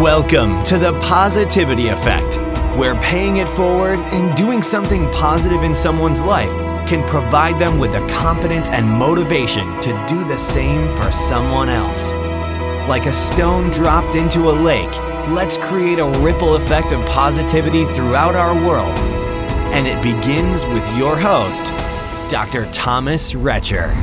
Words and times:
Welcome 0.00 0.64
to 0.64 0.78
the 0.78 0.98
Positivity 1.00 1.88
Effect, 1.88 2.38
where 2.76 2.98
paying 3.00 3.36
it 3.36 3.48
forward 3.48 3.98
and 3.98 4.34
doing 4.36 4.62
something 4.62 5.08
positive 5.12 5.62
in 5.62 5.74
someone's 5.74 6.22
life 6.22 6.50
can 6.88 7.06
provide 7.06 7.58
them 7.58 7.78
with 7.78 7.92
the 7.92 8.04
confidence 8.08 8.68
and 8.70 8.88
motivation 8.88 9.80
to 9.82 10.04
do 10.08 10.24
the 10.24 10.38
same 10.38 10.90
for 10.96 11.12
someone 11.12 11.68
else. 11.68 12.12
Like 12.88 13.06
a 13.06 13.12
stone 13.12 13.70
dropped 13.70 14.16
into 14.16 14.50
a 14.50 14.50
lake, 14.50 14.98
let's 15.28 15.56
create 15.58 15.98
a 15.98 16.10
ripple 16.20 16.56
effect 16.56 16.90
of 16.90 17.04
positivity 17.06 17.84
throughout 17.84 18.34
our 18.34 18.54
world. 18.66 18.98
And 19.74 19.86
it 19.86 20.02
begins 20.02 20.64
with 20.66 20.96
your 20.96 21.16
host, 21.16 21.66
Dr. 22.30 22.68
Thomas 22.72 23.34
Retcher. 23.34 23.94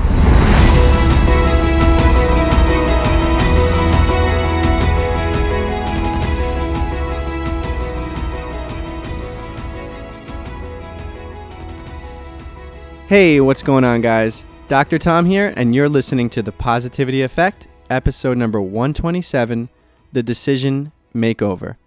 Hey, 13.10 13.42
what's 13.42 13.64
going 13.64 13.84
on, 13.86 14.02
guys? 14.02 14.46
Dr. 14.68 15.00
Tom 15.00 15.26
here, 15.26 15.52
and 15.58 15.74
you're 15.74 15.90
listening 15.90 16.30
to 16.30 16.44
The 16.44 16.52
Positivity 16.52 17.24
Effect, 17.24 17.68
episode 17.90 18.38
number 18.38 18.62
127 18.62 19.68
The 20.14 20.22
Decision 20.22 20.92
Makeover. 21.16 21.78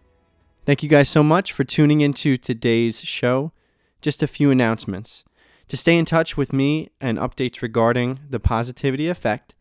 Thank 0.66 0.82
you 0.82 0.88
guys 0.88 1.08
so 1.08 1.22
much 1.22 1.52
for 1.52 1.62
tuning 1.62 2.00
into 2.00 2.36
today's 2.36 3.02
show. 3.02 3.52
Just 4.00 4.24
a 4.24 4.26
few 4.26 4.50
announcements. 4.50 5.22
To 5.68 5.76
stay 5.76 5.96
in 5.96 6.06
touch 6.06 6.36
with 6.36 6.52
me 6.52 6.90
and 7.00 7.18
updates 7.18 7.62
regarding 7.62 8.18
the 8.28 8.40
positivity 8.40 9.06
effect, 9.06 9.54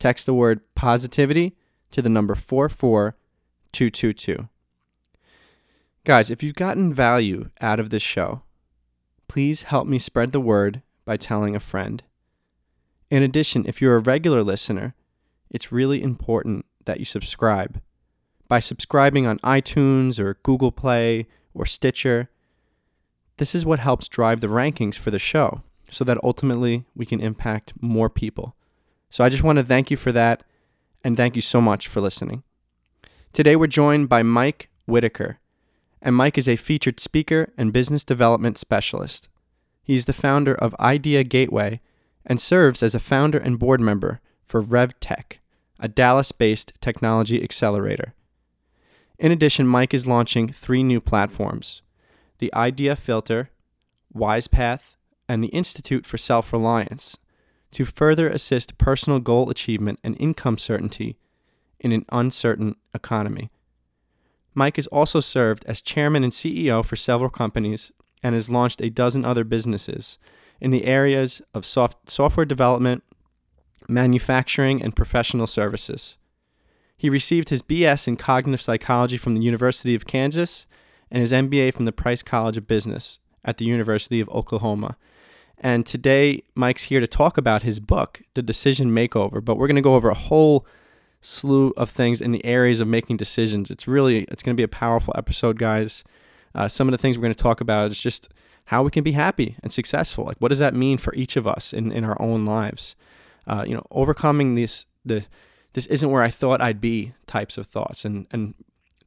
text 0.00 0.26
the 0.26 0.34
word 0.34 0.62
positivity 0.74 1.56
to 1.92 2.02
the 2.02 2.08
number 2.08 2.34
44222. 2.34 4.48
Guys, 6.02 6.28
if 6.28 6.42
you've 6.42 6.56
gotten 6.56 6.92
value 6.92 7.50
out 7.60 7.78
of 7.78 7.90
this 7.90 8.02
show, 8.02 8.42
please 9.28 9.62
help 9.62 9.86
me 9.86 10.00
spread 10.00 10.32
the 10.32 10.40
word 10.40 10.82
by 11.04 11.16
telling 11.16 11.54
a 11.54 11.60
friend. 11.60 12.02
In 13.10 13.22
addition, 13.22 13.66
if 13.66 13.80
you're 13.80 13.96
a 13.96 14.00
regular 14.00 14.42
listener, 14.42 14.94
it's 15.50 15.72
really 15.72 16.02
important 16.02 16.64
that 16.84 16.98
you 16.98 17.04
subscribe. 17.04 17.80
By 18.48 18.58
subscribing 18.58 19.26
on 19.26 19.38
iTunes 19.38 20.18
or 20.18 20.38
Google 20.42 20.72
Play 20.72 21.26
or 21.54 21.66
Stitcher, 21.66 22.28
this 23.36 23.54
is 23.54 23.66
what 23.66 23.80
helps 23.80 24.08
drive 24.08 24.40
the 24.40 24.48
rankings 24.48 24.96
for 24.96 25.10
the 25.10 25.18
show 25.18 25.62
so 25.90 26.04
that 26.04 26.22
ultimately 26.22 26.84
we 26.94 27.06
can 27.06 27.20
impact 27.20 27.72
more 27.80 28.10
people. 28.10 28.56
So 29.10 29.24
I 29.24 29.28
just 29.28 29.42
want 29.42 29.58
to 29.58 29.64
thank 29.64 29.90
you 29.90 29.96
for 29.96 30.12
that 30.12 30.42
and 31.02 31.16
thank 31.16 31.36
you 31.36 31.42
so 31.42 31.60
much 31.60 31.86
for 31.88 32.00
listening. 32.00 32.42
Today 33.32 33.56
we're 33.56 33.66
joined 33.66 34.08
by 34.08 34.22
Mike 34.22 34.70
Whitaker, 34.86 35.38
and 36.00 36.14
Mike 36.14 36.38
is 36.38 36.48
a 36.48 36.56
featured 36.56 37.00
speaker 37.00 37.52
and 37.56 37.72
business 37.72 38.04
development 38.04 38.58
specialist. 38.58 39.28
He's 39.84 40.06
the 40.06 40.14
founder 40.14 40.54
of 40.54 40.74
Idea 40.80 41.22
Gateway 41.24 41.80
and 42.24 42.40
serves 42.40 42.82
as 42.82 42.94
a 42.94 42.98
founder 43.00 43.38
and 43.38 43.58
board 43.58 43.80
member 43.80 44.20
for 44.42 44.62
RevTech, 44.62 45.38
a 45.78 45.88
Dallas 45.88 46.32
based 46.32 46.72
technology 46.80 47.42
accelerator. 47.42 48.14
In 49.18 49.30
addition, 49.30 49.66
Mike 49.66 49.92
is 49.92 50.06
launching 50.06 50.48
three 50.48 50.82
new 50.82 51.00
platforms 51.00 51.82
the 52.38 52.52
Idea 52.54 52.96
Filter, 52.96 53.50
WisePath, 54.14 54.96
and 55.28 55.44
the 55.44 55.48
Institute 55.48 56.04
for 56.06 56.18
Self 56.18 56.52
Reliance 56.52 57.18
to 57.72 57.84
further 57.84 58.28
assist 58.28 58.78
personal 58.78 59.20
goal 59.20 59.50
achievement 59.50 59.98
and 60.02 60.16
income 60.18 60.56
certainty 60.56 61.18
in 61.78 61.92
an 61.92 62.06
uncertain 62.10 62.76
economy. 62.94 63.50
Mike 64.54 64.76
has 64.76 64.86
also 64.86 65.20
served 65.20 65.64
as 65.66 65.82
chairman 65.82 66.24
and 66.24 66.32
CEO 66.32 66.84
for 66.84 66.96
several 66.96 67.28
companies 67.28 67.92
and 68.24 68.34
has 68.34 68.50
launched 68.50 68.80
a 68.80 68.90
dozen 68.90 69.24
other 69.24 69.44
businesses 69.44 70.18
in 70.60 70.70
the 70.70 70.86
areas 70.86 71.42
of 71.52 71.66
soft, 71.66 72.08
software 72.08 72.46
development, 72.46 73.04
manufacturing, 73.86 74.82
and 74.82 74.96
professional 74.96 75.46
services. 75.46 76.16
He 76.96 77.10
received 77.10 77.50
his 77.50 77.62
BS 77.62 78.08
in 78.08 78.16
cognitive 78.16 78.62
psychology 78.62 79.18
from 79.18 79.34
the 79.34 79.42
University 79.42 79.94
of 79.94 80.06
Kansas 80.06 80.64
and 81.10 81.20
his 81.20 81.32
MBA 81.32 81.74
from 81.74 81.84
the 81.84 81.92
Price 81.92 82.22
College 82.22 82.56
of 82.56 82.66
Business 82.66 83.18
at 83.44 83.58
the 83.58 83.66
University 83.66 84.20
of 84.20 84.28
Oklahoma. 84.30 84.96
And 85.58 85.84
today, 85.84 86.44
Mike's 86.54 86.84
here 86.84 87.00
to 87.00 87.06
talk 87.06 87.36
about 87.36 87.62
his 87.62 87.78
book, 87.78 88.22
The 88.32 88.42
Decision 88.42 88.90
Makeover. 88.90 89.44
But 89.44 89.56
we're 89.56 89.66
going 89.66 89.76
to 89.76 89.82
go 89.82 89.96
over 89.96 90.08
a 90.08 90.14
whole 90.14 90.66
slew 91.20 91.74
of 91.76 91.90
things 91.90 92.22
in 92.22 92.32
the 92.32 92.44
areas 92.44 92.80
of 92.80 92.88
making 92.88 93.18
decisions. 93.18 93.70
It's 93.70 93.86
really, 93.86 94.24
it's 94.24 94.42
going 94.42 94.56
to 94.56 94.60
be 94.60 94.64
a 94.64 94.68
powerful 94.68 95.14
episode, 95.16 95.58
guys. 95.58 96.04
Uh, 96.54 96.68
some 96.68 96.88
of 96.88 96.92
the 96.92 96.98
things 96.98 97.18
we're 97.18 97.22
going 97.22 97.34
to 97.34 97.42
talk 97.42 97.60
about 97.60 97.90
is 97.90 98.00
just 98.00 98.28
how 98.66 98.82
we 98.82 98.90
can 98.90 99.04
be 99.04 99.12
happy 99.12 99.56
and 99.62 99.72
successful. 99.72 100.24
Like, 100.24 100.38
what 100.38 100.48
does 100.48 100.58
that 100.58 100.74
mean 100.74 100.98
for 100.98 101.14
each 101.14 101.36
of 101.36 101.46
us 101.46 101.72
in, 101.72 101.92
in 101.92 102.04
our 102.04 102.20
own 102.20 102.44
lives? 102.44 102.96
Uh, 103.46 103.64
you 103.66 103.74
know, 103.74 103.86
overcoming 103.90 104.54
this 104.54 104.86
the 105.04 105.26
this 105.74 105.86
isn't 105.86 106.10
where 106.10 106.22
I 106.22 106.30
thought 106.30 106.60
I'd 106.60 106.80
be 106.80 107.12
types 107.26 107.58
of 107.58 107.66
thoughts, 107.66 108.04
and 108.04 108.26
and 108.30 108.54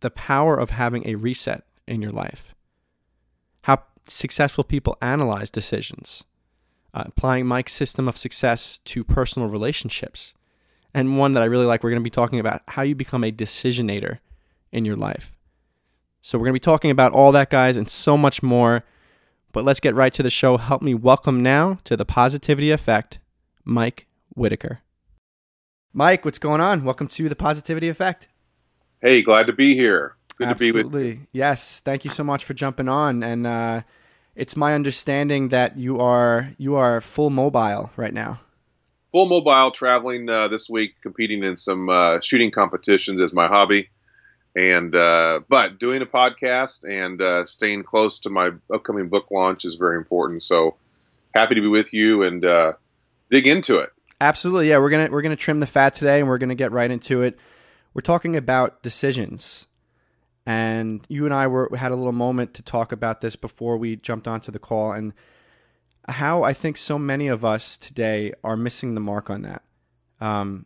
the 0.01 0.11
power 0.11 0.57
of 0.57 0.69
having 0.69 1.07
a 1.07 1.15
reset 1.15 1.63
in 1.87 2.01
your 2.01 2.11
life. 2.11 2.53
How 3.63 3.83
successful 4.05 4.63
people 4.63 4.97
analyze 5.01 5.49
decisions, 5.49 6.23
uh, 6.93 7.05
applying 7.07 7.47
Mike's 7.47 7.73
system 7.73 8.07
of 8.07 8.17
success 8.17 8.79
to 8.79 9.03
personal 9.03 9.49
relationships, 9.49 10.35
and 10.93 11.17
one 11.17 11.33
that 11.33 11.43
I 11.43 11.47
really 11.47 11.65
like. 11.65 11.83
We're 11.83 11.89
going 11.89 12.01
to 12.01 12.03
be 12.03 12.09
talking 12.09 12.39
about 12.39 12.61
how 12.67 12.83
you 12.83 12.93
become 12.93 13.23
a 13.23 13.31
decisionator 13.31 14.19
in 14.71 14.85
your 14.85 14.95
life. 14.95 15.36
So 16.27 16.37
we're 16.37 16.43
going 16.43 16.55
to 16.55 16.59
be 16.59 16.71
talking 16.71 16.91
about 16.91 17.13
all 17.13 17.31
that, 17.31 17.49
guys, 17.49 17.77
and 17.77 17.89
so 17.89 18.17
much 18.17 18.43
more. 18.43 18.83
But 19.53 19.63
let's 19.63 19.79
get 19.79 19.95
right 19.95 20.13
to 20.13 20.21
the 20.21 20.29
show. 20.29 20.57
Help 20.57 20.81
me 20.81 20.93
welcome 20.93 21.41
now 21.41 21.79
to 21.85 21.95
the 21.95 22.03
Positivity 22.03 22.69
Effect, 22.69 23.19
Mike 23.63 24.07
Whitaker. 24.35 24.81
Mike, 25.93 26.25
what's 26.25 26.37
going 26.37 26.59
on? 26.59 26.83
Welcome 26.83 27.07
to 27.07 27.29
the 27.29 27.35
Positivity 27.37 27.87
Effect. 27.87 28.27
Hey, 29.01 29.21
glad 29.21 29.47
to 29.47 29.53
be 29.53 29.73
here. 29.73 30.17
Good 30.37 30.49
Absolutely. 30.49 30.81
to 30.81 30.89
be 30.89 30.97
with 30.97 31.17
you. 31.19 31.27
Yes, 31.31 31.79
thank 31.79 32.03
you 32.03 32.11
so 32.11 32.25
much 32.25 32.43
for 32.43 32.53
jumping 32.53 32.89
on. 32.89 33.23
And 33.23 33.47
uh, 33.47 33.83
it's 34.35 34.57
my 34.57 34.75
understanding 34.75 35.47
that 35.47 35.77
you 35.77 36.01
are 36.01 36.51
you 36.57 36.75
are 36.75 36.99
full 36.99 37.29
mobile 37.29 37.89
right 37.95 38.13
now. 38.13 38.41
Full 39.13 39.27
mobile, 39.27 39.71
traveling 39.71 40.27
uh, 40.27 40.49
this 40.49 40.69
week, 40.69 40.95
competing 41.01 41.45
in 41.45 41.55
some 41.55 41.87
uh, 41.87 42.19
shooting 42.19 42.51
competitions 42.51 43.21
as 43.21 43.31
my 43.31 43.47
hobby 43.47 43.87
and 44.57 44.95
uh, 44.95 45.41
but 45.47 45.77
doing 45.77 46.01
a 46.01 46.05
podcast 46.05 46.83
and 46.83 47.21
uh, 47.21 47.45
staying 47.45 47.83
close 47.83 48.19
to 48.21 48.31
my 48.31 48.49
upcoming 48.73 49.07
book 49.07 49.29
launch 49.29 49.65
is 49.65 49.75
very 49.75 49.97
important. 49.97 50.41
So 50.41 50.77
happy 51.33 51.53
to 51.55 51.61
be 51.61 51.67
with 51.67 51.93
you 51.93 52.23
and 52.23 52.43
uh, 52.43 52.73
dig 53.29 53.45
into 53.45 53.77
it. 53.77 53.91
Absolutely, 54.19 54.69
yeah. 54.69 54.79
We're 54.79 54.89
gonna 54.89 55.09
we're 55.11 55.21
gonna 55.21 55.35
trim 55.35 55.59
the 55.59 55.67
fat 55.67 55.93
today, 55.93 56.19
and 56.19 56.27
we're 56.27 56.39
gonna 56.39 56.55
get 56.55 56.71
right 56.71 56.89
into 56.89 57.21
it. 57.21 57.37
We're 57.93 58.01
talking 58.01 58.35
about 58.35 58.81
decisions, 58.81 59.67
and 60.47 61.05
you 61.07 61.25
and 61.25 61.33
I 61.35 61.45
were 61.45 61.69
had 61.77 61.91
a 61.91 61.95
little 61.95 62.11
moment 62.11 62.55
to 62.55 62.63
talk 62.63 62.91
about 62.91 63.21
this 63.21 63.35
before 63.35 63.77
we 63.77 63.95
jumped 63.95 64.27
onto 64.27 64.51
the 64.51 64.57
call, 64.57 64.91
and 64.91 65.13
how 66.09 66.41
I 66.41 66.53
think 66.53 66.77
so 66.77 66.97
many 66.97 67.27
of 67.27 67.45
us 67.45 67.77
today 67.77 68.33
are 68.43 68.57
missing 68.57 68.95
the 68.95 69.01
mark 69.01 69.29
on 69.29 69.43
that. 69.43 69.61
Um, 70.19 70.65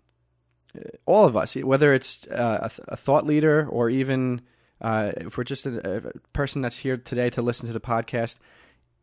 all 1.05 1.25
of 1.25 1.35
us, 1.35 1.55
whether 1.55 1.93
it's 1.93 2.27
uh, 2.27 2.69
a, 2.69 2.93
a, 2.93 2.97
thought 2.97 3.25
leader 3.25 3.67
or 3.69 3.89
even 3.89 4.41
uh, 4.81 5.11
if 5.17 5.37
we're 5.37 5.43
just 5.43 5.65
a, 5.65 5.97
a, 5.97 6.01
person 6.33 6.61
that's 6.61 6.77
here 6.77 6.97
today 6.97 7.29
to 7.31 7.41
listen 7.41 7.67
to 7.67 7.73
the 7.73 7.79
podcast, 7.79 8.37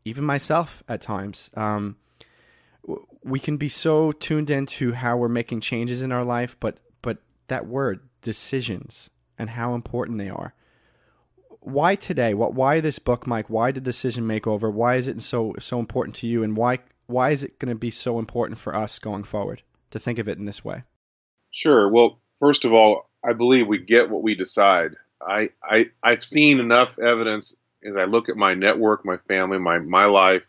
even 0.05 0.25
myself 0.25 0.83
at 0.89 1.01
times, 1.01 1.51
um, 1.55 1.97
we 3.23 3.39
can 3.39 3.57
be 3.57 3.69
so 3.69 4.13
tuned 4.13 4.51
into 4.51 4.93
how 4.93 5.17
we're 5.17 5.29
making 5.29 5.61
changes 5.61 6.03
in 6.03 6.13
our 6.13 6.25
life, 6.25 6.57
but 6.61 6.79
but 7.03 7.19
that 7.49 7.67
word 7.67 8.01
decisions 8.23 9.11
and 9.39 9.51
how 9.51 9.75
important 9.75 10.19
they 10.19 10.31
are. 10.31 10.55
Why 11.61 11.97
today? 11.97 12.35
What? 12.35 12.55
Why 12.55 12.81
this 12.81 12.99
book, 12.99 13.27
Mike? 13.27 13.51
Why 13.51 13.73
the 13.73 13.81
decision 13.81 14.27
makeover? 14.27 14.73
Why 14.73 14.97
is 14.97 15.07
it 15.07 15.21
so 15.21 15.55
so 15.59 15.79
important 15.79 16.17
to 16.17 16.27
you? 16.27 16.43
And 16.43 16.57
why 16.57 16.79
why 17.07 17.31
is 17.31 17.43
it 17.43 17.59
going 17.59 17.71
to 17.71 17.79
be 17.79 17.91
so 17.91 18.19
important 18.19 18.59
for 18.59 18.75
us 18.75 18.99
going 18.99 19.25
forward 19.25 19.63
to 19.91 19.99
think 19.99 20.19
of 20.19 20.29
it 20.29 20.39
in 20.39 20.45
this 20.45 20.65
way? 20.65 20.85
Sure. 21.51 21.89
Well, 21.89 22.19
first 22.41 22.65
of 22.65 22.73
all, 22.73 23.09
I 23.25 23.33
believe 23.33 23.67
we 23.67 23.79
get 23.79 24.11
what 24.11 24.23
we 24.23 24.35
decide. 24.35 24.93
I, 25.21 25.51
I 25.63 25.91
I've 26.03 26.23
seen 26.25 26.61
enough 26.61 26.99
evidence 26.99 27.57
as 27.85 27.97
I 27.97 28.05
look 28.05 28.29
at 28.29 28.37
my 28.37 28.55
network, 28.55 29.05
my 29.05 29.17
family, 29.29 29.59
my 29.59 29.79
my 29.79 30.05
life, 30.07 30.45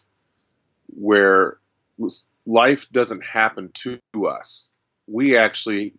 where 0.87 1.57
life 2.45 2.89
doesn't 2.91 3.23
happen 3.25 3.71
to 3.73 3.99
us. 4.27 4.71
We 5.07 5.37
actually 5.37 5.93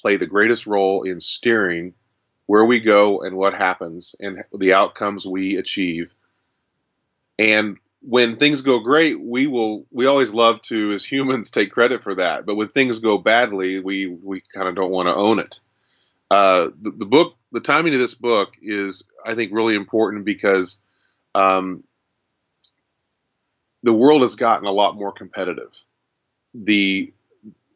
play 0.00 0.16
the 0.16 0.26
greatest 0.26 0.66
role 0.66 1.02
in 1.04 1.20
steering 1.20 1.94
where 2.46 2.64
we 2.64 2.80
go 2.80 3.22
and 3.22 3.36
what 3.36 3.54
happens 3.54 4.14
and 4.20 4.44
the 4.52 4.74
outcomes 4.74 5.26
we 5.26 5.56
achieve. 5.56 6.12
And 7.38 7.78
when 8.02 8.36
things 8.36 8.62
go 8.62 8.80
great, 8.80 9.20
we 9.20 9.46
will 9.46 9.86
we 9.90 10.06
always 10.06 10.34
love 10.34 10.60
to 10.62 10.92
as 10.92 11.04
humans 11.04 11.50
take 11.50 11.70
credit 11.70 12.02
for 12.02 12.16
that. 12.16 12.44
But 12.44 12.56
when 12.56 12.68
things 12.68 12.98
go 12.98 13.16
badly, 13.18 13.78
we 13.80 14.06
we 14.08 14.42
kind 14.54 14.68
of 14.68 14.74
don't 14.74 14.90
want 14.90 15.06
to 15.06 15.14
own 15.14 15.38
it. 15.38 15.60
Uh, 16.30 16.70
the, 16.80 16.90
the, 16.90 17.04
book 17.04 17.36
the 17.52 17.60
timing 17.60 17.92
of 17.92 18.00
this 18.00 18.14
book 18.14 18.54
is, 18.62 19.04
I 19.24 19.34
think, 19.34 19.52
really 19.52 19.74
important 19.74 20.24
because 20.24 20.80
um, 21.34 21.84
the 23.82 23.92
world 23.92 24.22
has 24.22 24.34
gotten 24.34 24.66
a 24.66 24.72
lot 24.72 24.96
more 24.96 25.12
competitive. 25.12 25.72
The 26.54 27.12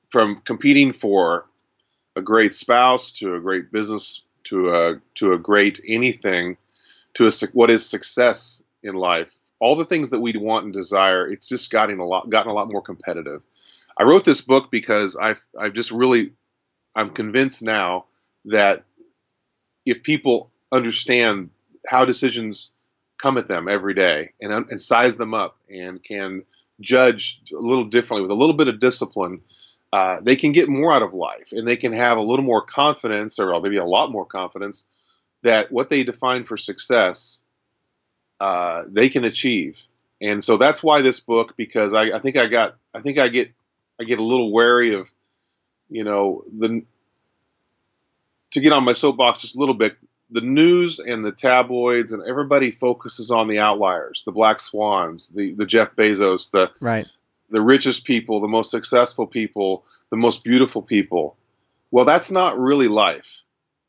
from 0.08 0.40
competing 0.44 0.92
for 0.92 1.46
a 2.16 2.22
great 2.22 2.54
spouse 2.54 3.12
to 3.12 3.34
a 3.34 3.40
great 3.40 3.70
business 3.70 4.22
to 4.44 4.70
a 4.70 5.00
to 5.16 5.34
a 5.34 5.38
great 5.38 5.80
anything 5.86 6.56
to 7.14 7.26
a 7.26 7.32
what 7.52 7.70
is 7.70 7.88
success 7.88 8.62
in 8.82 8.94
life 8.94 9.45
all 9.60 9.76
the 9.76 9.84
things 9.84 10.10
that 10.10 10.20
we'd 10.20 10.36
want 10.36 10.64
and 10.64 10.72
desire 10.72 11.26
it's 11.26 11.48
just 11.48 11.70
gotten 11.70 11.98
a 11.98 12.04
lot 12.04 12.28
gotten 12.30 12.50
a 12.50 12.54
lot 12.54 12.70
more 12.70 12.82
competitive. 12.82 13.42
I 13.98 14.04
wrote 14.04 14.24
this 14.24 14.42
book 14.42 14.70
because 14.70 15.16
i've 15.16 15.44
i've 15.58 15.72
just 15.72 15.90
really 15.90 16.32
i'm 16.94 17.10
convinced 17.10 17.62
now 17.62 18.06
that 18.46 18.84
if 19.86 20.02
people 20.02 20.50
understand 20.72 21.50
how 21.86 22.04
decisions 22.04 22.72
come 23.18 23.38
at 23.38 23.48
them 23.48 23.68
every 23.68 23.94
day 23.94 24.32
and, 24.40 24.52
and 24.52 24.80
size 24.80 25.16
them 25.16 25.34
up 25.34 25.56
and 25.70 26.02
can 26.02 26.42
judge 26.80 27.40
a 27.52 27.58
little 27.58 27.84
differently 27.84 28.22
with 28.22 28.30
a 28.30 28.34
little 28.34 28.56
bit 28.56 28.68
of 28.68 28.80
discipline, 28.80 29.40
uh, 29.92 30.20
they 30.20 30.36
can 30.36 30.52
get 30.52 30.68
more 30.68 30.92
out 30.92 31.02
of 31.02 31.14
life 31.14 31.52
and 31.52 31.66
they 31.66 31.76
can 31.76 31.92
have 31.92 32.18
a 32.18 32.22
little 32.22 32.44
more 32.44 32.62
confidence 32.62 33.38
or 33.38 33.58
maybe 33.60 33.76
a 33.76 33.84
lot 33.84 34.10
more 34.10 34.26
confidence 34.26 34.86
that 35.42 35.70
what 35.70 35.88
they 35.88 36.02
define 36.02 36.44
for 36.44 36.56
success 36.56 37.42
uh, 38.40 38.84
they 38.88 39.08
can 39.08 39.24
achieve. 39.24 39.80
And 40.20 40.42
so 40.42 40.56
that's 40.56 40.82
why 40.82 41.02
this 41.02 41.20
book, 41.20 41.54
because 41.56 41.94
I, 41.94 42.10
I 42.10 42.18
think 42.20 42.36
I 42.36 42.46
got, 42.46 42.76
I 42.94 43.00
think 43.00 43.18
I 43.18 43.28
get, 43.28 43.52
I 44.00 44.04
get 44.04 44.18
a 44.18 44.24
little 44.24 44.52
wary 44.52 44.94
of, 44.94 45.10
you 45.90 46.04
know, 46.04 46.42
the 46.58 46.82
to 48.52 48.60
get 48.60 48.72
on 48.72 48.84
my 48.84 48.94
soapbox 48.94 49.40
just 49.42 49.56
a 49.56 49.58
little 49.58 49.74
bit, 49.74 49.96
the 50.30 50.40
news 50.40 50.98
and 50.98 51.24
the 51.24 51.32
tabloids 51.32 52.12
and 52.12 52.22
everybody 52.26 52.72
focuses 52.72 53.30
on 53.30 53.48
the 53.48 53.60
outliers, 53.60 54.22
the 54.24 54.32
black 54.32 54.60
swans, 54.60 55.28
the 55.28 55.54
the 55.54 55.66
Jeff 55.66 55.94
Bezos, 55.94 56.50
the 56.50 56.70
right, 56.80 57.06
the 57.50 57.60
richest 57.60 58.04
people, 58.04 58.40
the 58.40 58.48
most 58.48 58.70
successful 58.70 59.26
people, 59.26 59.84
the 60.10 60.16
most 60.16 60.42
beautiful 60.42 60.82
people. 60.82 61.36
Well, 61.90 62.04
that's 62.04 62.30
not 62.30 62.58
really 62.58 62.88
life. 62.88 63.42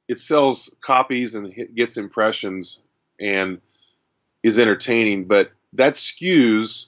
It 0.07 0.19
sells 0.19 0.75
copies 0.81 1.35
and 1.35 1.53
gets 1.75 1.97
impressions 1.97 2.79
and 3.19 3.59
is 4.43 4.59
entertaining, 4.59 5.25
but 5.25 5.51
that 5.73 5.93
skews 5.93 6.87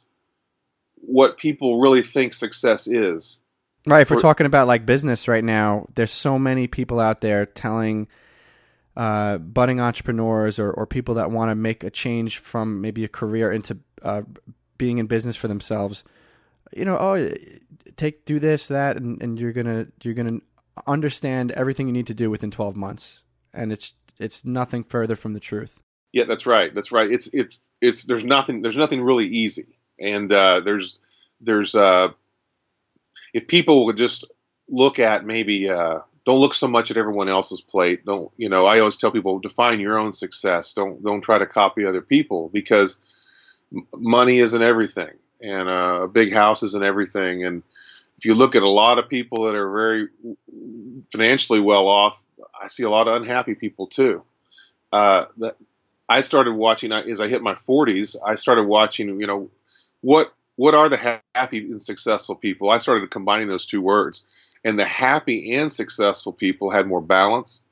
what 0.96 1.38
people 1.38 1.80
really 1.80 2.02
think 2.02 2.34
success 2.34 2.88
is. 2.88 3.42
Right. 3.88 4.02
If 4.02 4.12
we're 4.12 4.20
talking 4.20 4.46
about 4.46 4.68
like 4.68 4.86
business 4.86 5.28
right 5.28 5.44
now, 5.44 5.88
there's 5.96 6.12
so 6.12 6.38
many 6.38 6.68
people 6.68 7.00
out 7.00 7.22
there 7.22 7.46
telling 7.46 8.08
uh, 8.96 9.38
budding 9.38 9.80
entrepreneurs 9.80 10.60
or, 10.60 10.72
or 10.72 10.86
people 10.86 11.16
that 11.16 11.32
want 11.32 11.50
to 11.50 11.56
make 11.56 11.84
a 11.84 11.90
change 11.90 12.40
from 12.40 12.82
maybe 12.82 13.06
a 13.06 13.08
career 13.08 13.52
into 13.52 13.78
uh, 14.04 14.24
being 14.78 14.98
in 14.98 15.08
business 15.08 15.36
for 15.36 15.48
themselves. 15.48 16.04
You 16.76 16.86
know, 16.86 16.98
oh, 16.98 17.32
take 17.96 18.26
do 18.26 18.40
this 18.40 18.68
that, 18.68 18.98
and, 18.98 19.22
and 19.24 19.40
you're 19.40 19.54
gonna 19.54 19.88
you're 20.04 20.14
gonna 20.14 20.40
understand 20.86 21.52
everything 21.52 21.88
you 21.88 21.94
need 21.94 22.08
to 22.08 22.14
do 22.14 22.30
within 22.30 22.52
12 22.52 22.76
months, 22.76 23.24
and 23.54 23.72
it's 23.72 23.94
it's 24.20 24.44
nothing 24.44 24.84
further 24.84 25.16
from 25.16 25.34
the 25.34 25.40
truth. 25.40 25.82
Yeah, 26.12 26.26
that's 26.26 26.46
right. 26.46 26.74
That's 26.74 26.92
right. 26.92 27.10
It's 27.12 27.28
it's 27.34 27.58
it's 27.82 28.04
there's 28.04 28.26
nothing 28.26 28.62
there's 28.62 28.78
nothing 28.78 29.02
really 29.02 29.28
easy, 29.28 29.68
and 30.00 30.32
uh, 30.32 30.62
there's 30.62 30.98
there's 31.42 31.76
uh, 31.76 32.10
if 33.34 33.48
people 33.48 33.86
would 33.86 33.98
just 33.98 34.26
look 34.68 35.00
at 35.00 35.26
maybe 35.26 35.70
uh, 35.70 36.00
don't 36.26 36.40
look 36.40 36.54
so 36.54 36.68
much 36.68 36.92
at 36.92 36.98
everyone 36.98 37.30
else's 37.30 37.62
plate. 37.62 38.06
Don't 38.06 38.32
you 38.38 38.50
know? 38.50 38.66
I 38.66 38.80
always 38.80 38.98
tell 38.98 39.12
people 39.12 39.40
define 39.40 39.80
your 39.80 39.98
own 39.98 40.14
success. 40.14 40.74
Don't 40.74 41.04
don't 41.04 41.22
try 41.22 41.38
to 41.38 41.46
copy 41.46 41.86
other 41.86 42.02
people 42.02 42.50
because 42.50 43.00
money 43.94 44.40
isn't 44.40 44.62
everything, 44.62 45.14
and 45.42 45.70
uh, 45.70 46.02
a 46.04 46.08
big 46.08 46.34
house 46.34 46.64
isn't 46.64 46.84
everything. 46.84 47.46
And 47.46 47.64
if 48.18 48.26
you 48.26 48.36
look 48.36 48.56
at 48.56 48.64
a 48.64 48.70
lot 48.70 49.00
of 49.00 49.10
people 49.10 49.46
that 49.46 49.56
are 49.56 49.72
very 49.72 50.08
financially 51.12 51.60
well 51.60 51.88
off, 51.88 52.24
I 52.60 52.68
see 52.68 52.84
a 52.84 52.90
lot 52.90 53.08
of 53.08 53.16
unhappy 53.22 53.56
people 53.56 53.88
too. 53.88 54.24
Uh, 54.92 55.26
that 55.38 55.56
I 56.10 56.22
started 56.22 56.54
watching 56.54 56.92
as 56.92 57.22
I 57.22 57.28
hit 57.28 57.44
my 57.44 57.54
40s. 57.54 58.16
I 58.26 58.36
started 58.36 58.64
watching, 58.64 59.22
you 59.22 59.28
know, 59.28 59.52
what 60.02 60.34
what 60.56 60.74
are 60.74 60.90
the 60.90 61.22
happy 61.36 61.60
and 61.60 61.82
successful 61.82 62.36
people? 62.36 62.70
I 62.70 62.80
started 62.80 63.10
combining 63.12 63.48
those 63.48 63.66
two 63.66 63.82
words. 63.82 64.26
And 64.66 64.78
the 64.78 64.86
happy 64.86 65.54
and 65.56 65.72
successful 65.72 66.34
people 66.34 66.70
had 66.70 66.86
more 66.86 67.00
balance 67.00 67.64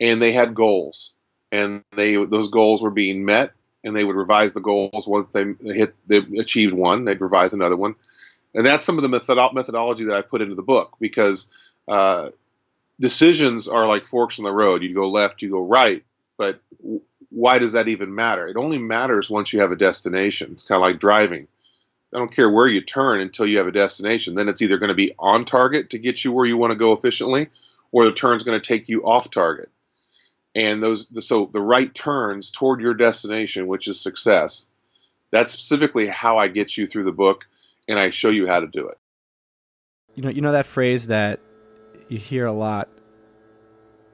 and 0.00 0.22
they 0.22 0.32
had 0.32 0.54
goals. 0.54 1.12
And 1.52 1.82
they 1.94 2.16
those 2.24 2.48
goals 2.48 2.82
were 2.82 2.90
being 2.90 3.24
met 3.24 3.52
and 3.84 3.94
they 3.94 4.04
would 4.04 4.16
revise 4.16 4.54
the 4.54 4.60
goals 4.60 5.06
once 5.06 5.32
they 5.32 5.44
hit 5.62 5.94
they 6.06 6.18
achieved 6.38 6.72
one, 6.72 7.04
they'd 7.04 7.20
revise 7.20 7.52
another 7.52 7.76
one. 7.76 7.96
And 8.54 8.64
that's 8.64 8.84
some 8.84 8.96
of 8.96 9.02
the 9.02 9.08
methodolo- 9.08 9.52
methodology 9.52 10.04
that 10.04 10.16
I 10.16 10.22
put 10.22 10.40
into 10.40 10.54
the 10.54 10.62
book 10.62 10.96
because 10.98 11.50
uh, 11.86 12.30
decisions 12.98 13.68
are 13.68 13.86
like 13.86 14.06
forks 14.06 14.38
in 14.38 14.44
the 14.44 14.52
road. 14.52 14.82
You 14.82 14.94
go 14.94 15.10
left, 15.10 15.42
you 15.42 15.50
go 15.50 15.60
right, 15.60 16.02
but 16.38 16.60
why 17.36 17.58
does 17.58 17.74
that 17.74 17.88
even 17.88 18.14
matter? 18.14 18.48
It 18.48 18.56
only 18.56 18.78
matters 18.78 19.28
once 19.28 19.52
you 19.52 19.60
have 19.60 19.70
a 19.70 19.76
destination. 19.76 20.52
It's 20.52 20.62
kind 20.62 20.78
of 20.78 20.80
like 20.80 20.98
driving. 20.98 21.46
I 22.14 22.16
don't 22.16 22.34
care 22.34 22.50
where 22.50 22.66
you 22.66 22.80
turn 22.80 23.20
until 23.20 23.46
you 23.46 23.58
have 23.58 23.66
a 23.66 23.72
destination. 23.72 24.34
Then 24.34 24.48
it's 24.48 24.62
either 24.62 24.78
going 24.78 24.88
to 24.88 24.94
be 24.94 25.12
on 25.18 25.44
target 25.44 25.90
to 25.90 25.98
get 25.98 26.24
you 26.24 26.32
where 26.32 26.46
you 26.46 26.56
want 26.56 26.70
to 26.70 26.78
go 26.78 26.94
efficiently, 26.94 27.50
or 27.92 28.06
the 28.06 28.12
turn's 28.12 28.42
going 28.42 28.58
to 28.58 28.66
take 28.66 28.88
you 28.88 29.04
off 29.04 29.30
target. 29.30 29.68
And 30.54 30.82
those, 30.82 31.08
so 31.26 31.50
the 31.52 31.60
right 31.60 31.94
turns 31.94 32.50
toward 32.50 32.80
your 32.80 32.94
destination, 32.94 33.66
which 33.66 33.86
is 33.86 34.00
success. 34.00 34.70
That's 35.30 35.52
specifically 35.52 36.06
how 36.06 36.38
I 36.38 36.48
get 36.48 36.74
you 36.74 36.86
through 36.86 37.04
the 37.04 37.12
book, 37.12 37.46
and 37.86 37.98
I 37.98 38.08
show 38.08 38.30
you 38.30 38.46
how 38.46 38.60
to 38.60 38.66
do 38.66 38.88
it. 38.88 38.96
You 40.14 40.22
know, 40.22 40.30
you 40.30 40.40
know 40.40 40.52
that 40.52 40.64
phrase 40.64 41.08
that 41.08 41.40
you 42.08 42.16
hear 42.16 42.46
a 42.46 42.52
lot 42.52 42.88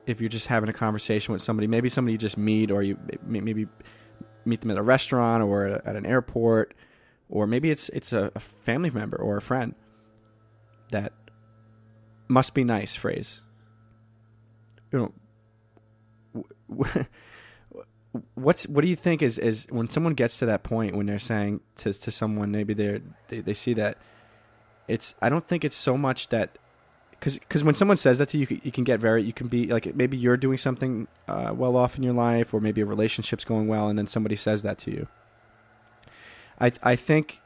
if 0.06 0.20
you're 0.20 0.31
just 0.31 0.49
having 0.49 0.69
a 0.69 0.72
conversation 0.72 1.32
with 1.32 1.43
somebody, 1.43 1.66
maybe 1.66 1.88
somebody 1.88 2.12
you 2.12 2.19
just 2.19 2.38
meet, 2.38 2.70
or 2.70 2.82
you 2.82 2.99
maybe 3.25 3.66
meet 4.44 4.60
them 4.60 4.70
at 4.70 4.78
a 4.78 4.82
restaurant 4.82 5.43
or 5.43 5.66
at 5.66 5.96
an 5.96 6.06
airport 6.06 6.75
or 7.32 7.46
maybe 7.46 7.70
it's 7.70 7.88
it's 7.88 8.12
a, 8.12 8.31
a 8.34 8.40
family 8.40 8.90
member 8.90 9.16
or 9.16 9.38
a 9.38 9.43
friend 9.43 9.75
that 10.90 11.12
must 12.28 12.54
be 12.54 12.62
nice 12.62 12.94
phrase. 12.94 13.40
You 14.93 15.12
know 16.34 16.44
what's 18.35 18.68
what 18.68 18.82
do 18.82 18.88
you 18.88 18.97
think 18.97 19.23
is 19.23 19.38
is 19.38 19.66
when 19.71 19.88
someone 19.88 20.12
gets 20.12 20.38
to 20.40 20.47
that 20.47 20.62
point 20.62 20.94
when 20.94 21.06
they're 21.06 21.18
saying 21.18 21.61
to 21.76 21.92
to 21.94 22.11
someone 22.11 22.50
maybe 22.50 22.75
they're 22.75 23.00
they, 23.28 23.40
they 23.40 23.54
see 23.54 23.73
that 23.73 23.97
it's 24.87 25.14
i 25.23 25.30
don't 25.30 25.47
think 25.47 25.64
it's 25.64 25.76
so 25.76 25.97
much 25.97 26.28
that 26.28 26.59
because 27.25 27.64
when 27.64 27.75
someone 27.75 27.97
says 27.97 28.19
that 28.19 28.29
to 28.31 28.38
you, 28.38 28.61
you 28.62 28.73
can 28.73 28.85
get 28.85 29.00
very 29.00 29.23
you 29.23 29.33
can 29.33 29.49
be 29.49 29.69
like 29.69 29.95
maybe 29.95 30.17
you're 30.17 30.37
doing 30.37 30.59
something 30.59 31.07
uh, 31.29 31.52
well 31.57 31.76
off 31.76 31.97
in 31.97 32.02
your 32.02 32.14
life 32.14 32.52
or 32.52 32.61
maybe 32.61 32.81
a 32.81 32.87
relationship's 32.87 33.45
going 33.45 33.69
well 33.69 33.88
and 33.88 33.99
then 33.99 34.07
somebody 34.07 34.37
says 34.37 34.62
that 34.62 34.79
to 34.79 34.91
you 34.91 35.07
I 36.61 36.73
I 36.83 36.97
think 36.97 37.41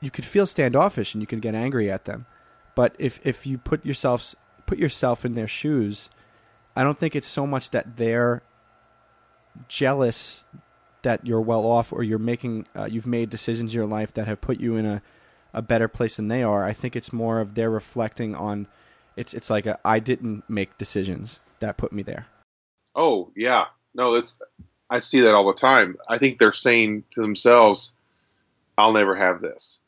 you 0.00 0.10
could 0.10 0.24
feel 0.24 0.46
standoffish 0.46 1.14
and 1.14 1.22
you 1.22 1.26
could 1.26 1.42
get 1.42 1.54
angry 1.54 1.90
at 1.90 2.06
them. 2.06 2.26
But 2.74 2.94
if 2.98 3.20
if 3.22 3.46
you 3.46 3.58
put 3.58 3.84
yourself 3.84 4.34
put 4.66 4.78
yourself 4.78 5.24
in 5.24 5.34
their 5.34 5.48
shoes, 5.48 6.10
I 6.74 6.82
don't 6.82 6.96
think 6.96 7.14
it's 7.14 7.26
so 7.26 7.46
much 7.46 7.70
that 7.70 7.96
they're 7.96 8.42
jealous 9.68 10.44
that 11.02 11.26
you're 11.26 11.40
well 11.40 11.66
off 11.66 11.92
or 11.92 12.02
you're 12.02 12.18
making 12.18 12.66
uh, 12.74 12.88
you've 12.90 13.06
made 13.06 13.30
decisions 13.30 13.74
in 13.74 13.76
your 13.76 13.86
life 13.86 14.14
that 14.14 14.26
have 14.26 14.40
put 14.40 14.60
you 14.60 14.76
in 14.76 14.86
a 14.86 15.02
a 15.52 15.62
better 15.62 15.88
place 15.88 16.16
than 16.16 16.28
they 16.28 16.42
are. 16.42 16.64
I 16.64 16.72
think 16.72 16.96
it's 16.96 17.12
more 17.12 17.40
of 17.40 17.54
they're 17.54 17.70
reflecting 17.70 18.34
on 18.34 18.66
it's 19.16 19.34
it's 19.34 19.50
like 19.50 19.66
I 19.84 19.98
didn't 19.98 20.48
make 20.48 20.78
decisions 20.78 21.40
that 21.60 21.76
put 21.76 21.92
me 21.92 22.02
there. 22.02 22.26
Oh 22.94 23.30
yeah, 23.36 23.66
no, 23.94 24.14
it's 24.14 24.40
I 24.88 24.98
see 24.98 25.20
that 25.20 25.34
all 25.34 25.46
the 25.46 25.54
time. 25.54 25.96
I 26.08 26.18
think 26.18 26.38
they're 26.38 26.52
saying 26.52 27.04
to 27.12 27.20
themselves, 27.20 27.94
"I'll 28.78 28.92
never 28.92 29.14
have 29.14 29.40
this." 29.40 29.80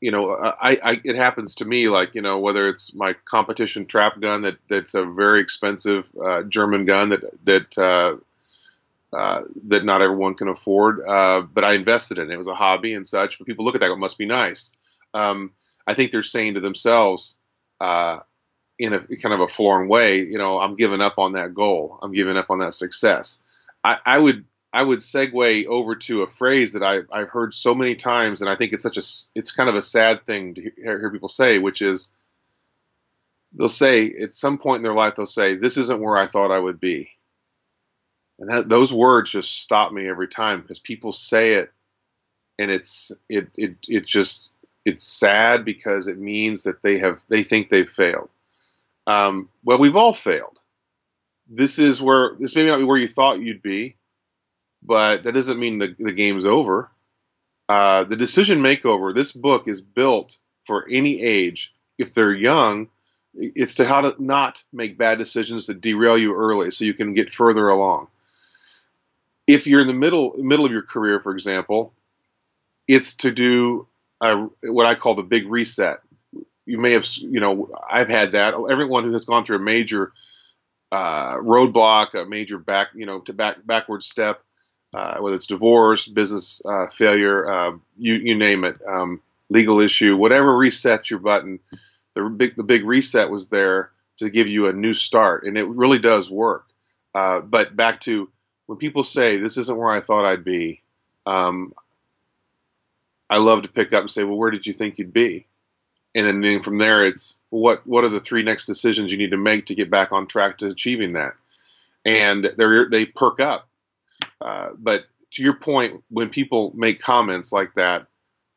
You 0.00 0.10
know, 0.10 0.30
I, 0.30 0.78
I 0.82 1.00
it 1.04 1.16
happens 1.16 1.56
to 1.56 1.64
me 1.64 1.88
like 1.88 2.14
you 2.14 2.22
know 2.22 2.38
whether 2.38 2.68
it's 2.68 2.94
my 2.94 3.14
competition 3.24 3.86
trap 3.86 4.20
gun 4.20 4.42
that 4.42 4.56
that's 4.68 4.94
a 4.94 5.04
very 5.04 5.40
expensive 5.40 6.10
uh, 6.22 6.42
German 6.42 6.82
gun 6.84 7.10
that 7.10 7.44
that 7.44 7.78
uh, 7.78 8.16
uh, 9.14 9.42
that 9.68 9.84
not 9.84 10.02
everyone 10.02 10.34
can 10.34 10.48
afford, 10.48 11.02
uh, 11.06 11.42
but 11.42 11.64
I 11.64 11.74
invested 11.74 12.18
in 12.18 12.30
it. 12.30 12.34
It 12.34 12.38
was 12.38 12.48
a 12.48 12.54
hobby 12.54 12.94
and 12.94 13.06
such. 13.06 13.38
But 13.38 13.46
people 13.46 13.64
look 13.64 13.74
at 13.74 13.80
that, 13.80 13.90
it 13.90 13.96
must 13.96 14.18
be 14.18 14.26
nice. 14.26 14.76
Um, 15.12 15.52
I 15.86 15.94
think 15.94 16.10
they're 16.10 16.22
saying 16.22 16.54
to 16.54 16.60
themselves, 16.60 17.38
uh, 17.80 18.20
in 18.78 18.92
a 18.92 18.98
kind 18.98 19.34
of 19.34 19.40
a 19.40 19.46
forlorn 19.46 19.88
way, 19.88 20.18
you 20.18 20.38
know, 20.38 20.58
I'm 20.58 20.76
giving 20.76 21.00
up 21.00 21.18
on 21.18 21.32
that 21.32 21.54
goal. 21.54 21.98
I'm 22.02 22.12
giving 22.12 22.36
up 22.36 22.50
on 22.50 22.58
that 22.58 22.74
success. 22.74 23.40
I, 23.82 23.98
I 24.04 24.18
would 24.18 24.44
I 24.72 24.82
would 24.82 24.98
segue 24.98 25.66
over 25.66 25.94
to 25.94 26.22
a 26.22 26.26
phrase 26.26 26.72
that 26.72 26.82
I, 26.82 27.02
I've 27.12 27.28
heard 27.28 27.54
so 27.54 27.74
many 27.76 27.94
times, 27.94 28.40
and 28.40 28.50
I 28.50 28.56
think 28.56 28.72
it's 28.72 28.82
such 28.82 28.96
a 28.96 29.02
it's 29.38 29.52
kind 29.52 29.68
of 29.68 29.76
a 29.76 29.82
sad 29.82 30.24
thing 30.24 30.54
to 30.54 30.62
hear, 30.62 30.98
hear 30.98 31.10
people 31.12 31.28
say, 31.28 31.58
which 31.58 31.80
is 31.80 32.08
they'll 33.52 33.68
say 33.68 34.10
at 34.20 34.34
some 34.34 34.58
point 34.58 34.78
in 34.78 34.82
their 34.82 34.94
life 34.94 35.14
they'll 35.14 35.26
say, 35.26 35.54
"This 35.54 35.76
isn't 35.76 36.00
where 36.00 36.16
I 36.16 36.26
thought 36.26 36.50
I 36.50 36.58
would 36.58 36.80
be," 36.80 37.10
and 38.38 38.50
that, 38.50 38.68
those 38.68 38.92
words 38.92 39.30
just 39.30 39.62
stop 39.62 39.92
me 39.92 40.08
every 40.08 40.28
time 40.28 40.60
because 40.60 40.78
people 40.78 41.12
say 41.12 41.54
it, 41.54 41.72
and 42.58 42.70
it's 42.70 43.12
it 43.28 43.50
it 43.56 43.76
it 43.88 44.06
just 44.06 44.54
it's 44.84 45.06
sad 45.06 45.64
because 45.64 46.08
it 46.08 46.18
means 46.18 46.64
that 46.64 46.82
they 46.82 46.98
have 46.98 47.24
they 47.28 47.42
think 47.42 47.68
they've 47.68 47.88
failed. 47.88 48.28
Um, 49.06 49.48
well, 49.64 49.78
we've 49.78 49.96
all 49.96 50.12
failed. 50.12 50.58
This 51.48 51.78
is 51.78 52.00
where 52.00 52.36
this 52.38 52.56
may 52.56 52.66
not 52.66 52.78
be 52.78 52.84
where 52.84 52.98
you 52.98 53.08
thought 53.08 53.40
you'd 53.40 53.62
be, 53.62 53.96
but 54.82 55.24
that 55.24 55.32
doesn't 55.32 55.58
mean 55.58 55.78
the, 55.78 55.94
the 55.98 56.12
game's 56.12 56.46
over. 56.46 56.90
Uh, 57.68 58.04
the 58.04 58.16
decision 58.16 58.60
makeover. 58.60 59.14
This 59.14 59.32
book 59.32 59.68
is 59.68 59.80
built 59.80 60.38
for 60.64 60.86
any 60.88 61.22
age. 61.22 61.74
If 61.98 62.14
they're 62.14 62.32
young, 62.32 62.88
it's 63.34 63.76
to 63.76 63.84
how 63.84 64.02
to 64.02 64.14
not 64.22 64.62
make 64.72 64.98
bad 64.98 65.18
decisions 65.18 65.66
that 65.66 65.80
derail 65.80 66.18
you 66.18 66.34
early, 66.34 66.70
so 66.70 66.84
you 66.84 66.94
can 66.94 67.14
get 67.14 67.30
further 67.30 67.68
along. 67.68 68.08
If 69.46 69.66
you're 69.66 69.80
in 69.80 69.86
the 69.86 69.92
middle 69.92 70.34
middle 70.38 70.64
of 70.64 70.72
your 70.72 70.82
career, 70.82 71.20
for 71.20 71.32
example, 71.32 71.92
it's 72.88 73.16
to 73.16 73.30
do 73.30 73.88
a, 74.20 74.46
what 74.62 74.86
I 74.86 74.94
call 74.94 75.14
the 75.14 75.22
big 75.22 75.48
reset. 75.48 75.98
You 76.66 76.78
may 76.78 76.92
have, 76.92 77.06
you 77.18 77.40
know, 77.40 77.70
I've 77.90 78.08
had 78.08 78.32
that. 78.32 78.54
Everyone 78.54 79.04
who 79.04 79.12
has 79.12 79.26
gone 79.26 79.44
through 79.44 79.58
a 79.58 79.60
major 79.60 80.12
uh, 80.92 81.36
roadblock, 81.38 82.14
a 82.14 82.24
major 82.24 82.58
back, 82.58 82.88
you 82.94 83.06
know, 83.06 83.20
to 83.20 83.32
back 83.32 83.58
backward 83.66 84.02
step, 84.02 84.42
uh, 84.94 85.18
whether 85.18 85.36
it's 85.36 85.46
divorce, 85.46 86.06
business 86.06 86.62
uh, 86.64 86.86
failure, 86.86 87.46
uh, 87.48 87.72
you 87.98 88.14
you 88.14 88.34
name 88.36 88.64
it, 88.64 88.76
um, 88.86 89.20
legal 89.50 89.80
issue, 89.80 90.16
whatever 90.16 90.52
resets 90.56 91.10
your 91.10 91.20
button. 91.20 91.60
The 92.14 92.22
big 92.22 92.56
the 92.56 92.62
big 92.62 92.84
reset 92.84 93.30
was 93.30 93.48
there 93.50 93.90
to 94.18 94.30
give 94.30 94.48
you 94.48 94.68
a 94.68 94.72
new 94.72 94.94
start, 94.94 95.44
and 95.44 95.58
it 95.58 95.66
really 95.66 95.98
does 95.98 96.30
work. 96.30 96.66
Uh, 97.14 97.40
but 97.40 97.74
back 97.76 98.00
to 98.00 98.30
when 98.66 98.78
people 98.78 99.04
say 99.04 99.36
this 99.36 99.56
isn't 99.56 99.78
where 99.78 99.90
I 99.90 100.00
thought 100.00 100.24
I'd 100.24 100.44
be, 100.44 100.82
um, 101.26 101.74
I 103.28 103.38
love 103.38 103.62
to 103.62 103.68
pick 103.68 103.92
up 103.92 104.02
and 104.02 104.10
say, 104.10 104.24
well, 104.24 104.36
where 104.36 104.50
did 104.50 104.66
you 104.66 104.72
think 104.72 104.98
you'd 104.98 105.12
be? 105.12 105.46
And 106.14 106.44
then 106.44 106.62
from 106.62 106.78
there, 106.78 107.04
it's 107.04 107.38
what 107.50 107.84
what 107.86 108.04
are 108.04 108.08
the 108.08 108.20
three 108.20 108.44
next 108.44 108.66
decisions 108.66 109.10
you 109.10 109.18
need 109.18 109.32
to 109.32 109.36
make 109.36 109.66
to 109.66 109.74
get 109.74 109.90
back 109.90 110.12
on 110.12 110.26
track 110.28 110.58
to 110.58 110.68
achieving 110.68 111.12
that? 111.12 111.34
And 112.04 112.44
they 112.44 112.84
they 112.88 113.06
perk 113.06 113.40
up. 113.40 113.68
Uh, 114.40 114.70
but 114.78 115.06
to 115.32 115.42
your 115.42 115.54
point, 115.54 116.04
when 116.10 116.28
people 116.28 116.72
make 116.76 117.00
comments 117.00 117.52
like 117.52 117.74
that, 117.74 118.06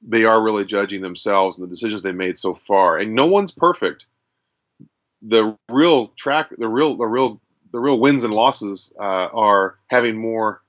they 0.02 0.26
are 0.26 0.42
really 0.42 0.66
judging 0.66 1.02
themselves 1.02 1.58
and 1.58 1.68
the 1.68 1.74
decisions 1.74 2.04
they 2.04 2.12
made 2.12 2.38
so 2.38 2.54
far. 2.54 2.98
And 2.98 3.16
no 3.16 3.26
one's 3.26 3.52
perfect. 3.52 4.06
The 5.24 5.58
real 5.70 6.10
track, 6.10 6.50
the 6.56 6.68
real, 6.68 6.96
the 6.96 7.08
real, 7.08 7.42
the 7.78 7.82
real 7.82 8.00
wins 8.00 8.24
and 8.24 8.34
losses 8.34 8.92
uh, 9.00 9.30
are 9.34 9.78
having 9.88 10.18
more 10.18 10.62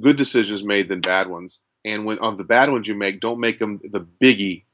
good 0.00 0.16
decisions 0.16 0.64
made 0.64 0.88
than 0.88 1.00
bad 1.00 1.28
ones 1.28 1.60
and 1.84 2.04
when 2.04 2.18
of 2.18 2.36
the 2.36 2.44
bad 2.44 2.70
ones 2.70 2.86
you 2.86 2.94
make, 2.94 3.20
don't 3.20 3.40
make 3.40 3.58
them 3.58 3.80
the 3.82 4.00
biggie 4.00 4.64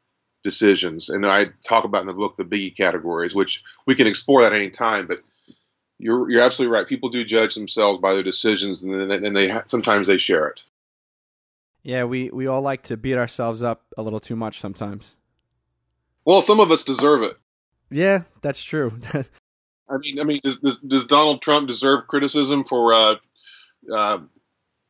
decisions. 0.42 1.08
And 1.08 1.26
I 1.26 1.46
talk 1.64 1.84
about 1.84 2.00
in 2.00 2.06
the 2.06 2.12
book 2.12 2.36
the 2.36 2.44
biggie 2.44 2.76
categories, 2.76 3.34
which 3.34 3.62
we 3.86 3.94
can 3.94 4.06
explore 4.06 4.42
that 4.42 4.52
any 4.52 4.70
time. 4.70 5.06
But 5.06 5.18
you're 5.98 6.30
you're 6.30 6.42
absolutely 6.42 6.76
right. 6.76 6.88
People 6.88 7.10
do 7.10 7.24
judge 7.24 7.54
themselves 7.54 7.98
by 7.98 8.14
their 8.14 8.22
decisions, 8.22 8.82
and 8.82 9.10
then 9.10 9.24
and 9.24 9.36
they 9.36 9.52
sometimes 9.66 10.06
they 10.06 10.16
share 10.16 10.48
it. 10.48 10.62
Yeah, 11.82 12.04
we 12.04 12.30
we 12.30 12.46
all 12.46 12.62
like 12.62 12.82
to 12.84 12.96
beat 12.96 13.16
ourselves 13.16 13.62
up 13.62 13.82
a 13.96 14.02
little 14.02 14.20
too 14.20 14.36
much 14.36 14.60
sometimes. 14.60 15.16
Well, 16.24 16.40
some 16.40 16.58
of 16.58 16.70
us 16.70 16.84
deserve 16.84 17.22
it. 17.22 17.34
Yeah, 17.90 18.22
that's 18.40 18.62
true. 18.62 18.98
I 19.88 19.98
mean, 19.98 20.20
I 20.20 20.24
mean, 20.24 20.40
does, 20.42 20.58
does, 20.58 20.78
does 20.78 21.06
Donald 21.06 21.42
Trump 21.42 21.68
deserve 21.68 22.06
criticism 22.06 22.64
for 22.64 22.94
uh, 22.94 23.16
uh, 23.92 24.18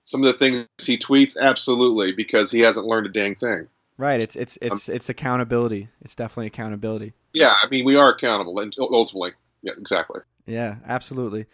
some 0.03 0.21
of 0.21 0.27
the 0.27 0.35
things 0.35 0.67
he 0.83 0.99
tweets, 0.99 1.37
absolutely, 1.39 2.13
because 2.13 2.51
he 2.51 2.61
hasn't 2.61 2.87
learned 2.87 3.07
a 3.07 3.11
dang 3.11 3.35
thing. 3.35 3.69
Right. 3.97 4.23
It's 4.23 4.35
it's 4.35 4.59
it's 4.61 4.89
um, 4.89 4.95
it's 4.95 5.09
accountability. 5.09 5.89
It's 6.01 6.17
definitely 6.17 6.49
accountability. 6.49 7.13
Yeah, 7.33 7.55
I 7.61 7.69
mean, 7.69 7.85
we 7.85 7.97
are 7.97 8.11
accountable, 8.11 8.59
and 8.59 8.75
ultimately, 8.79 9.33
yeah, 9.63 9.73
exactly. 9.79 10.21
Yeah, 10.47 10.77
absolutely. 10.87 11.47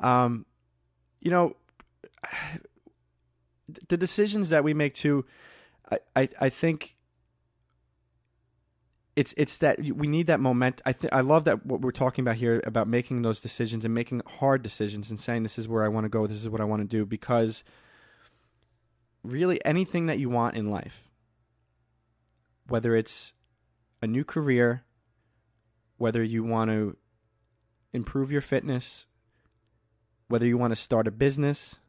Um, 0.00 0.46
you 1.20 1.30
know, 1.30 1.56
the 3.88 3.96
decisions 3.96 4.50
that 4.50 4.64
we 4.64 4.74
make 4.74 4.94
too, 4.94 5.24
I, 5.90 5.98
I, 6.16 6.28
I 6.40 6.48
think 6.48 6.96
it's 9.14 9.34
it's 9.36 9.58
that 9.58 9.78
we 9.78 10.06
need 10.06 10.28
that 10.28 10.40
moment. 10.40 10.80
I 10.86 10.92
think 10.92 11.12
I 11.12 11.20
love 11.20 11.44
that 11.44 11.66
what 11.66 11.82
we're 11.82 11.90
talking 11.90 12.22
about 12.22 12.36
here 12.36 12.62
about 12.64 12.88
making 12.88 13.22
those 13.22 13.40
decisions 13.40 13.84
and 13.84 13.92
making 13.94 14.22
hard 14.26 14.62
decisions 14.62 15.10
and 15.10 15.20
saying 15.20 15.42
this 15.42 15.58
is 15.58 15.68
where 15.68 15.84
I 15.84 15.88
want 15.88 16.04
to 16.04 16.08
go, 16.08 16.26
this 16.26 16.38
is 16.38 16.48
what 16.48 16.60
I 16.60 16.64
want 16.64 16.80
to 16.80 16.88
do 16.88 17.04
because 17.04 17.62
really 19.22 19.62
anything 19.64 20.06
that 20.06 20.18
you 20.18 20.30
want 20.30 20.56
in 20.56 20.70
life, 20.70 21.10
whether 22.68 22.96
it's 22.96 23.34
a 24.00 24.06
new 24.06 24.24
career, 24.24 24.82
whether 25.98 26.22
you 26.22 26.42
want 26.42 26.70
to 26.70 26.96
improve 27.92 28.32
your 28.32 28.40
fitness, 28.40 29.06
whether 30.28 30.46
you 30.46 30.56
want 30.56 30.72
to 30.72 30.76
start 30.76 31.06
a 31.06 31.10
business, 31.10 31.80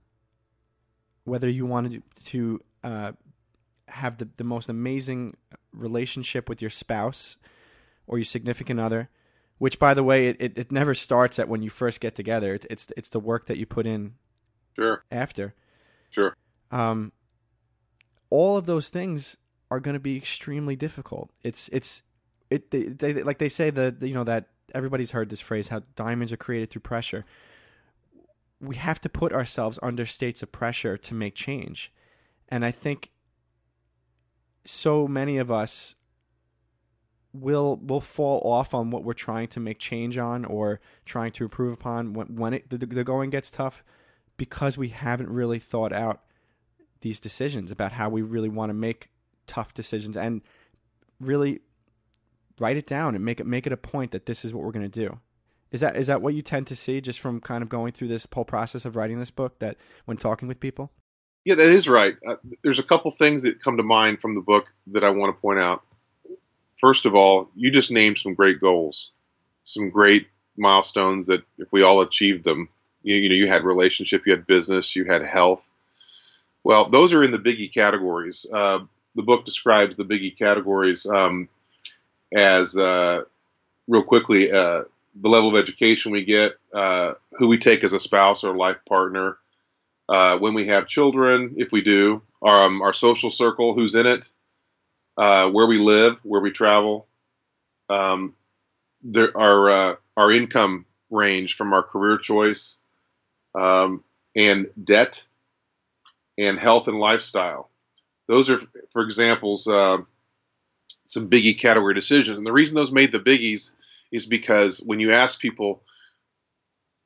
whether 1.23 1.49
you 1.49 1.65
want 1.65 1.91
to, 1.91 2.01
to 2.25 2.59
uh, 2.83 3.11
have 3.87 4.17
the, 4.17 4.27
the 4.35 4.43
most 4.43 4.67
amazing 4.67 5.33
relationship 5.73 6.49
with 6.49 6.61
your 6.61 6.69
spouse 6.69 7.37
or 8.07 8.17
your 8.17 8.25
significant 8.25 8.79
other, 8.79 9.09
which, 9.57 9.79
by 9.79 9.93
the 9.93 10.03
way, 10.03 10.27
it, 10.27 10.37
it, 10.39 10.57
it 10.57 10.71
never 10.71 10.93
starts 10.93 11.39
at 11.39 11.47
when 11.47 11.61
you 11.61 11.69
first 11.69 11.99
get 11.99 12.15
together. 12.15 12.53
It, 12.53 12.65
it's 12.69 12.87
it's 12.97 13.09
the 13.09 13.19
work 13.19 13.45
that 13.45 13.57
you 13.57 13.65
put 13.65 13.87
in 13.87 14.15
sure. 14.75 15.03
after. 15.11 15.53
Sure. 16.09 16.35
Um, 16.71 17.11
all 18.29 18.57
of 18.57 18.65
those 18.65 18.89
things 18.89 19.37
are 19.69 19.79
going 19.79 19.93
to 19.93 19.99
be 19.99 20.17
extremely 20.17 20.75
difficult. 20.75 21.31
It's 21.43 21.69
it's 21.69 22.03
it 22.49 22.71
they, 22.71 22.83
they 22.83 23.23
like 23.23 23.37
they 23.39 23.49
say 23.49 23.69
that 23.69 24.01
you 24.01 24.13
know 24.13 24.23
that 24.23 24.49
everybody's 24.73 25.11
heard 25.11 25.29
this 25.29 25.41
phrase 25.41 25.67
how 25.67 25.81
diamonds 25.95 26.31
are 26.33 26.37
created 26.37 26.69
through 26.69 26.81
pressure. 26.81 27.25
We 28.59 28.75
have 28.75 29.01
to 29.01 29.09
put 29.09 29.33
ourselves 29.33 29.77
under 29.83 30.05
states 30.05 30.41
of 30.41 30.51
pressure 30.51 30.97
to 30.97 31.13
make 31.13 31.35
change. 31.35 31.91
And 32.49 32.63
I 32.63 32.71
think 32.71 33.11
so 34.65 35.07
many 35.07 35.37
of 35.37 35.51
us 35.51 35.95
will 37.33 37.77
will 37.77 38.01
fall 38.01 38.39
off 38.45 38.73
on 38.73 38.91
what 38.91 39.03
we're 39.03 39.13
trying 39.13 39.47
to 39.47 39.59
make 39.59 39.79
change 39.79 40.17
on 40.17 40.45
or 40.45 40.79
trying 41.05 41.31
to 41.31 41.43
improve 41.43 41.73
upon 41.73 42.13
when 42.13 42.35
when 42.35 42.53
it, 42.53 42.69
the, 42.69 42.77
the 42.77 43.03
going 43.03 43.29
gets 43.29 43.49
tough 43.49 43.83
because 44.37 44.77
we 44.77 44.89
haven't 44.89 45.29
really 45.29 45.59
thought 45.59 45.91
out 45.91 46.21
these 47.01 47.19
decisions 47.19 47.71
about 47.71 47.91
how 47.91 48.09
we 48.09 48.21
really 48.21 48.49
want 48.49 48.69
to 48.69 48.73
make 48.73 49.09
tough 49.47 49.73
decisions 49.73 50.15
and 50.15 50.41
really 51.19 51.59
write 52.59 52.77
it 52.77 52.85
down 52.85 53.15
and 53.15 53.25
make 53.25 53.39
it 53.39 53.47
make 53.47 53.65
it 53.65 53.73
a 53.73 53.77
point 53.77 54.11
that 54.11 54.25
this 54.25 54.45
is 54.45 54.53
what 54.53 54.63
we're 54.63 54.71
going 54.71 54.89
to 54.89 54.99
do. 55.07 55.19
Is 55.71 55.81
that 55.81 55.97
is 55.97 56.07
that 56.07 56.21
what 56.21 56.35
you 56.35 56.43
tend 56.43 56.67
to 56.67 56.75
see 56.75 57.01
just 57.01 57.19
from 57.19 57.41
kind 57.41 57.63
of 57.63 57.69
going 57.69 57.93
through 57.93 58.09
this 58.09 58.27
whole 58.31 58.45
process 58.45 58.85
of 58.85 58.95
writing 58.95 59.19
this 59.19 59.31
book 59.31 59.59
that 59.59 59.77
when 60.05 60.17
talking 60.17 60.47
with 60.47 60.59
people? 60.59 60.91
Yeah, 61.45 61.55
that 61.55 61.71
is 61.71 61.89
right. 61.89 62.15
Uh, 62.25 62.37
there's 62.63 62.79
a 62.79 62.83
couple 62.83 63.11
things 63.11 63.43
that 63.43 63.61
come 63.61 63.77
to 63.77 63.83
mind 63.83 64.21
from 64.21 64.35
the 64.35 64.41
book 64.41 64.73
that 64.87 65.03
I 65.03 65.09
want 65.09 65.35
to 65.35 65.41
point 65.41 65.59
out. 65.59 65.83
First 66.79 67.05
of 67.05 67.15
all, 67.15 67.49
you 67.55 67.71
just 67.71 67.91
named 67.91 68.17
some 68.17 68.33
great 68.33 68.61
goals, 68.61 69.11
some 69.63 69.89
great 69.89 70.27
milestones 70.57 71.27
that 71.27 71.43
if 71.57 71.67
we 71.71 71.83
all 71.83 72.01
achieved 72.01 72.43
them, 72.43 72.69
you, 73.03 73.15
you 73.15 73.29
know, 73.29 73.35
you 73.35 73.47
had 73.47 73.63
relationship, 73.63 74.25
you 74.25 74.33
had 74.33 74.47
business, 74.47 74.95
you 74.95 75.05
had 75.05 75.23
health, 75.23 75.69
well, 76.63 76.89
those 76.89 77.13
are 77.13 77.23
in 77.23 77.31
the 77.31 77.39
biggie 77.39 77.73
categories. 77.73 78.45
Uh, 78.51 78.79
the 79.15 79.23
book 79.23 79.45
describes 79.45 79.95
the 79.95 80.05
biggie 80.05 80.37
categories 80.37 81.05
um, 81.05 81.49
as 82.33 82.77
uh, 82.77 83.23
real 83.87 84.03
quickly 84.03 84.51
uh, 84.51 84.83
the 85.21 85.29
level 85.29 85.49
of 85.55 85.61
education 85.61 86.11
we 86.11 86.25
get, 86.25 86.53
uh, 86.73 87.13
who 87.37 87.47
we 87.47 87.57
take 87.57 87.83
as 87.83 87.93
a 87.93 87.99
spouse 87.99 88.43
or 88.43 88.55
life 88.55 88.77
partner, 88.87 89.37
uh, 90.09 90.37
when 90.37 90.53
we 90.53 90.67
have 90.67 90.87
children, 90.87 91.55
if 91.57 91.71
we 91.71 91.81
do, 91.81 92.21
um, 92.45 92.81
our 92.81 92.93
social 92.93 93.31
circle, 93.31 93.73
who's 93.73 93.95
in 93.95 94.05
it, 94.05 94.31
uh, 95.17 95.49
where 95.51 95.67
we 95.67 95.77
live, 95.77 96.19
where 96.23 96.41
we 96.41 96.51
travel, 96.51 97.07
um, 97.89 98.35
there, 99.01 99.35
our 99.37 99.99
our 100.15 100.31
income 100.31 100.85
range 101.09 101.55
from 101.55 101.73
our 101.73 101.83
career 101.83 102.17
choice, 102.17 102.79
um, 103.55 104.03
and 104.35 104.69
debt 104.81 105.25
and 106.37 106.59
health 106.59 106.87
and 106.87 106.99
lifestyle. 106.99 107.69
Those 108.27 108.49
are, 108.49 108.59
for 108.91 109.03
examples, 109.03 109.67
uh, 109.67 109.97
some 111.05 111.29
biggie 111.29 111.59
category 111.59 111.93
decisions. 111.93 112.37
And 112.37 112.47
the 112.47 112.51
reason 112.51 112.75
those 112.75 112.91
made 112.91 113.11
the 113.11 113.19
biggies 113.19 113.71
is 114.11 114.25
because 114.25 114.79
when 114.79 114.99
you 114.99 115.11
ask 115.11 115.39
people, 115.39 115.83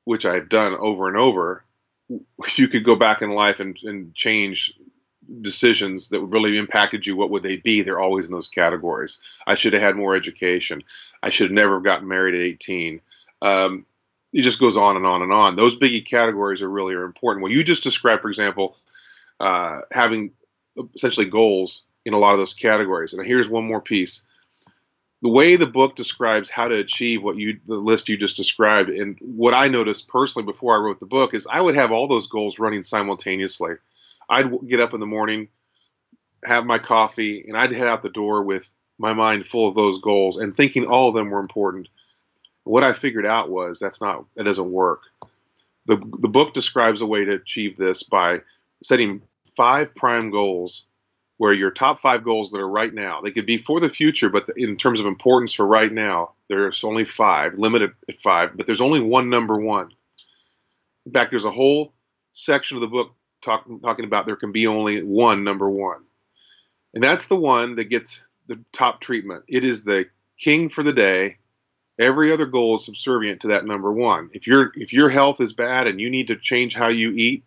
which 0.06 0.26
I've 0.26 0.50
done 0.50 0.74
over 0.74 1.08
and 1.08 1.18
over, 1.18 1.64
you 2.58 2.68
could 2.68 2.84
go 2.84 2.96
back 2.96 3.22
in 3.22 3.32
life 3.32 3.60
and, 3.60 3.78
and 3.84 4.16
change 4.16 4.78
decisions 5.42 6.10
that 6.10 6.22
really 6.22 6.58
impacted 6.58 7.06
you, 7.06 7.16
what 7.16 7.30
would 7.30 7.44
they 7.44 7.58
be? 7.58 7.82
They're 7.82 8.00
always 8.00 8.26
in 8.26 8.32
those 8.32 8.48
categories. 8.48 9.20
I 9.46 9.56
should 9.56 9.74
have 9.74 9.82
had 9.82 9.96
more 9.96 10.16
education. 10.16 10.84
I 11.22 11.30
should 11.30 11.46
have 11.46 11.56
never 11.56 11.82
gotten 11.82 12.08
married 12.08 12.36
at 12.36 12.42
18. 12.42 13.02
Um, 13.42 13.86
it 14.34 14.42
just 14.42 14.60
goes 14.60 14.78
on 14.78 14.96
and 14.96 15.06
on 15.06 15.22
and 15.22 15.34
on. 15.34 15.56
Those 15.56 15.78
biggie 15.80 16.06
categories 16.06 16.62
are 16.62 16.70
really 16.70 16.96
are 16.96 17.04
important. 17.04 17.44
When 17.44 17.52
you 17.52 17.64
just 17.64 17.84
described, 17.84 18.22
for 18.22 18.30
example, 18.30 18.78
uh, 19.40 19.82
having 19.92 20.32
essentially 20.96 21.28
goals 21.28 21.84
in 22.06 22.14
a 22.14 22.18
lot 22.18 22.34
of 22.34 22.40
those 22.40 22.54
categories. 22.54 23.14
And 23.14 23.26
here's 23.26 23.50
one 23.50 23.66
more 23.66 23.82
piece. 23.82 24.27
The 25.22 25.30
way 25.30 25.56
the 25.56 25.66
book 25.66 25.96
describes 25.96 26.50
how 26.50 26.68
to 26.68 26.76
achieve 26.76 27.24
what 27.24 27.38
you 27.38 27.60
the 27.66 27.76
list 27.76 28.08
you 28.08 28.18
just 28.18 28.38
described, 28.38 28.90
and 28.90 29.18
what 29.20 29.56
I 29.56 29.68
noticed 29.68 30.08
personally 30.08 30.46
before 30.46 30.76
I 30.76 30.80
wrote 30.80 31.00
the 31.00 31.08
book 31.08 31.34
is 31.34 31.48
I 31.48 31.60
would 31.60 31.76
have 31.76 31.92
all 31.92 32.08
those 32.08 32.28
goals 32.28 32.60
running 32.60 32.84
simultaneously. 32.84 33.74
I'd 34.30 34.68
get 34.68 34.80
up 34.80 34.94
in 34.94 35.00
the 35.00 35.08
morning, 35.08 35.48
have 36.44 36.66
my 36.66 36.78
coffee, 36.78 37.46
and 37.48 37.58
I'd 37.58 37.72
head 37.72 37.88
out 37.88 38.04
the 38.04 38.10
door 38.10 38.44
with 38.44 38.70
my 39.00 39.14
mind 39.14 39.48
full 39.48 39.68
of 39.68 39.76
those 39.76 40.00
goals 40.00 40.38
and 40.38 40.56
thinking 40.56 40.86
all 40.86 41.10
of 41.10 41.16
them 41.16 41.30
were 41.30 41.40
important. 41.40 41.88
What 42.64 42.84
I 42.84 42.94
figured 42.94 43.26
out 43.26 43.50
was 43.50 43.80
that's 43.80 44.02
not 44.02 44.26
that 44.36 44.44
doesn't 44.44 44.72
work. 44.72 45.02
The 45.88 45.98
the 46.20 46.28
book 46.28 46.54
describes 46.54 47.02
a 47.02 47.08
way 47.08 47.26
to 47.26 47.34
achieve 47.34 47.76
this 47.76 48.04
by 48.04 48.42
setting 48.84 49.22
five 49.56 49.96
prime 49.96 50.30
goals 50.30 50.86
where 51.38 51.54
your 51.54 51.72
top 51.72 52.00
five 52.00 52.24
goals 52.24 52.52
that 52.52 52.60
are 52.60 52.70
right 52.70 52.94
now, 52.94 53.22
they 53.22 53.32
could 53.32 53.46
be 53.46 53.58
for 53.58 53.80
the 53.80 53.90
future, 53.90 54.30
but 54.30 54.50
in 54.58 54.76
terms 54.76 55.00
of 55.00 55.06
importance 55.06 55.54
for 55.54 55.66
right 55.66 55.92
now, 55.92 56.32
there's 56.50 56.84
only 56.84 57.06
five, 57.06 57.58
limited 57.58 57.92
at 58.10 58.20
five, 58.20 58.58
but 58.58 58.66
there's 58.66 58.82
only 58.82 59.00
one 59.00 59.30
number 59.30 59.60
one. 59.60 59.92
In 61.06 61.12
fact, 61.12 61.32
there's 61.32 61.46
a 61.46 61.52
whole 61.52 61.94
section 62.32 62.78
of 62.78 62.82
the 62.82 62.88
book 62.88 63.12
talk, 63.42 63.66
talking 63.82 64.06
about 64.06 64.26
there 64.26 64.36
can 64.36 64.52
be 64.52 64.68
only 64.68 65.04
one 65.04 65.44
number 65.44 65.70
one. 65.70 66.04
And 66.94 67.04
that's 67.04 67.28
the 67.28 67.36
one 67.36 67.76
that 67.76 67.86
gets 67.86 68.26
the 68.48 68.60
top 68.72 69.02
treatment. 69.02 69.44
It 69.48 69.64
is 69.64 69.84
the 69.84 70.06
king 70.40 70.70
for 70.70 70.84
the 70.84 70.94
day. 70.94 71.38
Every 72.00 72.32
other 72.32 72.46
goal 72.46 72.76
is 72.76 72.86
subservient 72.86 73.42
to 73.42 73.50
that 73.50 73.66
number 73.66 73.92
one. 73.92 74.30
If 74.34 74.48
your 74.48 74.72
if 74.76 74.94
your 74.94 75.10
health 75.10 75.42
is 75.42 75.54
bad 75.54 75.88
and 75.88 76.00
you 76.00 76.10
need 76.10 76.28
to 76.28 76.36
change 76.36 76.76
how 76.76 76.90
you 76.90 77.12
eat, 77.12 77.44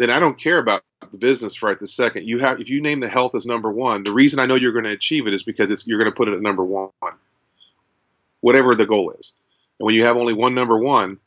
then 0.00 0.08
I 0.08 0.18
don't 0.18 0.40
care 0.40 0.58
about 0.58 0.82
the 1.12 1.18
business 1.18 1.62
right 1.62 1.78
this 1.78 1.94
second. 1.94 2.26
You 2.26 2.38
have 2.38 2.58
if 2.58 2.70
you 2.70 2.80
name 2.80 3.00
the 3.00 3.08
health 3.08 3.34
as 3.34 3.44
number 3.44 3.70
one, 3.70 4.02
the 4.02 4.14
reason 4.14 4.38
I 4.38 4.46
know 4.46 4.54
you're 4.54 4.72
going 4.72 4.86
to 4.86 4.92
achieve 4.92 5.26
it 5.26 5.34
is 5.34 5.42
because 5.42 5.70
it's 5.70 5.86
you're 5.86 5.98
going 5.98 6.10
to 6.10 6.16
put 6.16 6.28
it 6.28 6.32
at 6.32 6.40
number 6.40 6.64
one, 6.64 6.88
whatever 8.40 8.74
the 8.74 8.86
goal 8.86 9.10
is. 9.10 9.34
And 9.78 9.84
when 9.84 9.94
you 9.94 10.04
have 10.04 10.16
only 10.16 10.32
one 10.32 10.54
number 10.54 10.78
one, 10.78 11.18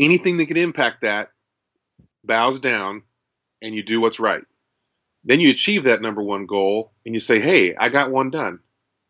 anything 0.00 0.36
that 0.38 0.46
can 0.46 0.56
impact 0.56 1.02
that 1.02 1.30
bows 2.24 2.58
down, 2.58 3.04
and 3.62 3.72
you 3.72 3.84
do 3.84 4.00
what's 4.00 4.18
right. 4.18 4.42
Then 5.22 5.38
you 5.38 5.50
achieve 5.50 5.84
that 5.84 6.02
number 6.02 6.24
one 6.24 6.46
goal, 6.46 6.90
and 7.06 7.14
you 7.14 7.20
say, 7.20 7.40
"Hey, 7.40 7.76
I 7.76 7.88
got 7.88 8.10
one 8.10 8.30
done." 8.30 8.58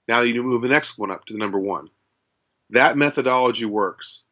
Now 0.07 0.21
you 0.21 0.43
move 0.43 0.61
the 0.61 0.69
next 0.69 0.99
one 0.99 1.11
up 1.11 1.25
to 1.25 1.33
the 1.33 1.39
number 1.39 1.59
one. 1.59 1.89
That 2.69 2.99
methodology 2.99 3.65
works. 3.65 4.23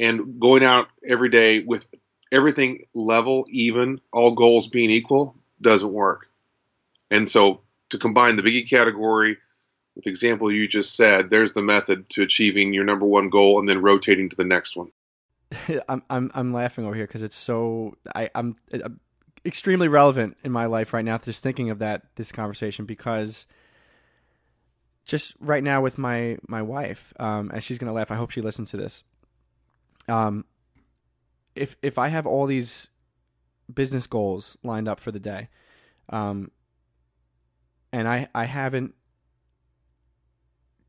And 0.00 0.40
going 0.40 0.64
out 0.64 0.88
every 1.08 1.28
day 1.28 1.60
with 1.60 1.86
everything 2.32 2.84
level, 2.94 3.46
even, 3.50 4.00
all 4.12 4.34
goals 4.34 4.68
being 4.68 4.90
equal, 4.90 5.36
doesn't 5.60 5.92
work. 5.92 6.28
And 7.10 7.28
so 7.28 7.62
to 7.90 7.98
combine 7.98 8.36
the 8.36 8.42
biggie 8.42 8.68
category 8.68 9.38
with 9.94 10.04
the 10.04 10.10
example 10.10 10.52
you 10.52 10.68
just 10.68 10.96
said, 10.96 11.30
there's 11.30 11.52
the 11.52 11.62
method 11.62 12.08
to 12.10 12.22
achieving 12.22 12.72
your 12.72 12.84
number 12.84 13.06
one 13.06 13.30
goal 13.30 13.58
and 13.58 13.68
then 13.68 13.82
rotating 13.82 14.28
to 14.28 14.36
the 14.36 14.44
next 14.44 14.76
one. 14.76 14.92
I'm 15.88 16.02
I'm 16.10 16.30
I'm 16.34 16.52
laughing 16.52 16.84
over 16.84 16.94
here 16.94 17.06
because 17.06 17.22
it's 17.22 17.36
so 17.36 17.96
I 18.14 18.28
I'm, 18.34 18.54
I'm, 18.72 19.00
extremely 19.44 19.88
relevant 19.88 20.36
in 20.44 20.52
my 20.52 20.66
life 20.66 20.92
right 20.92 21.04
now. 21.04 21.16
Just 21.16 21.42
thinking 21.42 21.70
of 21.70 21.78
that 21.78 22.02
this 22.16 22.32
conversation 22.32 22.84
because 22.84 23.46
just 25.04 25.34
right 25.40 25.64
now 25.64 25.80
with 25.80 25.96
my 25.96 26.36
my 26.46 26.62
wife, 26.62 27.14
um, 27.18 27.50
and 27.52 27.62
she's 27.62 27.78
gonna 27.78 27.94
laugh. 27.94 28.10
I 28.10 28.16
hope 28.16 28.30
she 28.30 28.42
listens 28.42 28.72
to 28.72 28.76
this. 28.76 29.02
Um, 30.06 30.44
if 31.54 31.76
if 31.82 31.98
I 31.98 32.08
have 32.08 32.26
all 32.26 32.46
these 32.46 32.88
business 33.72 34.06
goals 34.06 34.56
lined 34.62 34.88
up 34.88 35.00
for 35.00 35.12
the 35.12 35.20
day, 35.20 35.48
um, 36.08 36.50
and 37.92 38.08
I 38.08 38.28
I 38.34 38.44
haven't 38.44 38.94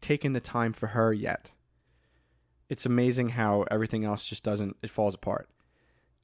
taken 0.02 0.34
the 0.34 0.40
time 0.40 0.74
for 0.74 0.88
her 0.88 1.14
yet. 1.14 1.52
It's 2.70 2.86
amazing 2.86 3.30
how 3.30 3.66
everything 3.72 4.06
else 4.06 4.26
just 4.26 4.44
doesn't 4.44 4.78
it 4.82 4.90
falls 4.90 5.16
apart. 5.16 5.50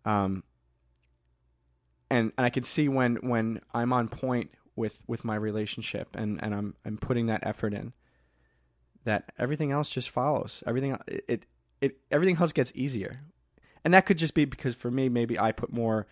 Um, 0.05 0.43
and 2.09 2.31
and 2.37 2.45
I 2.45 2.49
can 2.49 2.63
see 2.63 2.87
when 2.87 3.15
when 3.17 3.61
I'm 3.73 3.91
on 3.93 4.07
point 4.07 4.51
with 4.75 5.01
with 5.07 5.23
my 5.23 5.35
relationship 5.35 6.15
and 6.15 6.41
and 6.43 6.53
I'm 6.53 6.75
I'm 6.85 6.97
putting 6.97 7.27
that 7.27 7.41
effort 7.43 7.73
in 7.73 7.93
that 9.05 9.31
everything 9.39 9.71
else 9.71 9.89
just 9.89 10.09
follows. 10.09 10.63
Everything 10.67 10.97
it, 11.07 11.45
it, 11.81 11.97
everything 12.11 12.37
else 12.37 12.53
gets 12.53 12.71
easier 12.75 13.21
and 13.85 13.93
that 13.93 14.07
could 14.07 14.17
just 14.17 14.33
be 14.33 14.43
because 14.45 14.75
for 14.75 14.91
me, 14.91 15.07
maybe 15.07 15.39
I 15.39 15.51
put 15.53 15.71
more. 15.71 16.07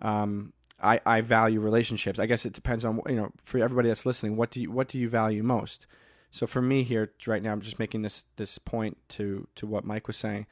Um, 0.00 0.54
I, 0.80 1.00
I 1.04 1.20
value 1.20 1.60
relationships. 1.60 2.18
I 2.18 2.26
guess 2.26 2.46
it 2.46 2.52
depends 2.52 2.84
on 2.84 3.02
you 3.06 3.16
know 3.16 3.30
for 3.44 3.58
everybody 3.58 3.88
that's 3.88 4.06
listening. 4.06 4.36
What 4.36 4.50
do 4.50 4.62
you 4.62 4.72
what 4.72 4.88
do 4.88 4.98
you 4.98 5.08
value 5.08 5.42
most? 5.42 5.86
So 6.30 6.46
for 6.46 6.62
me 6.62 6.82
here 6.82 7.12
right 7.26 7.42
now, 7.42 7.52
I'm 7.52 7.60
just 7.60 7.78
making 7.78 8.02
this 8.02 8.24
this 8.36 8.58
point 8.58 8.96
to 9.10 9.46
to 9.56 9.66
what 9.66 9.84
Mike 9.84 10.06
was 10.06 10.16
saying. 10.16 10.46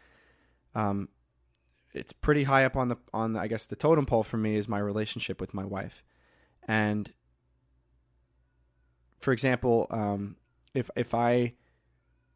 Um, 0.74 1.08
it's 1.94 2.12
pretty 2.12 2.44
high 2.44 2.66
up 2.66 2.76
on 2.76 2.88
the 2.88 2.96
on 3.14 3.32
the, 3.32 3.40
I 3.40 3.46
guess 3.46 3.66
the 3.66 3.76
totem 3.76 4.04
pole 4.04 4.22
for 4.22 4.36
me 4.36 4.56
is 4.56 4.68
my 4.68 4.78
relationship 4.78 5.40
with 5.40 5.54
my 5.54 5.64
wife, 5.64 6.04
and 6.68 7.10
for 9.18 9.32
example, 9.32 9.86
um, 9.90 10.36
if 10.74 10.90
if 10.94 11.14
I 11.14 11.54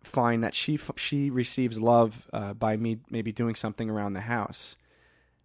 find 0.03 0.43
that 0.45 0.55
she 0.55 0.79
she 0.97 1.31
receives 1.31 1.81
love 1.81 2.29
uh, 2.33 2.55
by 2.55 2.77
me 2.77 2.99
maybe 3.11 3.33
doing 3.33 3.55
something 3.55 3.91
around 3.91 4.15
the 4.15 4.21
house, 4.21 4.77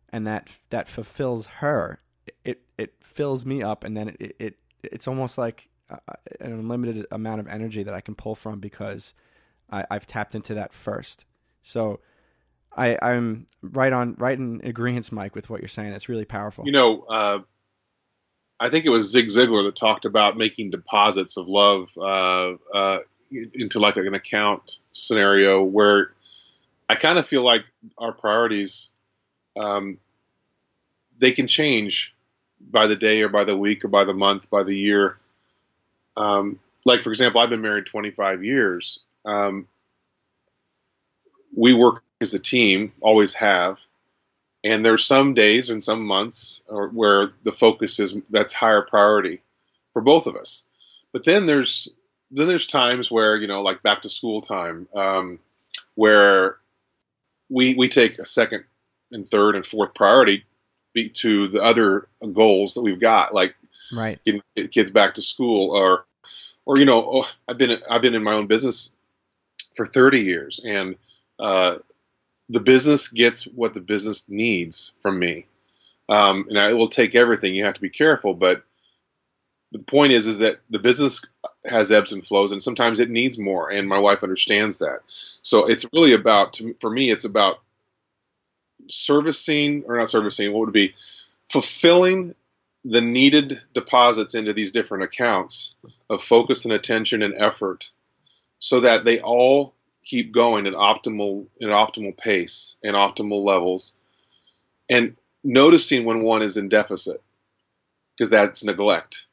and 0.10 0.26
that 0.28 0.52
that 0.70 0.88
fulfills 0.88 1.48
her. 1.48 2.00
It 2.44 2.62
it 2.78 2.94
fills 3.02 3.46
me 3.46 3.62
up, 3.62 3.84
and 3.84 3.96
then 3.96 4.16
it, 4.20 4.36
it 4.40 4.56
it's 4.84 5.08
almost 5.08 5.38
like 5.38 5.68
an 5.90 6.52
unlimited 6.52 7.06
amount 7.12 7.40
of 7.40 7.48
energy 7.48 7.84
that 7.84 7.94
I 7.94 8.02
can 8.02 8.16
pull 8.16 8.36
from 8.36 8.60
because 8.60 9.14
I, 9.70 9.86
have 9.92 10.08
tapped 10.08 10.36
into 10.36 10.56
that 10.56 10.74
first. 10.74 11.26
So 11.62 12.00
I, 12.76 12.98
I'm 13.02 13.48
right 13.62 13.94
on 13.94 14.16
right 14.18 14.38
in 14.38 14.62
agreement, 14.64 15.12
Mike, 15.12 15.36
with 15.36 15.50
what 15.50 15.62
you're 15.62 15.68
saying. 15.68 15.94
It's 15.94 16.10
really 16.10 16.26
powerful. 16.26 16.66
You 16.66 16.72
know, 16.72 17.02
uh, 17.04 17.40
I 18.60 18.70
think 18.70 18.86
it 18.86 18.90
was 18.90 19.12
Zig 19.12 19.28
Ziglar 19.28 19.64
that 19.64 19.76
talked 19.76 20.06
about 20.06 20.38
making 20.38 20.72
deposits 20.72 21.38
of 21.38 21.48
love. 21.48 21.90
Uh, 21.98 22.54
uh, 22.74 23.00
into 23.54 23.80
like 23.80 23.98
an 23.98 24.14
account 24.14 24.80
scenario 24.92 25.64
where 25.64 26.12
I 26.90 26.96
kind 26.96 27.18
of 27.18 27.28
feel 27.28 27.42
like 27.42 27.66
our 27.98 28.12
priorities 28.12 28.92
um, 29.58 30.00
they 31.18 31.32
can 31.32 31.48
change 31.48 32.14
by 32.60 32.88
the 32.88 32.96
day 32.96 33.22
or 33.22 33.30
by 33.30 33.44
the 33.44 33.58
week 33.58 33.86
or 33.86 33.88
by 33.88 34.04
the 34.04 34.14
month, 34.14 34.50
by 34.50 34.64
the 34.64 34.76
year. 34.76 35.18
Um, 36.18 36.60
like 36.86 37.04
for 37.04 37.10
example, 37.10 37.42
I've 37.42 37.50
been 37.50 37.62
married 37.62 37.86
25 37.86 38.44
years. 38.44 39.00
Um, 39.26 39.68
we 41.56 41.74
work 41.74 42.04
as 42.22 42.34
a 42.34 42.40
team, 42.40 42.94
always 43.02 43.34
have, 43.36 43.80
and 44.64 44.86
there's 44.86 45.06
some 45.06 45.34
days 45.34 45.70
and 45.70 45.84
some 45.84 46.06
months 46.06 46.64
where 46.68 47.32
the 47.44 47.52
focus 47.52 48.00
is 48.00 48.18
that's 48.30 48.54
higher 48.54 48.82
priority 48.82 49.42
for 49.94 50.02
both 50.02 50.28
of 50.28 50.36
us. 50.36 50.66
But 51.12 51.24
then 51.24 51.46
there's 51.46 51.94
then 52.32 52.48
there's 52.48 52.68
times 52.68 53.12
where 53.12 53.36
you 53.38 53.48
know, 53.48 53.62
like 53.62 53.84
back 53.84 54.02
to 54.04 54.10
school 54.10 54.42
time, 54.42 54.88
um, 54.96 55.40
where 55.96 56.58
we 57.50 57.76
we 57.76 57.90
take 57.90 58.20
a 58.20 58.26
second 58.26 58.64
and 59.12 59.28
third 59.28 59.56
and 59.56 59.66
fourth 59.66 59.94
priority 59.94 60.46
to 61.14 61.48
the 61.50 61.62
other 61.62 62.08
goals 62.34 62.76
that 62.76 62.82
we've 62.82 63.00
got, 63.00 63.34
like 63.34 63.56
right 63.92 64.20
getting 64.26 64.42
kids 64.70 64.92
back 64.92 65.16
to 65.16 65.22
school, 65.22 65.72
or 65.72 66.06
or 66.66 66.78
you 66.78 66.86
know, 66.86 67.08
oh, 67.12 67.32
I've 67.48 67.58
been 67.58 67.80
I've 67.90 68.02
been 68.02 68.16
in 68.16 68.24
my 68.24 68.34
own 68.34 68.48
business 68.48 68.92
for 69.76 69.86
30 69.86 70.22
years, 70.22 70.62
and 70.64 70.96
uh, 71.38 71.78
the 72.50 72.60
business 72.60 73.10
gets 73.10 73.44
what 73.44 73.74
the 73.74 73.82
business 73.82 74.28
needs 74.30 74.92
from 75.02 75.20
me, 75.20 75.46
um, 76.10 76.48
and 76.50 76.60
I 76.60 76.74
will 76.74 76.90
take 76.90 77.16
everything. 77.16 77.56
You 77.56 77.66
have 77.66 77.76
to 77.76 77.82
be 77.82 77.90
careful, 77.90 78.34
but 78.34 78.64
the 79.72 79.84
point 79.84 80.14
is 80.14 80.28
is 80.28 80.40
that 80.40 80.60
the 80.70 80.80
business 80.80 81.26
has 81.66 81.92
ebbs 81.92 82.12
and 82.12 82.26
flows 82.26 82.52
and 82.52 82.64
sometimes 82.64 83.00
it 83.00 83.10
needs 83.10 83.38
more 83.38 83.70
and 83.70 83.88
my 83.88 83.98
wife 83.98 84.24
understands 84.24 84.80
that. 84.80 85.00
So 85.42 85.66
it's 85.66 85.86
really 85.94 86.14
about 86.14 86.60
for 86.80 86.90
me 86.90 87.12
it's 87.12 87.26
about 87.26 87.60
servicing 88.88 89.84
or 89.88 89.98
not 89.98 90.10
servicing 90.10 90.52
what 90.52 90.62
would 90.62 90.74
be? 90.74 90.96
Fulfilling 91.50 92.36
the 92.84 93.02
needed 93.02 93.62
deposits 93.74 94.36
into 94.36 94.54
these 94.54 94.72
different 94.72 95.04
accounts 95.04 95.74
of 96.10 96.24
focus 96.24 96.66
and 96.66 96.74
attention 96.74 97.24
and 97.24 97.34
effort 97.36 97.90
so 98.60 98.82
that 98.82 99.06
they 99.06 99.20
all 99.20 99.74
keep 100.04 100.32
going 100.32 100.68
at 100.68 100.74
optimal 100.74 101.48
at 101.62 101.70
optimal 101.70 102.16
pace 102.16 102.76
and 102.84 102.96
optimal 102.96 103.44
levels. 103.44 103.96
And 104.88 105.18
noticing 105.44 106.06
when 106.06 106.22
one 106.22 106.44
is 106.44 106.58
in 106.58 106.70
deficit 106.70 107.22
because 108.16 108.30
that's 108.30 108.64
neglect 108.64 109.26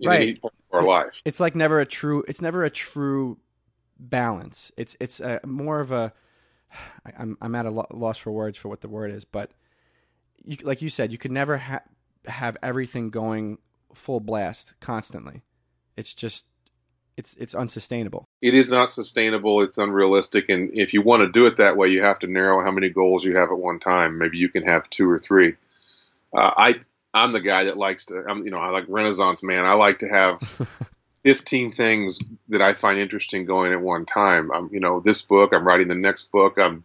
Right. 0.00 0.22
any 0.22 0.34
part 0.34 0.54
of 0.54 0.74
our 0.78 0.84
life. 0.84 1.22
It's 1.24 1.40
like 1.40 1.54
never 1.54 1.80
a 1.80 1.86
true. 1.86 2.24
It's 2.28 2.40
never 2.40 2.64
a 2.64 2.70
true 2.70 3.38
balance. 3.98 4.70
It's 4.76 4.96
it's 5.00 5.20
a, 5.20 5.40
more 5.44 5.80
of 5.80 5.92
a. 5.92 6.12
I, 7.04 7.12
I'm 7.18 7.36
I'm 7.40 7.54
at 7.54 7.66
a 7.66 7.70
lo- 7.70 7.86
loss 7.90 8.18
for 8.18 8.30
words 8.30 8.56
for 8.56 8.68
what 8.68 8.80
the 8.80 8.88
word 8.88 9.10
is, 9.10 9.24
but 9.24 9.50
you, 10.44 10.56
like 10.62 10.82
you 10.82 10.88
said, 10.88 11.12
you 11.12 11.18
could 11.18 11.32
never 11.32 11.56
ha- 11.56 11.82
have 12.26 12.56
everything 12.62 13.10
going 13.10 13.58
full 13.94 14.20
blast 14.20 14.74
constantly. 14.80 15.42
It's 15.96 16.14
just 16.14 16.46
it's 17.16 17.34
it's 17.34 17.54
unsustainable. 17.54 18.28
It 18.40 18.54
is 18.54 18.70
not 18.70 18.92
sustainable. 18.92 19.62
It's 19.62 19.78
unrealistic, 19.78 20.48
and 20.48 20.70
if 20.72 20.94
you 20.94 21.02
want 21.02 21.22
to 21.22 21.28
do 21.28 21.46
it 21.46 21.56
that 21.56 21.76
way, 21.76 21.88
you 21.88 22.02
have 22.02 22.20
to 22.20 22.28
narrow 22.28 22.62
how 22.62 22.70
many 22.70 22.90
goals 22.90 23.24
you 23.24 23.36
have 23.36 23.50
at 23.50 23.58
one 23.58 23.80
time. 23.80 24.18
Maybe 24.18 24.38
you 24.38 24.48
can 24.48 24.62
have 24.64 24.88
two 24.90 25.10
or 25.10 25.18
three. 25.18 25.54
Uh, 26.32 26.52
I 26.56 26.74
I'm 27.18 27.32
the 27.32 27.40
guy 27.40 27.64
that 27.64 27.76
likes 27.76 28.06
to. 28.06 28.24
I'm 28.26 28.44
you 28.44 28.50
know 28.50 28.58
I 28.58 28.70
like 28.70 28.84
Renaissance 28.88 29.42
man. 29.42 29.64
I 29.64 29.74
like 29.74 29.98
to 30.00 30.08
have 30.08 30.40
15 31.24 31.72
things 31.72 32.20
that 32.48 32.62
I 32.62 32.74
find 32.74 32.98
interesting 32.98 33.44
going 33.44 33.72
at 33.72 33.80
one 33.80 34.06
time. 34.06 34.50
I'm, 34.52 34.70
you 34.72 34.80
know, 34.80 35.00
this 35.00 35.22
book, 35.22 35.52
I'm 35.52 35.66
writing 35.66 35.88
the 35.88 35.94
next 35.94 36.30
book, 36.30 36.58
I'm 36.58 36.84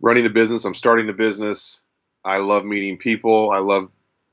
running 0.00 0.26
a 0.26 0.30
business, 0.30 0.64
I'm 0.64 0.74
starting 0.74 1.08
a 1.08 1.12
business. 1.12 1.82
I 2.24 2.38
love 2.38 2.64
meeting 2.64 2.96
people. 2.96 3.50
I 3.50 3.58
love, 3.58 3.90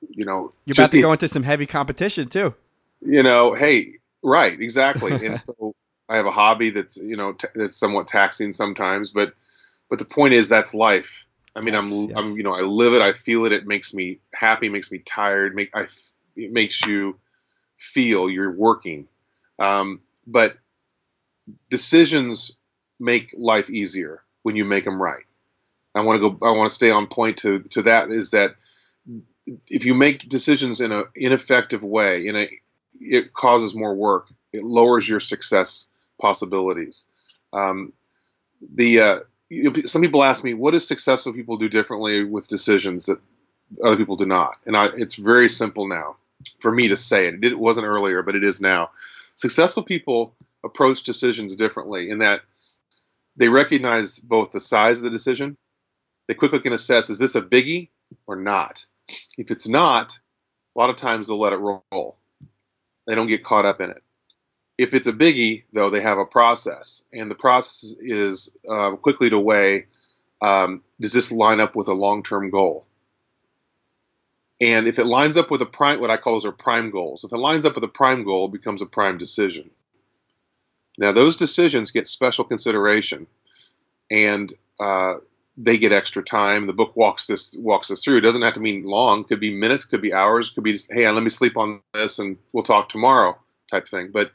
you 0.10 0.26
know, 0.26 0.54
You're 0.66 0.74
about 0.74 0.92
to 0.92 1.02
go 1.02 1.12
into 1.12 1.28
some 1.28 1.44
heavy 1.44 1.68
competition 1.68 2.28
too. 2.28 2.56
you 3.02 3.22
know, 3.22 3.54
hey, 3.54 3.96
right, 4.24 4.60
exactly. 4.60 5.14
and 5.26 5.42
so 5.46 5.76
I 6.10 6.16
have 6.16 6.26
a 6.26 6.32
hobby 6.32 6.70
that's, 6.70 6.98
you 6.98 7.18
know, 7.18 7.34
t- 7.34 7.48
that's 7.54 7.76
somewhat 7.76 8.08
taxing 8.08 8.52
sometimes, 8.52 9.10
but, 9.10 9.34
but 9.90 10.00
the 10.00 10.06
point 10.06 10.34
is 10.34 10.50
that's 10.50 10.74
life. 10.74 11.28
I 11.56 11.62
mean, 11.62 11.74
Yes, 11.74 11.84
I'm, 11.84 11.92
yes. 11.92 12.12
I'm, 12.18 12.38
you 12.38 12.44
know, 12.44 12.54
I 12.54 12.62
live 12.62 12.94
it. 12.94 13.02
I 13.02 13.14
feel 13.14 13.46
it. 13.46 13.52
It 13.52 13.68
makes 13.68 13.94
me 13.94 14.20
happy, 14.34 14.70
makes 14.70 14.92
me 14.92 15.00
tired. 15.00 15.56
Make, 15.56 15.76
I, 15.76 15.88
it 16.36 16.52
makes 16.52 16.86
you 16.86 17.20
feel 17.78 18.30
you're 18.30 18.52
working. 18.52 19.08
Um, 19.60 20.02
but 20.26 20.58
decisions 21.70 22.54
make 23.00 23.34
life 23.38 23.70
easier 23.70 24.24
when 24.42 24.56
you 24.56 24.66
make 24.66 24.86
them 24.86 25.02
right. 25.02 25.24
I 25.96 26.02
want 26.02 26.22
to 26.22 26.30
go. 26.30 26.46
I 26.46 26.52
want 26.52 26.72
to 26.72 26.76
stay 26.76 26.90
on 26.90 27.08
point 27.08 27.38
to 27.38 27.60
to 27.60 27.84
that. 27.84 28.10
Is 28.10 28.32
that 28.32 28.56
if 29.68 29.86
you 29.86 29.94
make 29.94 30.28
decisions 30.28 30.82
in 30.82 30.92
a 30.92 31.04
ineffective 31.16 31.84
way, 31.84 32.26
in 32.26 32.36
a 32.36 32.50
it 33.00 33.34
causes 33.34 33.76
more 33.76 33.94
work. 33.94 34.28
It 34.52 34.64
lowers 34.64 35.08
your 35.08 35.20
success 35.20 35.90
possibilities. 36.20 37.08
Um, 37.52 37.94
the 38.74 39.00
uh, 39.00 39.20
know, 39.50 39.74
some 39.86 40.02
people 40.02 40.24
ask 40.24 40.44
me, 40.44 40.54
what 40.54 40.72
do 40.72 40.80
successful 40.80 41.34
people 41.34 41.58
do 41.58 41.70
differently 41.70 42.24
with 42.24 42.48
decisions 42.48 43.06
that 43.06 43.20
other 43.84 43.98
people 43.98 44.16
do 44.16 44.26
not? 44.26 44.56
And 44.66 44.76
I, 44.76 44.90
it's 44.96 45.16
very 45.16 45.50
simple 45.50 45.88
now 45.88 46.18
for 46.60 46.72
me 46.72 46.90
to 46.90 46.98
say 46.98 47.28
it. 47.28 47.44
It 47.44 47.60
wasn't 47.60 47.88
earlier, 47.88 48.24
but 48.24 48.36
it 48.36 48.44
is 48.44 48.62
now. 48.62 48.92
Successful 49.36 49.84
people 49.84 50.36
approach 50.64 51.04
decisions 51.04 51.56
differently 51.56 52.10
in 52.10 52.20
that 52.20 52.42
they 53.36 53.50
recognize 53.50 54.20
both 54.20 54.52
the 54.52 54.60
size 54.60 55.00
of 55.00 55.04
the 55.04 55.10
decision. 55.10 55.58
They 56.28 56.34
quickly 56.34 56.60
can 56.60 56.74
assess 56.74 57.10
is 57.10 57.20
this 57.20 57.36
a 57.36 57.42
biggie 57.42 57.90
or 58.28 58.36
not. 58.36 58.86
If 59.38 59.52
it's 59.52 59.68
not, 59.68 60.20
a 60.76 60.80
lot 60.80 60.90
of 60.90 60.96
times 60.96 61.28
they'll 61.28 61.40
let 61.40 61.54
it 61.54 61.58
roll. 61.58 62.18
They 63.06 63.16
don't 63.16 63.28
get 63.28 63.44
caught 63.44 63.66
up 63.66 63.82
in 63.82 63.90
it. 63.90 64.02
If 64.78 64.94
it's 64.94 65.08
a 65.08 65.14
biggie, 65.14 65.64
though, 65.72 65.90
they 65.90 66.02
have 66.02 66.18
a 66.18 66.26
process, 66.26 67.06
and 67.14 67.30
the 67.30 67.36
process 67.36 67.96
is 68.00 68.56
uh, 68.68 68.96
quickly 68.96 69.30
to 69.30 69.40
weigh: 69.40 69.86
um, 70.42 70.82
does 71.00 71.14
this 71.14 71.32
line 71.32 71.60
up 71.60 71.76
with 71.76 71.88
a 71.88 71.94
long-term 71.94 72.50
goal? 72.50 72.86
And 74.60 74.88
if 74.88 74.98
it 74.98 75.06
lines 75.06 75.38
up 75.38 75.52
with 75.52 75.62
a 75.62 75.66
prime, 75.66 76.00
what 76.00 76.10
I 76.10 76.18
call 76.18 76.34
those 76.34 76.46
are 76.46 76.52
prime 76.52 76.90
goals. 76.90 77.24
If 77.24 77.34
it 77.34 77.38
lines 77.38 77.66
up 77.66 77.76
with 77.76 77.84
a 77.84 77.90
prime 77.90 78.24
goal, 78.24 78.46
it 78.46 78.52
becomes 78.54 78.82
a 78.82 78.86
prime 78.86 79.18
decision. 79.18 79.70
Now, 80.98 81.12
those 81.12 81.36
decisions 81.36 81.92
get 81.92 82.08
special 82.08 82.44
consideration, 82.44 83.28
and 84.10 84.54
uh, 84.80 85.16
they 85.58 85.78
get 85.78 85.92
extra 85.92 86.24
time. 86.24 86.66
The 86.66 86.74
book 86.74 86.96
walks 86.96 87.26
this 87.28 87.56
walks 87.58 87.92
us 87.92 88.04
through. 88.04 88.18
It 88.18 88.22
doesn't 88.22 88.42
have 88.42 88.54
to 88.54 88.60
mean 88.60 88.86
long. 88.86 89.24
Could 89.24 89.40
be 89.40 89.54
minutes. 89.54 89.86
Could 89.86 90.02
be 90.02 90.14
hours. 90.14 90.50
Could 90.50 90.64
be 90.64 90.74
just, 90.74 90.92
hey, 90.92 91.10
let 91.10 91.24
me 91.24 91.30
sleep 91.30 91.58
on 91.58 91.82
this, 91.94 92.20
and 92.20 92.38
we'll 92.54 92.64
talk 92.64 92.90
tomorrow, 92.90 93.38
type 93.70 93.88
thing. 93.88 94.12
But 94.12 94.32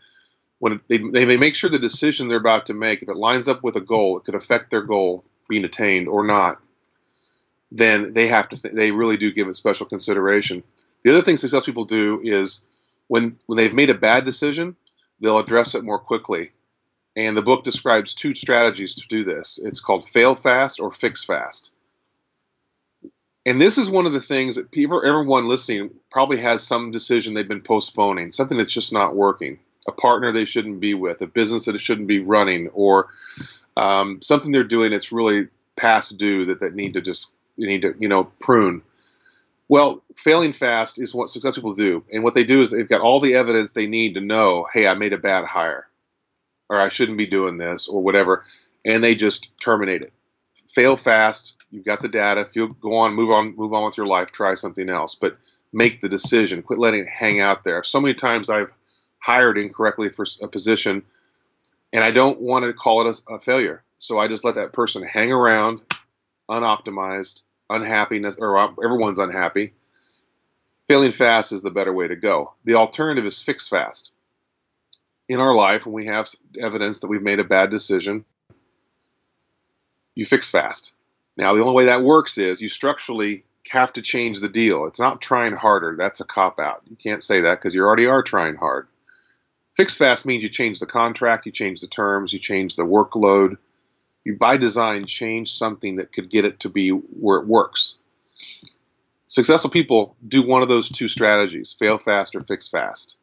when 0.58 0.80
they 0.88 0.98
they 0.98 1.36
make 1.36 1.54
sure 1.54 1.70
the 1.70 1.78
decision 1.78 2.28
they're 2.28 2.38
about 2.38 2.66
to 2.66 2.74
make, 2.74 3.02
if 3.02 3.08
it 3.08 3.16
lines 3.16 3.48
up 3.48 3.62
with 3.62 3.76
a 3.76 3.80
goal, 3.80 4.18
it 4.18 4.24
could 4.24 4.34
affect 4.34 4.70
their 4.70 4.82
goal 4.82 5.24
being 5.48 5.64
attained 5.64 6.08
or 6.08 6.24
not, 6.24 6.58
then 7.70 8.12
they 8.12 8.26
have 8.28 8.48
to. 8.50 8.60
Th- 8.60 8.74
they 8.74 8.90
really 8.90 9.16
do 9.16 9.32
give 9.32 9.48
it 9.48 9.54
special 9.54 9.86
consideration. 9.86 10.62
The 11.04 11.10
other 11.10 11.22
thing 11.22 11.36
successful 11.36 11.72
people 11.72 11.84
do 11.84 12.20
is 12.22 12.64
when 13.06 13.36
when 13.46 13.56
they've 13.56 13.74
made 13.74 13.90
a 13.90 13.94
bad 13.94 14.24
decision, 14.24 14.76
they'll 15.20 15.38
address 15.38 15.74
it 15.74 15.84
more 15.84 15.98
quickly. 15.98 16.50
And 17.16 17.36
the 17.36 17.42
book 17.42 17.64
describes 17.64 18.14
two 18.14 18.34
strategies 18.34 18.94
to 18.96 19.08
do 19.08 19.24
this. 19.24 19.58
It's 19.62 19.80
called 19.80 20.08
fail 20.08 20.36
fast 20.36 20.78
or 20.78 20.92
fix 20.92 21.24
fast. 21.24 21.70
And 23.44 23.60
this 23.60 23.78
is 23.78 23.90
one 23.90 24.06
of 24.06 24.12
the 24.12 24.20
things 24.20 24.56
that 24.56 24.70
people, 24.70 25.04
everyone 25.04 25.48
listening, 25.48 25.90
probably 26.12 26.36
has 26.36 26.64
some 26.66 26.90
decision 26.90 27.32
they've 27.34 27.48
been 27.48 27.62
postponing, 27.62 28.30
something 28.30 28.58
that's 28.58 28.72
just 28.72 28.92
not 28.92 29.16
working, 29.16 29.58
a 29.88 29.92
partner 29.92 30.30
they 30.30 30.44
shouldn't 30.44 30.80
be 30.80 30.94
with, 30.94 31.22
a 31.22 31.26
business 31.26 31.64
that 31.64 31.74
it 31.74 31.80
shouldn't 31.80 32.06
be 32.06 32.20
running, 32.20 32.68
or 32.68 33.08
um, 33.76 34.20
something 34.22 34.52
they're 34.52 34.62
doing 34.62 34.92
that's 34.92 35.10
really 35.10 35.48
past 35.76 36.18
due 36.18 36.44
that 36.44 36.60
they 36.60 36.70
need 36.70 36.92
to 36.94 37.00
just 37.00 37.32
you 37.56 37.66
need 37.66 37.82
to 37.82 37.94
you 37.98 38.08
know 38.08 38.24
prune. 38.38 38.82
Well, 39.68 40.02
failing 40.14 40.52
fast 40.52 41.00
is 41.00 41.14
what 41.14 41.30
successful 41.30 41.62
people 41.62 41.74
do, 41.74 42.04
and 42.12 42.22
what 42.22 42.34
they 42.34 42.44
do 42.44 42.60
is 42.60 42.70
they've 42.70 42.88
got 42.88 43.00
all 43.00 43.20
the 43.20 43.34
evidence 43.34 43.72
they 43.72 43.86
need 43.86 44.14
to 44.14 44.20
know, 44.20 44.66
hey, 44.72 44.86
I 44.86 44.94
made 44.94 45.12
a 45.12 45.18
bad 45.18 45.44
hire, 45.44 45.86
or 46.68 46.78
I 46.78 46.90
shouldn't 46.90 47.18
be 47.18 47.26
doing 47.26 47.56
this, 47.56 47.88
or 47.88 48.02
whatever, 48.02 48.44
and 48.84 49.02
they 49.02 49.14
just 49.14 49.48
terminate 49.58 50.02
it. 50.02 50.12
Fail 50.70 50.96
fast. 50.96 51.54
You've 51.70 51.84
got 51.84 52.00
the 52.00 52.08
data. 52.08 52.44
Feel 52.44 52.68
go 52.68 52.96
on, 52.96 53.14
move 53.14 53.30
on, 53.30 53.56
move 53.56 53.72
on 53.72 53.86
with 53.86 53.96
your 53.96 54.06
life. 54.06 54.32
Try 54.32 54.54
something 54.54 54.88
else, 54.88 55.14
but 55.14 55.38
make 55.72 56.00
the 56.00 56.08
decision. 56.08 56.62
Quit 56.62 56.78
letting 56.78 57.00
it 57.00 57.08
hang 57.08 57.40
out 57.40 57.64
there. 57.64 57.82
So 57.84 58.00
many 58.00 58.14
times 58.14 58.50
I've 58.50 58.72
hired 59.18 59.58
incorrectly 59.58 60.10
for 60.10 60.26
a 60.42 60.48
position, 60.48 61.02
and 61.92 62.04
I 62.04 62.10
don't 62.10 62.40
want 62.40 62.64
to 62.64 62.72
call 62.72 63.06
it 63.06 63.22
a, 63.28 63.34
a 63.34 63.40
failure. 63.40 63.82
So 63.98 64.18
I 64.18 64.28
just 64.28 64.44
let 64.44 64.54
that 64.54 64.72
person 64.72 65.02
hang 65.02 65.32
around, 65.32 65.80
unoptimized, 66.48 67.42
unhappiness, 67.68 68.38
or 68.38 68.56
uh, 68.58 68.72
everyone's 68.82 69.18
unhappy. 69.18 69.74
Failing 70.86 71.12
fast 71.12 71.52
is 71.52 71.62
the 71.62 71.70
better 71.70 71.92
way 71.92 72.08
to 72.08 72.16
go. 72.16 72.54
The 72.64 72.74
alternative 72.74 73.26
is 73.26 73.42
fix 73.42 73.68
fast. 73.68 74.12
In 75.28 75.40
our 75.40 75.54
life, 75.54 75.84
when 75.84 75.94
we 75.94 76.06
have 76.06 76.28
evidence 76.58 77.00
that 77.00 77.08
we've 77.08 77.22
made 77.22 77.40
a 77.40 77.44
bad 77.44 77.70
decision, 77.70 78.24
you 80.14 80.24
fix 80.24 80.48
fast. 80.50 80.94
Now, 81.36 81.54
the 81.54 81.62
only 81.62 81.74
way 81.74 81.84
that 81.86 82.02
works 82.02 82.38
is 82.38 82.62
you 82.62 82.68
structurally 82.68 83.44
have 83.68 83.92
to 83.92 84.02
change 84.02 84.40
the 84.40 84.48
deal. 84.48 84.86
It's 84.86 84.98
not 84.98 85.20
trying 85.20 85.52
harder. 85.52 85.96
That's 85.96 86.20
a 86.20 86.24
cop 86.24 86.58
out. 86.58 86.82
You 86.88 86.96
can't 86.96 87.22
say 87.22 87.42
that 87.42 87.56
because 87.56 87.74
you 87.74 87.82
already 87.82 88.06
are 88.06 88.22
trying 88.22 88.56
hard. 88.56 88.88
Fix 89.78 89.96
fast 89.96 90.26
means 90.26 90.42
you 90.42 90.48
change 90.48 90.80
the 90.80 90.86
contract, 90.86 91.46
you 91.46 91.52
change 91.52 91.80
the 91.80 91.86
terms, 91.86 92.32
you 92.32 92.40
change 92.40 92.74
the 92.74 92.82
workload. 92.82 93.58
You, 94.24 94.36
by 94.36 94.56
design, 94.56 95.06
change 95.06 95.52
something 95.52 95.96
that 95.96 96.12
could 96.12 96.30
get 96.30 96.44
it 96.44 96.58
to 96.60 96.68
be 96.68 96.90
where 96.90 97.38
it 97.38 97.46
works. 97.46 97.98
Successful 99.28 99.70
people 99.70 100.16
do 100.26 100.44
one 100.44 100.62
of 100.62 100.68
those 100.68 100.88
two 100.88 101.06
strategies 101.06 101.72
fail 101.72 101.96
fast 101.96 102.34
or 102.34 102.40
fix 102.40 102.66
fast. 102.66 103.18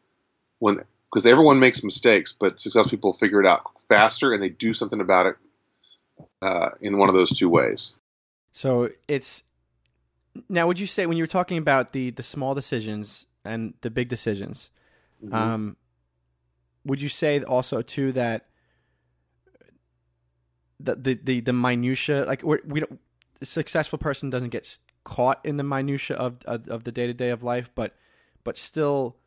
When 0.60 0.86
because 1.12 1.26
everyone 1.26 1.60
makes 1.60 1.84
mistakes, 1.84 2.32
but 2.32 2.62
successful 2.62 2.90
people 2.90 3.12
figure 3.12 3.42
it 3.42 3.46
out 3.46 3.64
faster 3.90 4.34
and 4.34 4.42
they 4.42 4.48
do 4.48 4.74
something 4.74 5.02
about 5.02 5.26
it 5.26 5.36
uh, 6.42 6.70
in 6.80 6.98
one 6.98 7.10
of 7.10 7.16
those 7.16 7.38
two 7.38 7.50
ways. 7.50 7.98
So 8.54 8.92
it's 9.10 9.44
now. 10.48 10.68
Would 10.68 10.80
you 10.80 10.88
say 10.88 11.06
when 11.06 11.18
you 11.18 11.24
were 11.24 11.28
talking 11.28 11.58
about 11.58 11.92
the 11.92 12.12
the 12.12 12.24
small 12.24 12.56
decisions 12.56 13.26
and 13.44 13.74
the 13.82 13.90
big 13.90 14.08
decisions, 14.08 14.72
Mm-hmm. 15.24 15.34
um, 15.34 15.78
would 16.86 17.02
you 17.02 17.10
say 17.10 17.42
also 17.42 17.82
too 17.82 18.12
that 18.14 18.48
the 20.80 20.96
the 20.96 21.20
the, 21.24 21.40
the 21.42 21.54
minutia 21.54 22.24
like 22.26 22.44
we're, 22.44 22.60
we 22.66 22.80
don't 22.80 23.00
a 23.42 23.46
successful 23.46 24.00
person 24.00 24.30
doesn't 24.30 24.50
get 24.50 24.80
caught 25.04 25.40
in 25.46 25.58
the 25.58 25.64
minutia 25.64 26.18
of 26.18 26.38
of, 26.46 26.68
of 26.68 26.84
the 26.84 26.92
day 26.92 27.08
to 27.08 27.14
day 27.14 27.30
of 27.30 27.44
life, 27.44 27.72
but 27.76 27.96
but 28.44 28.58
still 28.58 29.18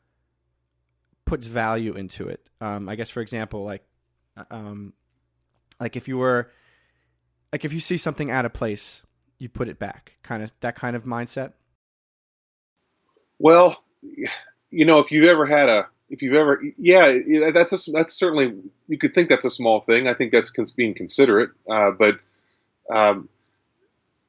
puts 1.25 1.47
value 1.47 1.94
into 1.94 2.29
it. 2.29 2.49
Um, 2.61 2.88
I 2.88 2.97
guess 2.97 3.11
for 3.11 3.21
example, 3.21 3.64
like 3.64 3.85
um, 4.51 4.92
like 5.81 5.97
if 5.97 6.09
you 6.09 6.18
were 6.18 6.51
like 7.53 7.64
if 7.64 7.73
you 7.73 7.81
see 7.81 7.97
something 7.97 8.31
out 8.31 8.44
of 8.44 8.53
place, 8.53 9.03
you 9.38 9.49
put 9.49 9.68
it 9.68 9.79
back. 9.79 10.18
Kind 10.23 10.42
of 10.42 10.53
that 10.61 10.77
kind 10.77 10.97
of 10.97 11.05
mindset. 11.05 11.53
Well, 13.38 13.83
you 14.71 14.85
know, 14.85 14.99
if 14.99 15.12
you've 15.12 15.29
ever 15.29 15.47
had 15.47 15.68
a, 15.68 15.88
if 16.11 16.23
you've 16.23 16.35
ever, 16.35 16.62
yeah, 16.79 17.18
that's 17.53 17.88
a, 17.88 17.90
that's 17.92 18.14
certainly 18.14 18.55
you 18.88 18.99
could 18.99 19.14
think 19.14 19.29
that's 19.29 19.44
a 19.44 19.51
small 19.51 19.81
thing. 19.81 20.09
I 20.09 20.14
think 20.14 20.33
that's 20.33 20.51
being 20.73 20.94
considerate, 20.94 21.51
uh, 21.68 21.90
but 21.90 22.18
um, 22.90 23.29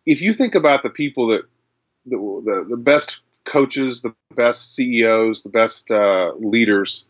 if 0.05 0.21
you 0.21 0.33
think 0.33 0.55
about 0.55 0.83
the 0.83 0.89
people 0.89 1.27
that 1.27 1.43
the, 2.05 2.17
the 2.17 2.65
the 2.71 2.77
best 2.77 3.19
coaches, 3.45 4.01
the 4.01 4.13
best 4.35 4.73
CEOs, 4.75 5.43
the 5.43 5.49
best 5.49 5.91
uh, 5.91 6.33
leaders 6.37 7.05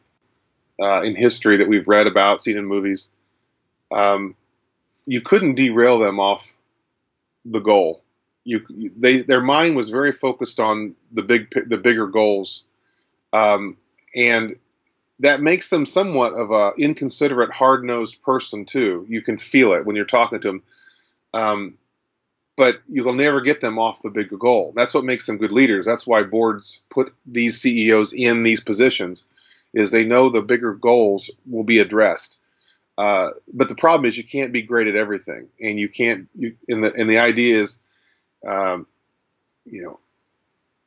uh, 0.82 1.02
in 1.02 1.16
history 1.16 1.58
that 1.58 1.68
we've 1.68 1.88
read 1.88 2.08
about, 2.08 2.42
seen 2.42 2.58
in 2.58 2.66
movies, 2.66 3.12
um, 3.92 4.36
you 5.06 5.22
couldn't 5.22 5.56
derail 5.56 6.00
them 6.00 6.20
off 6.20 6.54
the 7.46 7.60
goal. 7.60 8.04
You, 8.44 8.66
they, 8.96 9.22
their 9.22 9.42
mind 9.42 9.76
was 9.76 9.90
very 9.90 10.14
focused 10.14 10.60
on 10.60 10.96
the 11.12 11.22
big, 11.22 11.50
the 11.70 11.78
bigger 11.78 12.08
goals, 12.08 12.66
um, 13.34 13.78
and 14.16 14.56
that 15.20 15.42
makes 15.42 15.70
them 15.70 15.86
somewhat 15.86 16.34
of 16.34 16.52
a 16.52 16.74
inconsiderate, 16.78 17.52
hard-nosed 17.52 18.24
person 18.24 18.66
too. 18.66 19.06
You 19.10 19.22
can 19.22 19.38
feel 19.38 19.74
it 19.74 19.86
when 19.86 19.96
you're 19.96 20.06
talking 20.06 20.40
to 20.40 20.48
them. 20.48 20.64
Um, 21.34 21.78
but 22.60 22.82
you'll 22.90 23.14
never 23.14 23.40
get 23.40 23.62
them 23.62 23.80
off 23.80 24.02
the 24.02 24.10
bigger 24.10 24.36
goal. 24.36 24.74
That's 24.76 24.94
what 24.94 25.06
makes 25.06 25.26
them 25.26 25.38
good 25.38 25.54
leaders. 25.54 25.86
That's 25.86 26.06
why 26.06 26.24
boards 26.24 26.82
put 26.90 27.14
these 27.26 27.62
CEOs 27.62 28.12
in 28.12 28.44
these 28.44 28.60
positions, 28.60 29.28
is 29.74 29.92
they 29.92 30.04
know 30.04 30.28
the 30.28 30.42
bigger 30.42 30.74
goals 30.74 31.32
will 31.50 31.64
be 31.64 31.80
addressed. 31.80 32.38
Uh, 32.98 33.32
but 33.54 33.70
the 33.70 33.76
problem 33.76 34.10
is 34.10 34.18
you 34.18 34.26
can't 34.26 34.52
be 34.52 34.62
great 34.62 34.88
at 34.88 34.98
everything, 34.98 35.48
and 35.62 35.80
you 35.80 35.88
can't. 35.88 36.28
You, 36.36 36.58
and 36.68 36.84
the 36.84 36.94
and 36.94 37.10
the 37.10 37.20
idea 37.20 37.62
is, 37.62 37.80
um, 38.46 38.88
you 39.64 39.84
know, 39.84 40.00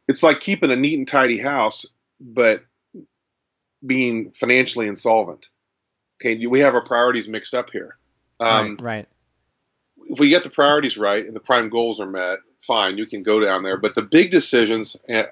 it's 0.09 0.23
like 0.23 0.41
keeping 0.41 0.71
a 0.71 0.77
neat 0.77 0.99
and 0.99 1.09
tidy 1.09 1.39
house, 1.39 1.87
but 2.21 2.63
being 3.85 4.31
financially 4.31 4.87
insolvent. 4.87 5.49
Okay, 6.21 6.47
we 6.47 6.61
have 6.61 6.75
our 6.75 6.85
priorities 6.85 7.29
mixed 7.29 7.55
up 7.55 7.71
here. 7.71 7.97
Um, 8.38 8.77
right, 8.77 8.81
right 8.81 9.09
if 10.07 10.18
we 10.18 10.29
get 10.29 10.45
the 10.45 10.51
priorities 10.51 10.99
right 10.99 11.25
and 11.25 11.35
the 11.35 11.40
prime 11.40 11.68
goals 11.68 12.01
are 12.01 12.07
met, 12.07 12.40
fine, 12.61 12.99
you 12.99 13.07
can 13.07 13.23
go 13.23 13.40
down 13.40 13.62
there. 13.62 13.77
But 13.77 13.95
the 13.95 14.03
big 14.03 14.31
decisions 14.31 14.97
eh, 15.09 15.27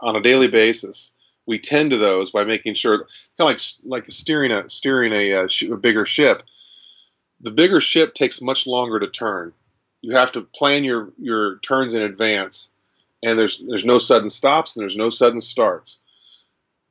on 0.00 0.16
a 0.16 0.22
daily 0.22 0.48
basis, 0.48 1.14
we 1.46 1.58
tend 1.58 1.90
to 1.90 1.96
those 1.96 2.30
by 2.30 2.44
making 2.44 2.74
sure, 2.74 2.98
kind 2.98 3.06
of 3.38 3.46
like 3.46 3.60
like 3.84 4.06
steering 4.06 4.52
a 4.52 4.68
steering 4.68 5.12
a, 5.12 5.32
a, 5.32 5.48
a 5.72 5.76
bigger 5.76 6.04
ship. 6.04 6.42
The 7.40 7.50
bigger 7.50 7.80
ship 7.80 8.14
takes 8.14 8.40
much 8.40 8.66
longer 8.66 9.00
to 9.00 9.08
turn. 9.08 9.52
You 10.00 10.16
have 10.16 10.32
to 10.32 10.42
plan 10.42 10.84
your 10.84 11.12
your 11.18 11.58
turns 11.58 11.94
in 11.94 12.02
advance, 12.02 12.72
and 13.22 13.38
there's 13.38 13.62
there's 13.66 13.84
no 13.84 13.98
sudden 13.98 14.30
stops 14.30 14.76
and 14.76 14.82
there's 14.82 14.96
no 14.96 15.10
sudden 15.10 15.40
starts. 15.40 16.02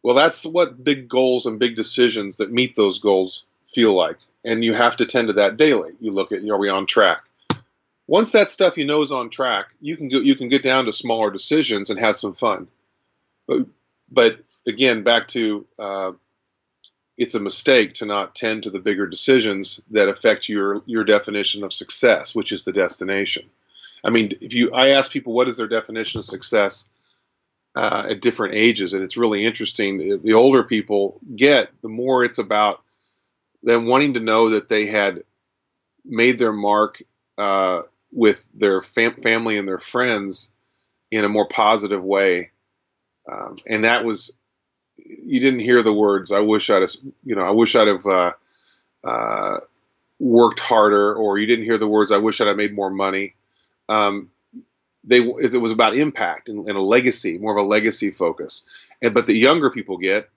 Well, 0.04 0.16
that's 0.16 0.46
what 0.46 0.84
big 0.84 1.08
goals 1.08 1.46
and 1.46 1.60
big 1.60 1.76
decisions 1.76 2.38
that 2.38 2.52
meet 2.52 2.76
those 2.76 3.00
goals 3.00 3.46
feel 3.68 3.94
like 3.94 4.18
and 4.44 4.64
you 4.64 4.74
have 4.74 4.98
to 4.98 5.06
tend 5.06 5.30
to 5.30 5.34
that 5.36 5.58
daily. 5.58 5.92
You 6.00 6.12
look 6.12 6.32
at, 6.32 6.48
are 6.48 6.58
we 6.58 6.70
on 6.70 6.86
track? 6.86 7.22
Once 8.08 8.32
that 8.32 8.52
stuff 8.52 8.78
you 8.78 8.86
know 8.86 9.02
is 9.02 9.12
on 9.12 9.30
track, 9.30 9.74
you 9.80 9.96
can 9.96 10.10
go, 10.10 10.20
you 10.20 10.36
can 10.36 10.50
get 10.50 10.64
down 10.64 10.86
to 10.86 10.94
smaller 10.94 11.32
decisions 11.32 11.90
and 11.90 12.00
have 12.00 12.16
some 12.16 12.34
fun. 12.34 12.68
But, 13.48 13.68
but 14.12 14.40
again, 14.68 15.04
back 15.04 15.28
to 15.30 15.66
uh, 15.80 16.12
it's 17.18 17.36
a 17.36 17.40
mistake 17.40 17.96
to 17.96 18.06
not 18.06 18.36
tend 18.36 18.64
to 18.64 18.70
the 18.70 18.80
bigger 18.80 19.08
decisions 19.08 19.80
that 19.92 20.10
affect 20.10 20.50
your 20.50 20.82
your 20.86 21.04
definition 21.04 21.64
of 21.64 21.72
success, 21.72 22.36
which 22.36 22.52
is 22.52 22.64
the 22.64 22.74
destination. 22.74 23.50
I 24.04 24.10
mean, 24.10 24.32
if 24.42 24.54
you 24.54 24.72
I 24.74 24.90
ask 24.90 25.12
people 25.12 25.34
what 25.34 25.48
is 25.48 25.58
their 25.58 25.68
definition 25.68 26.20
of 26.20 26.26
success 26.26 26.90
uh, 27.76 28.08
at 28.10 28.22
different 28.22 28.56
ages, 28.56 28.94
and 28.94 29.04
it's 29.04 29.18
really 29.18 29.46
interesting. 29.46 30.22
The 30.22 30.34
older 30.34 30.64
people 30.64 31.20
get, 31.36 31.70
the 31.82 31.90
more 31.90 32.24
it's 32.24 32.40
about 32.40 32.82
them 33.64 33.86
wanting 33.86 34.16
to 34.16 34.20
know 34.20 34.50
that 34.50 34.68
they 34.68 34.88
had 34.88 35.24
made 36.04 36.40
their 36.40 36.52
mark 36.52 37.02
uh, 37.38 37.84
with 38.12 38.48
their 38.54 38.82
fam- 38.82 39.22
family 39.22 39.58
and 39.58 39.68
their 39.68 39.80
friends 39.80 40.54
in 41.12 41.24
a 41.24 41.30
more 41.30 41.48
positive 41.48 42.04
way. 42.04 42.52
Um, 43.32 43.58
and 43.68 43.84
that 43.84 44.04
was, 44.04 44.36
you 44.98 45.40
didn't 45.40 45.60
hear 45.60 45.84
the 45.84 45.94
words, 45.94 46.32
I 46.32 46.40
wish 46.40 46.70
I'd 46.70 46.82
have, 46.82 46.92
you 47.24 47.36
know, 47.36 47.44
I 47.44 47.52
wish 47.52 47.76
I'd 47.76 47.88
have 47.88 48.06
uh, 48.06 48.34
uh, 49.04 49.60
worked 50.20 50.60
harder, 50.60 51.14
or 51.14 51.38
you 51.38 51.46
didn't 51.46 51.66
hear 51.66 51.78
the 51.78 51.88
words, 51.88 52.12
I 52.12 52.18
wish 52.18 52.42
I'd 52.42 52.48
have 52.48 52.58
made 52.58 52.74
more 52.74 52.90
money. 52.90 53.36
Um, 53.88 54.32
they, 55.04 55.20
it 55.20 55.60
was 55.60 55.72
about 55.72 55.96
impact 55.96 56.50
and, 56.50 56.68
and, 56.68 56.78
a 56.78 56.82
legacy, 56.82 57.38
more 57.38 57.58
of 57.58 57.66
a 57.66 57.68
legacy 57.68 58.12
focus. 58.12 58.66
And, 59.02 59.14
but 59.14 59.26
the 59.26 59.34
younger 59.34 59.72
people 59.72 59.98
get, 59.98 60.30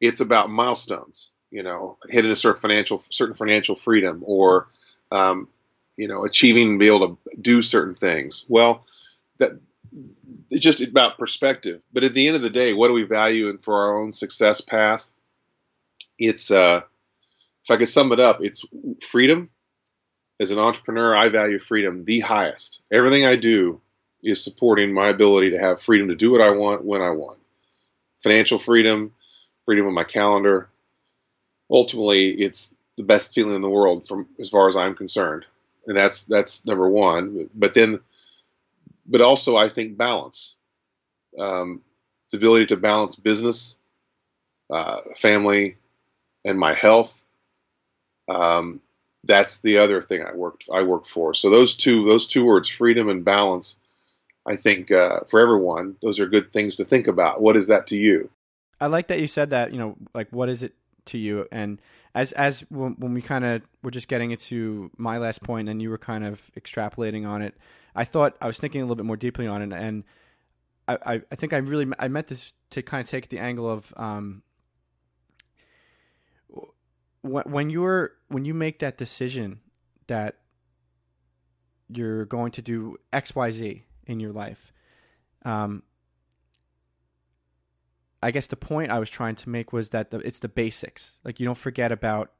it's 0.00 0.20
about 0.20 0.50
milestones 0.50 1.30
you 1.54 1.62
know, 1.62 1.98
hitting 2.08 2.32
a 2.32 2.36
certain 2.36 2.60
financial 2.60 3.00
certain 3.10 3.36
financial 3.36 3.76
freedom 3.76 4.24
or 4.26 4.66
um, 5.12 5.46
you 5.96 6.08
know, 6.08 6.24
achieving 6.24 6.70
and 6.70 6.78
be 6.80 6.88
able 6.88 7.16
to 7.16 7.18
do 7.40 7.62
certain 7.62 7.94
things. 7.94 8.44
Well, 8.48 8.84
that 9.38 9.52
it's 10.50 10.64
just 10.64 10.80
about 10.80 11.16
perspective. 11.16 11.80
But 11.92 12.02
at 12.02 12.12
the 12.12 12.26
end 12.26 12.34
of 12.34 12.42
the 12.42 12.50
day, 12.50 12.72
what 12.72 12.88
do 12.88 12.94
we 12.94 13.04
value 13.04 13.50
and 13.50 13.62
for 13.62 13.84
our 13.84 14.02
own 14.02 14.10
success 14.10 14.60
path? 14.60 15.08
It's 16.18 16.50
uh, 16.50 16.80
if 17.62 17.70
I 17.70 17.76
could 17.76 17.88
sum 17.88 18.10
it 18.10 18.18
up, 18.18 18.40
it's 18.42 18.64
freedom. 19.00 19.50
As 20.40 20.50
an 20.50 20.58
entrepreneur, 20.58 21.16
I 21.16 21.28
value 21.28 21.60
freedom 21.60 22.04
the 22.04 22.18
highest. 22.18 22.82
Everything 22.90 23.24
I 23.24 23.36
do 23.36 23.80
is 24.24 24.42
supporting 24.42 24.92
my 24.92 25.08
ability 25.08 25.50
to 25.50 25.58
have 25.58 25.80
freedom 25.80 26.08
to 26.08 26.16
do 26.16 26.32
what 26.32 26.40
I 26.40 26.50
want 26.50 26.84
when 26.84 27.02
I 27.02 27.10
want. 27.10 27.38
Financial 28.22 28.58
freedom, 28.58 29.12
freedom 29.66 29.86
of 29.86 29.92
my 29.92 30.04
calendar, 30.04 30.70
ultimately 31.70 32.30
it's 32.30 32.74
the 32.96 33.02
best 33.02 33.34
feeling 33.34 33.54
in 33.54 33.60
the 33.60 33.68
world 33.68 34.06
from 34.06 34.26
as 34.38 34.48
far 34.48 34.68
as 34.68 34.76
I'm 34.76 34.94
concerned. 34.94 35.44
And 35.86 35.96
that's 35.96 36.24
that's 36.24 36.66
number 36.66 36.88
one. 36.88 37.50
But 37.54 37.74
then 37.74 38.00
but 39.06 39.20
also 39.20 39.56
I 39.56 39.68
think 39.68 39.96
balance. 39.96 40.56
Um, 41.38 41.82
the 42.30 42.38
ability 42.38 42.66
to 42.66 42.76
balance 42.76 43.16
business, 43.16 43.78
uh, 44.70 45.00
family, 45.16 45.76
and 46.44 46.58
my 46.58 46.74
health. 46.74 47.22
Um, 48.28 48.80
that's 49.24 49.60
the 49.60 49.78
other 49.78 50.00
thing 50.02 50.22
I 50.22 50.34
worked 50.34 50.68
I 50.72 50.82
worked 50.82 51.08
for. 51.08 51.34
So 51.34 51.50
those 51.50 51.76
two 51.76 52.06
those 52.06 52.26
two 52.26 52.44
words, 52.44 52.68
freedom 52.68 53.08
and 53.08 53.24
balance, 53.24 53.80
I 54.46 54.56
think 54.56 54.90
uh, 54.90 55.20
for 55.28 55.40
everyone, 55.40 55.96
those 56.02 56.20
are 56.20 56.26
good 56.26 56.52
things 56.52 56.76
to 56.76 56.84
think 56.84 57.06
about. 57.06 57.40
What 57.40 57.56
is 57.56 57.68
that 57.68 57.86
to 57.88 57.96
you? 57.96 58.30
I 58.80 58.88
like 58.88 59.08
that 59.08 59.20
you 59.20 59.26
said 59.26 59.50
that. 59.50 59.72
You 59.72 59.78
know, 59.78 59.96
like 60.14 60.28
what 60.30 60.48
is 60.48 60.62
it 60.62 60.74
to 61.06 61.18
you. 61.18 61.46
And 61.50 61.80
as 62.14 62.32
as 62.32 62.60
when, 62.70 62.96
we 62.98 63.22
kind 63.22 63.44
of 63.44 63.62
were 63.82 63.90
just 63.90 64.08
getting 64.08 64.30
into 64.30 64.90
my 64.96 65.18
last 65.18 65.42
point, 65.42 65.68
and 65.68 65.80
you 65.80 65.90
were 65.90 65.98
kind 65.98 66.24
of 66.24 66.50
extrapolating 66.58 67.26
on 67.26 67.42
it, 67.42 67.54
I 67.94 68.04
thought 68.04 68.36
I 68.40 68.46
was 68.46 68.58
thinking 68.58 68.80
a 68.80 68.84
little 68.84 68.96
bit 68.96 69.06
more 69.06 69.16
deeply 69.16 69.46
on 69.46 69.62
it, 69.62 69.72
and 69.72 70.04
I 70.86 71.22
I, 71.30 71.34
think 71.34 71.52
I 71.52 71.58
really 71.58 71.90
I 71.98 72.08
meant 72.08 72.28
this 72.28 72.52
to 72.70 72.82
kind 72.82 73.00
of 73.00 73.08
take 73.08 73.28
the 73.28 73.38
angle 73.38 73.68
of 73.68 73.92
um, 73.96 74.42
when 77.22 77.70
you're 77.70 78.12
when 78.28 78.44
you 78.44 78.54
make 78.54 78.78
that 78.78 78.98
decision 78.98 79.60
that 80.06 80.36
you're 81.88 82.26
going 82.26 82.52
to 82.52 82.62
do 82.62 82.96
X 83.12 83.34
Y 83.34 83.50
Z 83.50 83.84
in 84.06 84.20
your 84.20 84.32
life. 84.32 84.72
Um, 85.44 85.82
I 88.22 88.30
guess 88.30 88.46
the 88.46 88.56
point 88.56 88.90
I 88.90 88.98
was 88.98 89.10
trying 89.10 89.34
to 89.36 89.50
make 89.50 89.72
was 89.72 89.90
that 89.90 90.10
the, 90.10 90.18
it's 90.20 90.38
the 90.38 90.48
basics. 90.48 91.16
Like 91.24 91.40
you 91.40 91.46
don't 91.46 91.58
forget 91.58 91.92
about 91.92 92.32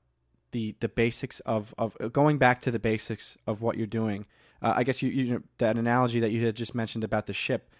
the 0.52 0.74
the 0.80 0.88
basics 0.88 1.40
of 1.40 1.74
of 1.76 1.96
going 2.12 2.38
back 2.38 2.60
to 2.62 2.70
the 2.70 2.78
basics 2.78 3.36
of 3.46 3.60
what 3.60 3.76
you're 3.76 3.86
doing. 3.86 4.24
Uh, 4.62 4.72
I 4.76 4.84
guess 4.84 5.02
you, 5.02 5.10
you 5.10 5.42
that 5.58 5.76
analogy 5.76 6.20
that 6.20 6.30
you 6.30 6.46
had 6.46 6.56
just 6.56 6.74
mentioned 6.74 7.04
about 7.04 7.26
the 7.26 7.34
ship. 7.34 7.70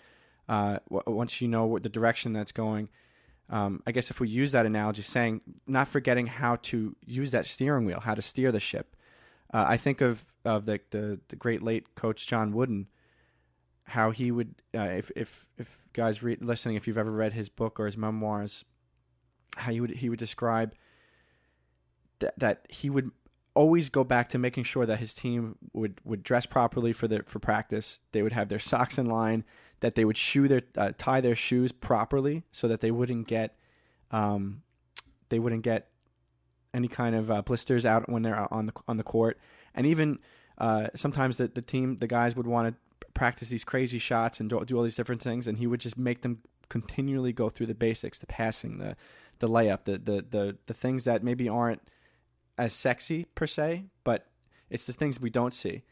Uh, 0.47 0.81
once 0.91 1.41
you 1.41 1.49
know 1.49 1.65
what 1.65 1.83
the 1.83 1.89
direction 1.89 2.35
that's 2.35 2.53
going, 2.53 2.91
um, 3.49 3.83
I 3.87 3.93
guess 3.93 4.11
if 4.11 4.21
we 4.21 4.29
use 4.29 4.53
that 4.53 4.67
analogy, 4.67 5.01
saying 5.01 5.41
not 5.67 5.89
forgetting 5.89 6.27
how 6.27 6.57
to 6.57 6.95
use 7.07 7.31
that 7.31 7.47
steering 7.47 7.87
wheel, 7.87 8.01
how 8.01 8.15
to 8.15 8.21
steer 8.21 8.53
the 8.53 8.61
ship. 8.61 8.97
Uh, 9.53 9.65
I 9.67 9.79
think 9.79 10.03
of 10.03 10.27
of 10.45 10.67
the, 10.67 10.81
the 10.91 11.21
the 11.29 11.37
great 11.37 11.63
late 11.63 11.95
coach 11.95 12.27
John 12.27 12.53
Wooden, 12.53 12.89
how 13.85 14.11
he 14.11 14.31
would 14.31 14.55
uh, 14.75 14.81
if 14.83 15.11
if 15.17 15.49
if 15.59 15.77
guys 15.93 16.23
read, 16.23 16.43
listening 16.43 16.77
if 16.77 16.87
you've 16.87 16.99
ever 16.99 17.11
read 17.11 17.33
his 17.33 17.49
book 17.49 17.79
or 17.79 17.87
his 17.87 17.97
memoirs 17.97 18.65
how 19.57 19.73
he 19.73 19.81
would 19.81 19.91
he 19.91 20.09
would 20.09 20.19
describe 20.19 20.75
that 22.21 22.39
that 22.39 22.67
he 22.69 22.91
would 22.91 23.11
always 23.55 23.89
go 23.89 24.03
back 24.03 24.29
to 24.29 24.39
making 24.39 24.65
sure 24.65 24.85
that 24.87 24.99
his 24.99 25.15
team 25.15 25.57
would 25.73 26.01
would 26.05 26.23
dress 26.23 26.47
properly 26.47 26.93
for 26.93 27.07
the 27.07 27.23
for 27.25 27.39
practice 27.39 28.01
they 28.13 28.23
would 28.23 28.33
have 28.33 28.49
their 28.49 28.59
socks 28.59 28.99
in 28.99 29.07
line 29.07 29.45
that 29.81 29.95
they 29.95 30.05
would 30.05 30.19
shoe 30.19 30.49
their 30.49 30.63
uh, 30.77 30.93
tie 30.99 31.21
their 31.21 31.37
shoes 31.37 31.71
properly 31.71 32.43
so 32.51 32.67
that 32.67 32.81
they 32.81 32.91
wouldn't 32.91 33.29
get 33.29 33.57
um 34.11 34.63
they 35.29 35.39
wouldn't 35.39 35.63
get 35.63 35.89
any 36.75 36.89
kind 36.89 37.15
of 37.15 37.31
uh, 37.31 37.41
blisters 37.41 37.87
out 37.87 38.09
when 38.11 38.23
they're 38.23 38.53
on 38.53 38.67
the 38.67 38.73
on 38.89 38.97
the 38.97 39.03
court. 39.03 39.39
And 39.75 39.87
even 39.87 40.19
uh, 40.59 40.89
sometimes 40.95 41.37
the, 41.39 41.49
the 41.49 41.63
team 41.63 41.97
the 41.97 42.07
guys 42.07 42.37
would 42.37 42.47
want 42.47 42.69
to 42.69 42.75
practice 43.15 43.49
these 43.49 43.65
crazy 43.65 43.99
shots 43.99 44.41
and 44.41 44.51
do, 44.51 44.63
do 44.65 44.77
all 44.77 44.83
these 44.83 44.97
different 44.97 45.23
things, 45.23 45.47
and 45.47 45.59
he 45.59 45.67
would 45.67 45.81
just 45.81 45.97
make 45.97 46.23
them 46.23 46.41
continually 46.69 47.33
go 47.33 47.49
through 47.49 47.67
the 47.67 47.75
basics, 47.75 48.19
the 48.19 48.27
passing, 48.27 48.79
the 48.79 48.97
the 49.39 49.49
layup, 49.49 49.85
the 49.85 49.99
the 49.99 50.25
the, 50.29 50.57
the 50.67 50.75
things 50.75 51.05
that 51.05 51.23
maybe 51.23 51.49
aren't 51.49 51.83
as 52.59 52.73
sexy 52.73 53.25
per 53.35 53.47
se, 53.47 53.85
but 54.05 54.27
it's 54.71 54.85
the 54.85 54.93
things 54.93 55.21
we 55.21 55.31
don't 55.31 55.55
see. 55.55 55.83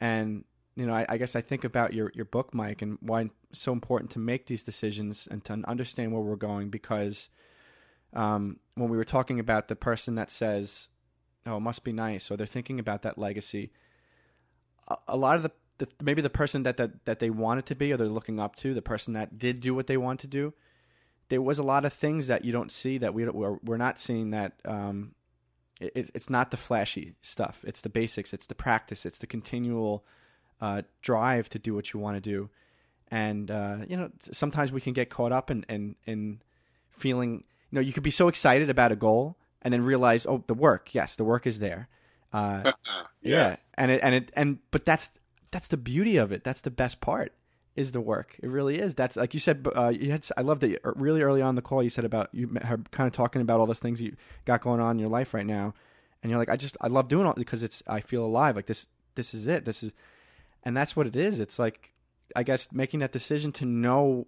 And 0.00 0.44
you 0.76 0.86
know, 0.86 0.94
I, 0.94 1.06
I 1.08 1.16
guess 1.18 1.36
I 1.36 1.40
think 1.40 1.64
about 1.64 1.94
your 1.94 2.10
your 2.14 2.24
book, 2.24 2.54
Mike, 2.54 2.82
and 2.82 2.98
why 3.00 3.28
it's 3.50 3.60
so 3.60 3.72
important 3.72 4.10
to 4.12 4.18
make 4.18 4.46
these 4.46 4.64
decisions 4.64 5.28
and 5.30 5.44
to 5.44 5.62
understand 5.66 6.12
where 6.12 6.22
we're 6.22 6.36
going 6.36 6.70
because 6.70 7.30
um, 8.12 8.58
when 8.74 8.88
we 8.88 8.96
were 8.96 9.04
talking 9.04 9.40
about 9.40 9.68
the 9.68 9.76
person 9.76 10.16
that 10.16 10.30
says, 10.30 10.88
"Oh, 11.46 11.56
it 11.56 11.60
must 11.60 11.84
be 11.84 11.92
nice," 11.92 12.30
or 12.30 12.36
they're 12.36 12.46
thinking 12.46 12.80
about 12.80 13.02
that 13.02 13.18
legacy, 13.18 13.70
a, 14.88 14.96
a 15.08 15.16
lot 15.16 15.36
of 15.36 15.42
the, 15.42 15.52
the, 15.78 15.88
maybe 16.02 16.22
the 16.22 16.30
person 16.30 16.62
that, 16.64 16.76
that 16.76 17.04
that 17.04 17.18
they 17.18 17.30
wanted 17.30 17.66
to 17.66 17.74
be 17.74 17.92
or 17.92 17.96
they're 17.96 18.06
looking 18.06 18.38
up 18.38 18.56
to, 18.56 18.74
the 18.74 18.82
person 18.82 19.14
that 19.14 19.38
did 19.38 19.60
do 19.60 19.74
what 19.74 19.86
they 19.86 19.96
want 19.96 20.20
to 20.20 20.26
do, 20.26 20.54
there 21.28 21.42
was 21.42 21.58
a 21.58 21.62
lot 21.62 21.84
of 21.84 21.92
things 21.92 22.26
that 22.28 22.44
you 22.44 22.52
don't 22.52 22.70
see 22.70 22.98
that 22.98 23.14
we 23.14 23.28
we're, 23.28 23.58
we're 23.64 23.76
not 23.76 23.98
seeing 23.98 24.30
that. 24.30 24.54
Um, 24.64 25.14
it, 25.80 26.10
it's 26.14 26.30
not 26.30 26.50
the 26.50 26.56
flashy 26.56 27.14
stuff. 27.20 27.64
It's 27.66 27.80
the 27.80 27.88
basics. 27.88 28.32
It's 28.32 28.46
the 28.46 28.54
practice. 28.54 29.04
It's 29.04 29.18
the 29.18 29.26
continual 29.26 30.04
uh, 30.60 30.82
drive 31.02 31.48
to 31.50 31.58
do 31.58 31.74
what 31.74 31.92
you 31.92 32.00
want 32.00 32.16
to 32.16 32.20
do. 32.20 32.50
And 33.08 33.50
uh, 33.50 33.78
you 33.88 33.96
know, 33.96 34.10
sometimes 34.32 34.72
we 34.72 34.80
can 34.80 34.92
get 34.92 35.10
caught 35.10 35.32
up 35.32 35.50
in, 35.50 35.64
in 35.68 35.96
in 36.06 36.40
feeling. 36.88 37.44
You 37.70 37.76
know, 37.76 37.80
you 37.80 37.92
could 37.92 38.02
be 38.02 38.10
so 38.10 38.28
excited 38.28 38.70
about 38.70 38.92
a 38.92 38.96
goal 38.96 39.36
and 39.62 39.72
then 39.72 39.82
realize, 39.82 40.26
oh, 40.26 40.44
the 40.46 40.54
work. 40.54 40.94
Yes, 40.94 41.16
the 41.16 41.24
work 41.24 41.46
is 41.46 41.58
there. 41.58 41.88
Uh, 42.32 42.72
yes. 43.22 43.68
Yeah, 43.78 43.82
and 43.82 43.90
it 43.90 44.00
and 44.02 44.14
it 44.14 44.32
and 44.34 44.58
but 44.70 44.84
that's 44.84 45.10
that's 45.54 45.68
the 45.68 45.76
beauty 45.76 46.16
of 46.16 46.32
it. 46.32 46.42
That's 46.42 46.62
the 46.62 46.70
best 46.72 47.00
part 47.00 47.32
is 47.76 47.92
the 47.92 48.00
work. 48.00 48.34
It 48.42 48.48
really 48.48 48.80
is. 48.80 48.96
That's 48.96 49.14
like 49.14 49.34
you 49.34 49.40
said. 49.40 49.64
Uh, 49.72 49.92
you 49.96 50.10
had. 50.10 50.26
I 50.36 50.42
love 50.42 50.58
that 50.60 50.80
really 50.96 51.22
early 51.22 51.42
on 51.42 51.54
the 51.54 51.62
call. 51.62 51.80
You 51.80 51.90
said 51.90 52.04
about 52.04 52.28
you 52.32 52.48
kind 52.48 53.06
of 53.06 53.12
talking 53.12 53.40
about 53.40 53.60
all 53.60 53.66
those 53.66 53.78
things 53.78 54.00
you 54.00 54.16
got 54.46 54.62
going 54.62 54.80
on 54.80 54.96
in 54.96 54.98
your 54.98 55.08
life 55.08 55.32
right 55.32 55.46
now, 55.46 55.72
and 56.22 56.30
you're 56.30 56.40
like, 56.40 56.50
I 56.50 56.56
just 56.56 56.76
I 56.80 56.88
love 56.88 57.06
doing 57.06 57.24
all 57.24 57.34
because 57.34 57.62
it's 57.62 57.84
I 57.86 58.00
feel 58.00 58.24
alive. 58.24 58.56
Like 58.56 58.66
this 58.66 58.88
this 59.14 59.32
is 59.32 59.46
it. 59.46 59.64
This 59.64 59.84
is, 59.84 59.92
and 60.64 60.76
that's 60.76 60.96
what 60.96 61.06
it 61.06 61.14
is. 61.14 61.38
It's 61.38 61.60
like 61.60 61.92
I 62.34 62.42
guess 62.42 62.72
making 62.72 62.98
that 62.98 63.12
decision 63.12 63.52
to 63.52 63.64
know 63.64 64.26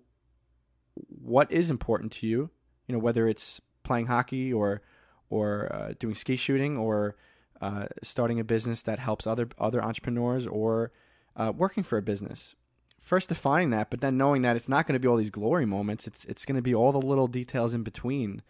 what 1.08 1.50
is 1.50 1.70
important 1.70 2.12
to 2.12 2.28
you. 2.28 2.50
You 2.86 2.92
know, 2.94 3.00
whether 3.00 3.26
it's 3.26 3.60
playing 3.82 4.06
hockey 4.06 4.52
or 4.52 4.80
or 5.28 5.74
uh, 5.74 5.94
doing 5.98 6.14
ski 6.14 6.36
shooting 6.36 6.76
or 6.76 7.16
uh, 7.60 7.86
starting 8.04 8.38
a 8.38 8.44
business 8.44 8.84
that 8.84 9.00
helps 9.00 9.26
other 9.26 9.48
other 9.58 9.82
entrepreneurs 9.82 10.46
or 10.46 10.92
uh, 11.36 11.52
working 11.56 11.82
for 11.82 11.98
a 11.98 12.02
business. 12.02 12.54
First 13.00 13.28
defining 13.28 13.70
that, 13.70 13.90
but 13.90 14.00
then 14.00 14.16
knowing 14.16 14.42
that 14.42 14.56
it's 14.56 14.68
not 14.68 14.86
going 14.86 14.94
to 14.94 14.98
be 14.98 15.06
all 15.06 15.16
these 15.16 15.30
glory 15.30 15.64
moments. 15.64 16.08
It's 16.08 16.24
it's 16.24 16.44
going 16.44 16.56
to 16.56 16.62
be 16.62 16.74
all 16.74 16.90
the 16.90 17.00
little 17.00 17.28
details 17.28 17.72
in 17.72 17.84
between 17.84 18.42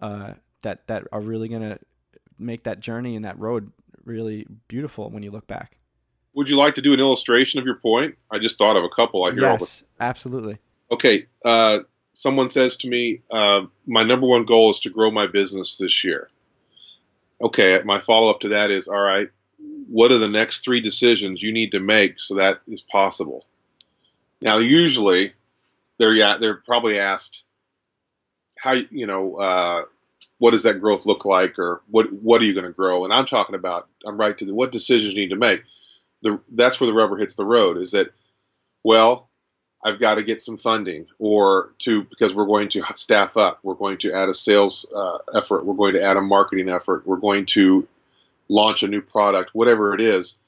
uh, 0.00 0.34
that 0.62 0.86
that 0.86 1.06
are 1.12 1.20
really 1.20 1.48
going 1.48 1.62
to 1.62 1.78
make 2.38 2.64
that 2.64 2.80
journey 2.80 3.16
and 3.16 3.24
that 3.24 3.38
road 3.38 3.70
really 4.04 4.46
beautiful 4.68 5.10
when 5.10 5.22
you 5.22 5.30
look 5.30 5.46
back. 5.46 5.76
Would 6.34 6.48
you 6.48 6.56
like 6.56 6.76
to 6.76 6.82
do 6.82 6.94
an 6.94 7.00
illustration 7.00 7.58
of 7.58 7.66
your 7.66 7.76
point? 7.76 8.16
I 8.30 8.38
just 8.38 8.56
thought 8.56 8.76
of 8.76 8.84
a 8.84 8.88
couple. 8.88 9.24
I 9.24 9.32
hear 9.32 9.42
yes, 9.42 9.60
all 9.60 9.88
the. 9.98 10.04
absolutely. 10.04 10.58
Okay, 10.90 11.26
uh, 11.44 11.80
someone 12.14 12.48
says 12.48 12.78
to 12.78 12.88
me, 12.88 13.22
uh, 13.30 13.62
"My 13.86 14.04
number 14.04 14.26
one 14.26 14.44
goal 14.44 14.70
is 14.70 14.80
to 14.80 14.90
grow 14.90 15.10
my 15.10 15.26
business 15.26 15.76
this 15.76 16.04
year." 16.04 16.30
Okay, 17.42 17.80
my 17.84 18.00
follow 18.00 18.30
up 18.30 18.40
to 18.40 18.48
that 18.50 18.70
is, 18.70 18.88
all 18.88 18.98
right, 18.98 19.28
what 19.88 20.12
are 20.12 20.18
the 20.18 20.28
next 20.28 20.60
three 20.60 20.80
decisions 20.80 21.42
you 21.42 21.52
need 21.52 21.72
to 21.72 21.80
make 21.80 22.20
so 22.20 22.36
that 22.36 22.60
is 22.66 22.82
possible? 22.82 23.44
Now, 24.40 24.58
usually, 24.58 25.32
they're 25.98 26.14
yeah, 26.14 26.36
they're 26.38 26.56
probably 26.56 26.98
asked, 26.98 27.44
how 28.56 28.72
you 28.72 29.06
know, 29.06 29.36
uh, 29.36 29.84
what 30.38 30.52
does 30.52 30.62
that 30.62 30.80
growth 30.80 31.06
look 31.06 31.24
like, 31.24 31.58
or 31.58 31.82
what 31.90 32.12
what 32.12 32.40
are 32.40 32.44
you 32.44 32.54
going 32.54 32.66
to 32.66 32.72
grow? 32.72 33.04
And 33.04 33.12
I'm 33.12 33.26
talking 33.26 33.56
about, 33.56 33.88
I'm 34.06 34.18
right 34.18 34.36
to 34.38 34.44
the 34.44 34.54
what 34.54 34.72
decisions 34.72 35.14
you 35.14 35.22
need 35.22 35.30
to 35.30 35.36
make. 35.36 35.62
The 36.22 36.40
that's 36.52 36.80
where 36.80 36.86
the 36.86 36.94
rubber 36.94 37.16
hits 37.16 37.34
the 37.34 37.44
road. 37.44 37.78
Is 37.78 37.92
that, 37.92 38.12
well, 38.84 39.28
I've 39.84 40.00
got 40.00 40.16
to 40.16 40.22
get 40.22 40.40
some 40.40 40.58
funding, 40.58 41.06
or 41.18 41.72
to 41.78 42.04
because 42.04 42.34
we're 42.34 42.46
going 42.46 42.68
to 42.70 42.82
staff 42.94 43.36
up, 43.36 43.60
we're 43.62 43.74
going 43.74 43.98
to 43.98 44.12
add 44.12 44.28
a 44.28 44.34
sales 44.34 44.90
uh, 44.94 45.18
effort, 45.34 45.64
we're 45.64 45.74
going 45.74 45.94
to 45.94 46.02
add 46.02 46.16
a 46.16 46.22
marketing 46.22 46.68
effort, 46.68 47.06
we're 47.06 47.16
going 47.16 47.46
to 47.46 47.86
launch 48.48 48.82
a 48.82 48.88
new 48.88 49.02
product, 49.02 49.50
whatever 49.54 49.94
it 49.94 50.00
is. 50.00 50.38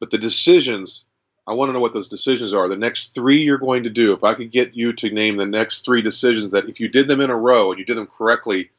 But 0.00 0.10
the 0.10 0.18
decisions, 0.18 1.04
I 1.46 1.54
want 1.54 1.68
to 1.68 1.72
know 1.72 1.80
what 1.80 1.94
those 1.94 2.08
decisions 2.08 2.54
are. 2.54 2.68
The 2.68 2.76
next 2.76 3.14
three 3.14 3.42
you're 3.42 3.58
going 3.58 3.84
to 3.84 3.90
do. 3.90 4.12
If 4.12 4.24
I 4.24 4.34
could 4.34 4.50
get 4.50 4.74
you 4.74 4.92
to 4.94 5.10
name 5.10 5.36
the 5.36 5.46
next 5.46 5.84
three 5.84 6.02
decisions 6.02 6.52
that 6.52 6.68
if 6.68 6.80
you 6.80 6.88
did 6.88 7.08
them 7.08 7.20
in 7.20 7.30
a 7.30 7.36
row 7.36 7.70
and 7.70 7.78
you 7.78 7.84
did 7.84 7.96
them 7.96 8.06
correctly, 8.06 8.70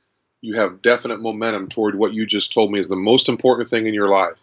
you 0.42 0.56
have 0.56 0.82
definite 0.82 1.22
momentum 1.22 1.68
toward 1.68 1.96
what 1.96 2.14
you 2.14 2.26
just 2.26 2.54
told 2.54 2.72
me 2.72 2.80
is 2.80 2.88
the 2.88 2.96
most 2.96 3.30
important 3.30 3.70
thing 3.70 3.88
in 3.88 3.94
your 3.94 4.08
life. 4.08 4.40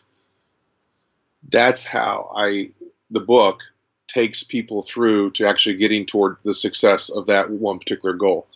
That's 1.49 1.85
how 1.85 2.33
I 2.37 2.71
the 3.11 3.21
book 3.21 3.63
takes 4.09 4.43
people 4.43 4.83
through 4.83 5.31
to 5.33 5.47
actually 5.47 5.77
getting 5.77 6.07
toward 6.07 6.39
the 6.45 6.55
success 6.55 7.11
of 7.11 7.27
that 7.27 7.51
one 7.51 7.79
particular 7.79 8.15
goal. 8.15 8.47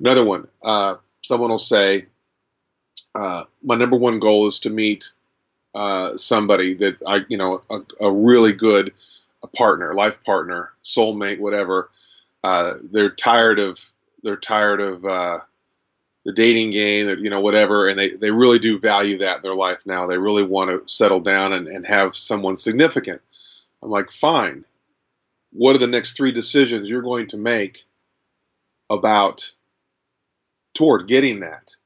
Another 0.00 0.24
one, 0.24 0.48
uh, 0.62 0.96
someone 1.22 1.50
will 1.50 1.58
say, 1.58 2.06
uh, 3.14 3.44
"My 3.62 3.76
number 3.76 3.96
one 3.96 4.18
goal 4.18 4.48
is 4.48 4.60
to 4.60 4.70
meet 4.70 5.12
uh, 5.74 6.16
somebody 6.16 6.74
that 6.74 7.02
I, 7.06 7.24
you 7.28 7.36
know, 7.36 7.62
a, 7.70 7.80
a 8.00 8.12
really 8.12 8.52
good 8.52 8.92
a 9.42 9.46
partner, 9.46 9.94
life 9.94 10.22
partner, 10.24 10.70
soulmate, 10.84 11.38
whatever. 11.38 11.90
Uh, 12.42 12.74
they're 12.90 13.10
tired 13.10 13.58
of 13.58 13.92
they're 14.22 14.36
tired 14.36 14.80
of 14.80 15.04
uh, 15.04 15.40
the 16.24 16.32
dating 16.32 16.70
game, 16.70 17.08
you 17.20 17.30
know, 17.30 17.40
whatever, 17.40 17.88
and 17.88 17.98
they, 17.98 18.10
they 18.10 18.30
really 18.30 18.58
do 18.58 18.78
value 18.78 19.18
that 19.18 19.36
in 19.36 19.42
their 19.42 19.54
life 19.54 19.86
now. 19.86 20.06
They 20.06 20.18
really 20.18 20.42
want 20.42 20.70
to 20.70 20.92
settle 20.92 21.20
down 21.20 21.52
and, 21.52 21.68
and 21.68 21.86
have 21.86 22.16
someone 22.16 22.56
significant. 22.56 23.20
I'm 23.82 23.90
like, 23.90 24.12
fine. 24.12 24.64
What 25.52 25.76
are 25.76 25.78
the 25.78 25.86
next 25.86 26.16
three 26.16 26.32
decisions 26.32 26.90
you're 26.90 27.02
going 27.02 27.28
to 27.28 27.36
make 27.36 27.84
about 28.90 29.52
toward 30.74 31.08
getting 31.08 31.40
that? 31.40 31.76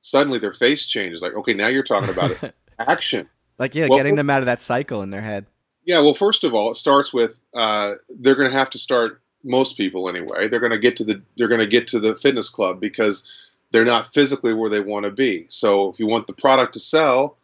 Suddenly 0.00 0.38
their 0.38 0.52
face 0.52 0.86
changes. 0.86 1.22
Like, 1.22 1.34
okay, 1.34 1.54
now 1.54 1.68
you're 1.68 1.82
talking 1.82 2.10
about 2.10 2.42
it. 2.42 2.54
action. 2.78 3.28
Like, 3.58 3.74
yeah, 3.74 3.88
Well, 3.88 3.98
getting 3.98 4.16
them 4.16 4.30
out 4.30 4.40
of 4.40 4.46
that 4.46 4.60
cycle 4.60 5.02
in 5.02 5.10
their 5.10 5.20
head. 5.20 5.46
Yeah, 5.84 6.00
well, 6.00 6.14
first 6.14 6.44
of 6.44 6.54
all, 6.54 6.70
it 6.70 6.76
starts 6.76 7.12
with 7.12 7.38
uh, 7.54 7.94
they're 8.08 8.34
going 8.34 8.48
to 8.48 8.56
have 8.56 8.70
to 8.70 8.78
start. 8.78 9.20
Most 9.42 9.76
people, 9.78 10.08
anyway, 10.08 10.48
they're 10.48 10.60
going 10.60 10.72
to 10.72 10.78
get 10.78 10.96
to 10.96 11.04
the 11.04 11.22
they're 11.36 11.48
going 11.48 11.60
to 11.60 11.66
get 11.66 11.88
to 11.88 12.00
the 12.00 12.14
fitness 12.14 12.50
club 12.50 12.80
because 12.80 13.28
they're 13.70 13.84
not 13.84 14.12
physically 14.12 14.52
where 14.52 14.68
they 14.68 14.80
want 14.80 15.06
to 15.06 15.10
be. 15.10 15.46
So, 15.48 15.90
if 15.90 15.98
you 15.98 16.06
want 16.06 16.26
the 16.26 16.34
product 16.34 16.74
to 16.74 16.80
sell, 16.80 17.38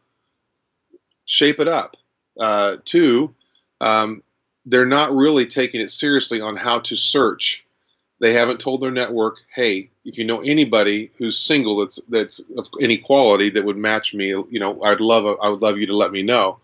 shape 1.25 1.61
it 1.61 1.69
up. 1.69 1.97
Uh, 2.39 2.77
two, 2.85 3.31
um, 3.81 4.23
they're 4.67 4.85
not 4.85 5.15
really 5.15 5.47
taking 5.47 5.81
it 5.81 5.91
seriously 5.91 6.41
on 6.41 6.57
how 6.57 6.81
to 6.81 6.97
search. 6.97 7.66
They 8.19 8.33
haven't 8.33 8.61
told 8.61 8.81
their 8.81 8.91
network, 8.91 9.39
"Hey, 9.55 9.91
if 10.05 10.17
you 10.19 10.25
know 10.25 10.41
anybody 10.41 11.11
who's 11.19 11.39
single 11.39 11.77
that's 11.77 12.01
that's 12.09 12.41
of 12.57 12.69
any 12.81 12.99
quality 12.99 13.51
that 13.51 13.65
would 13.65 13.77
match 13.77 14.15
me, 14.15 14.29
you 14.29 14.59
know, 14.59 14.83
I'd 14.83 15.01
love 15.01 15.39
I 15.43 15.51
would 15.51 15.63
love 15.63 15.79
you 15.79 15.87
to 15.87 15.97
let 15.97 16.13
me 16.13 16.23
know." 16.23 16.59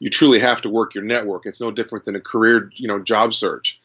you 0.00 0.10
truly 0.10 0.40
have 0.40 0.62
to 0.62 0.68
work 0.68 0.94
your 0.94 1.04
network. 1.04 1.46
It's 1.46 1.60
no 1.60 1.70
different 1.70 2.06
than 2.06 2.16
a 2.16 2.20
career, 2.20 2.72
you 2.74 2.88
know, 2.88 2.98
job 2.98 3.34
search. 3.34 3.78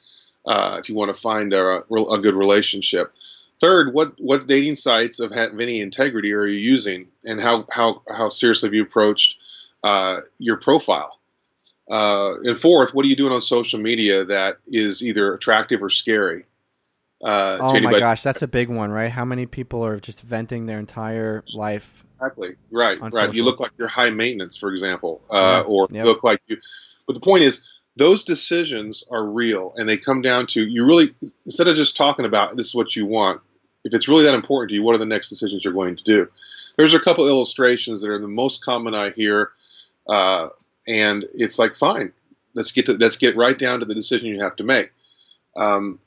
Uh, 0.46 0.78
if 0.80 0.90
you 0.90 0.96
want 0.96 1.14
to 1.14 1.20
find 1.22 1.54
a, 1.54 1.84
a 1.92 2.20
good 2.20 2.36
relationship. 2.36 3.14
Third, 3.60 3.94
what 3.94 4.14
what 4.20 4.48
dating 4.48 4.76
sites 4.76 5.20
of 5.20 5.32
any 5.32 5.82
integrity 5.82 6.34
are 6.34 6.46
you 6.46 6.60
using, 6.60 7.08
and 7.24 7.40
how 7.40 7.66
how 7.72 8.02
how 8.08 8.30
seriously 8.30 8.68
have 8.68 8.74
you 8.74 8.84
approached 8.84 9.38
uh, 9.84 10.22
your 10.38 10.58
profile? 10.58 11.18
Uh, 11.90 12.36
and 12.44 12.60
fourth, 12.60 12.94
what 12.94 13.06
are 13.06 13.08
you 13.08 13.16
doing 13.16 13.32
on 13.32 13.42
social 13.42 13.80
media 13.80 14.26
that 14.26 14.58
is 14.68 15.04
either 15.04 15.34
attractive 15.34 15.82
or 15.82 15.90
scary? 15.90 16.46
Uh, 17.26 17.58
Oh 17.60 17.72
my 17.72 17.78
anybody? 17.78 18.00
gosh, 18.00 18.22
that's 18.22 18.44
a 18.44 18.48
big 18.48 18.70
one, 18.70 18.92
right? 18.92 19.10
How 19.10 19.26
many 19.26 19.48
people 19.48 19.84
are 19.84 19.98
just 19.98 20.22
venting 20.22 20.68
their 20.68 20.78
entire 20.78 21.44
life? 21.56 22.06
Exactly. 22.20 22.56
Right. 22.72 23.00
Right. 23.02 23.34
You 23.34 23.44
look 23.44 23.60
like 23.60 23.72
you're 23.80 23.88
high 23.88 24.12
maintenance, 24.12 24.58
for 24.58 24.72
example, 24.72 25.22
uh, 25.32 25.36
Yeah. 25.36 25.62
or 25.62 25.88
Yep. 25.90 26.06
look 26.06 26.24
like 26.24 26.40
you. 26.48 26.58
But 27.08 27.14
the 27.14 27.20
point 27.22 27.44
is, 27.44 27.64
those 27.98 28.24
decisions 28.26 29.04
are 29.10 29.24
real, 29.26 29.74
and 29.76 29.90
they 29.90 29.98
come 29.98 30.22
down 30.22 30.46
to 30.48 30.64
you 30.64 30.86
really 30.86 31.16
instead 31.46 31.68
of 31.68 31.76
just 31.76 31.98
talking 31.98 32.26
about 32.26 32.56
this 32.56 32.68
is 32.68 32.76
what 32.76 32.96
you 32.96 33.06
want. 33.08 33.42
If 33.84 33.94
it's 33.96 34.08
really 34.08 34.26
that 34.26 34.36
important 34.36 34.70
to 34.70 34.76
you, 34.76 34.84
what 34.84 34.94
are 34.96 35.00
the 35.00 35.06
next 35.06 35.30
decisions 35.30 35.64
you're 35.64 35.74
going 35.74 35.96
to 35.96 36.04
do? 36.04 36.28
There's 36.78 36.94
a 36.94 37.00
couple 37.00 37.28
illustrations 37.28 38.02
that 38.02 38.12
are 38.12 38.20
the 38.20 38.28
most 38.28 38.64
common 38.64 38.94
I 38.94 39.12
hear, 39.12 39.52
uh, 40.08 40.50
and 40.88 41.26
it's 41.34 41.58
like, 41.58 41.76
fine, 41.76 42.12
let's 42.54 42.72
get 42.72 42.86
to 42.88 42.94
let's 42.94 43.18
get 43.18 43.36
right 43.36 43.58
down 43.58 43.80
to 43.80 43.86
the 43.86 43.96
decision 43.96 44.28
you 44.30 44.42
have 44.42 44.58
to 44.58 44.64
make. 44.64 44.92
Um, 45.56 46.00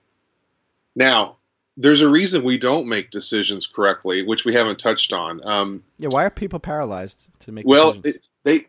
now, 0.95 1.37
there's 1.77 2.01
a 2.01 2.09
reason 2.09 2.43
we 2.43 2.59
don't 2.59 2.89
make 2.89 3.11
decisions 3.11 3.67
correctly, 3.67 4.23
which 4.23 4.45
we 4.45 4.53
haven't 4.53 4.79
touched 4.79 5.13
on. 5.13 5.47
Um, 5.47 5.85
Yeah, 5.99 6.09
why 6.11 6.25
are 6.25 6.31
people 6.31 6.59
paralyzed 6.59 7.29
to 7.41 7.53
make 7.53 7.67
well, 7.67 7.93
decisions? 7.93 8.17
it, 8.17 8.23
they 8.45 8.67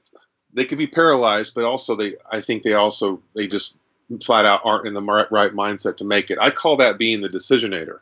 they 0.54 0.66
could 0.66 0.78
be 0.78 0.88
paralyzed, 0.88 1.56
but 1.56 1.66
also 1.66 1.96
they 1.96 2.16
I 2.30 2.42
think 2.42 2.64
they 2.64 2.74
also 2.74 3.22
they 3.36 3.48
just 3.48 3.78
flat 4.24 4.46
out 4.46 4.62
aren't 4.64 4.88
in 4.88 4.94
the 4.94 5.02
right 5.02 5.54
mindset 5.54 5.98
to 5.98 6.04
make 6.04 6.32
it. 6.32 6.38
I 6.40 6.52
call 6.52 6.78
that 6.78 6.98
being 6.98 7.22
the 7.22 7.30
decisionator. 7.30 8.00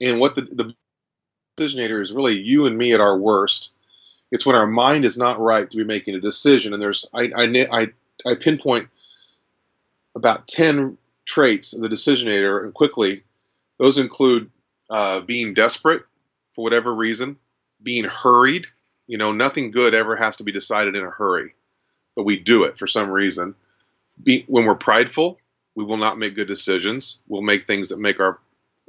And 0.00 0.18
what 0.20 0.34
the 0.34 0.42
the 0.42 0.74
decisionator 1.56 2.00
is 2.00 2.12
really 2.12 2.40
you 2.40 2.66
and 2.66 2.76
me 2.76 2.92
at 2.92 3.00
our 3.00 3.18
worst. 3.18 3.72
It's 4.30 4.44
when 4.44 4.56
our 4.56 4.66
mind 4.66 5.04
is 5.04 5.16
not 5.16 5.40
right 5.40 5.70
to 5.70 5.76
be 5.76 5.84
making 5.84 6.14
a 6.14 6.20
decision. 6.20 6.72
And 6.72 6.82
there's 6.82 7.06
I 7.14 7.30
I 7.34 7.66
I, 7.70 7.88
I 8.26 8.34
pinpoint 8.34 8.88
about 10.14 10.48
ten 10.48 10.98
traits 11.26 11.74
of 11.74 11.82
the 11.82 11.88
decisionator, 11.88 12.64
and 12.64 12.72
quickly, 12.72 13.24
those 13.78 13.98
include 13.98 14.50
uh, 14.88 15.20
being 15.20 15.52
desperate 15.52 16.02
for 16.54 16.62
whatever 16.62 16.94
reason, 16.94 17.36
being 17.82 18.04
hurried. 18.04 18.66
You 19.06 19.18
know, 19.18 19.32
nothing 19.32 19.70
good 19.70 19.94
ever 19.94 20.16
has 20.16 20.38
to 20.38 20.44
be 20.44 20.52
decided 20.52 20.96
in 20.96 21.04
a 21.04 21.10
hurry, 21.10 21.54
but 22.14 22.24
we 22.24 22.38
do 22.38 22.64
it 22.64 22.78
for 22.78 22.86
some 22.86 23.10
reason. 23.10 23.54
Be, 24.22 24.44
when 24.48 24.64
we're 24.64 24.76
prideful, 24.76 25.38
we 25.74 25.84
will 25.84 25.98
not 25.98 26.18
make 26.18 26.34
good 26.34 26.48
decisions. 26.48 27.18
We'll 27.28 27.42
make 27.42 27.64
things 27.64 27.90
that 27.90 28.00
make 28.00 28.18
our 28.18 28.38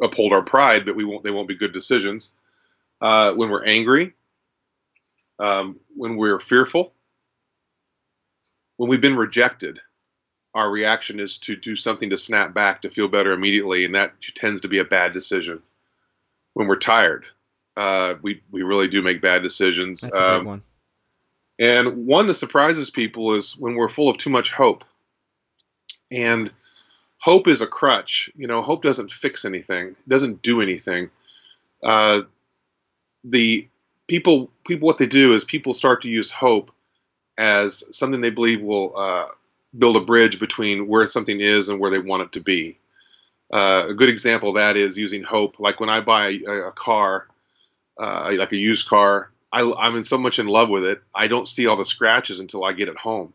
uphold 0.01 0.31
our 0.31 0.41
pride, 0.41 0.85
but 0.85 0.95
we 0.95 1.03
won't. 1.03 1.23
They 1.23 1.31
won't 1.31 1.47
be 1.47 1.55
good 1.55 1.73
decisions. 1.73 2.33
Uh, 3.01 3.33
when 3.33 3.49
we're 3.49 3.65
angry, 3.65 4.13
um, 5.39 5.79
when 5.95 6.15
we're 6.15 6.39
fearful, 6.39 6.93
when 8.77 8.89
we've 8.89 9.01
been 9.01 9.17
rejected, 9.17 9.79
our 10.53 10.69
reaction 10.69 11.19
is 11.19 11.37
to 11.39 11.55
do 11.55 11.75
something 11.75 12.09
to 12.09 12.17
snap 12.17 12.53
back 12.53 12.81
to 12.81 12.89
feel 12.89 13.07
better 13.07 13.31
immediately, 13.31 13.85
and 13.85 13.95
that 13.95 14.13
tends 14.35 14.61
to 14.61 14.67
be 14.67 14.79
a 14.79 14.85
bad 14.85 15.13
decision. 15.13 15.61
When 16.53 16.67
we're 16.67 16.77
tired, 16.77 17.25
uh, 17.75 18.15
we 18.21 18.41
we 18.51 18.63
really 18.63 18.87
do 18.87 19.01
make 19.01 19.21
bad 19.21 19.43
decisions. 19.43 20.01
That's 20.01 20.17
a 20.17 20.23
um, 20.23 20.39
big 20.39 20.47
one. 20.47 20.63
And 21.59 22.05
one 22.05 22.27
that 22.27 22.35
surprises 22.35 22.89
people 22.89 23.33
is 23.33 23.57
when 23.57 23.75
we're 23.75 23.89
full 23.89 24.09
of 24.09 24.17
too 24.17 24.29
much 24.29 24.51
hope. 24.51 24.83
And 26.11 26.51
hope 27.19 27.47
is 27.47 27.61
a 27.61 27.67
crutch. 27.67 28.29
You 28.35 28.47
know, 28.47 28.61
hope 28.61 28.83
doesn't 28.83 29.11
fix 29.11 29.45
anything, 29.45 29.95
doesn't 30.07 30.41
do 30.41 30.61
anything. 30.61 31.09
Uh, 31.83 32.21
the 33.23 33.67
people, 34.07 34.51
people, 34.67 34.85
what 34.85 34.97
they 34.97 35.07
do 35.07 35.35
is 35.35 35.43
people 35.43 35.73
start 35.73 36.03
to 36.03 36.09
use 36.09 36.31
hope 36.31 36.71
as 37.37 37.83
something 37.95 38.21
they 38.21 38.29
believe 38.29 38.61
will 38.61 38.93
uh, 38.95 39.27
build 39.77 39.95
a 39.95 40.01
bridge 40.01 40.39
between 40.39 40.87
where 40.87 41.05
something 41.07 41.39
is 41.39 41.69
and 41.69 41.79
where 41.79 41.91
they 41.91 41.99
want 41.99 42.23
it 42.23 42.31
to 42.33 42.39
be. 42.39 42.77
Uh, 43.51 43.85
a 43.89 43.93
good 43.93 44.09
example 44.09 44.49
of 44.49 44.55
that 44.55 44.75
is 44.75 44.97
using 44.97 45.23
hope. 45.23 45.59
Like 45.59 45.79
when 45.79 45.89
I 45.89 46.01
buy 46.01 46.39
a, 46.45 46.51
a 46.51 46.71
car, 46.71 47.27
uh, 47.97 48.33
like 48.37 48.51
a 48.51 48.57
used 48.57 48.87
car, 48.87 49.31
I, 49.51 49.87
am 49.87 49.95
in 49.95 50.03
so 50.03 50.17
much 50.17 50.39
in 50.39 50.47
love 50.47 50.69
with 50.69 50.83
it. 50.83 51.01
I 51.15 51.27
don't 51.27 51.47
see 51.47 51.67
all 51.67 51.77
the 51.77 51.85
scratches 51.85 52.39
until 52.39 52.63
I 52.63 52.73
get 52.73 52.89
it 52.89 52.97
home. 52.97 53.33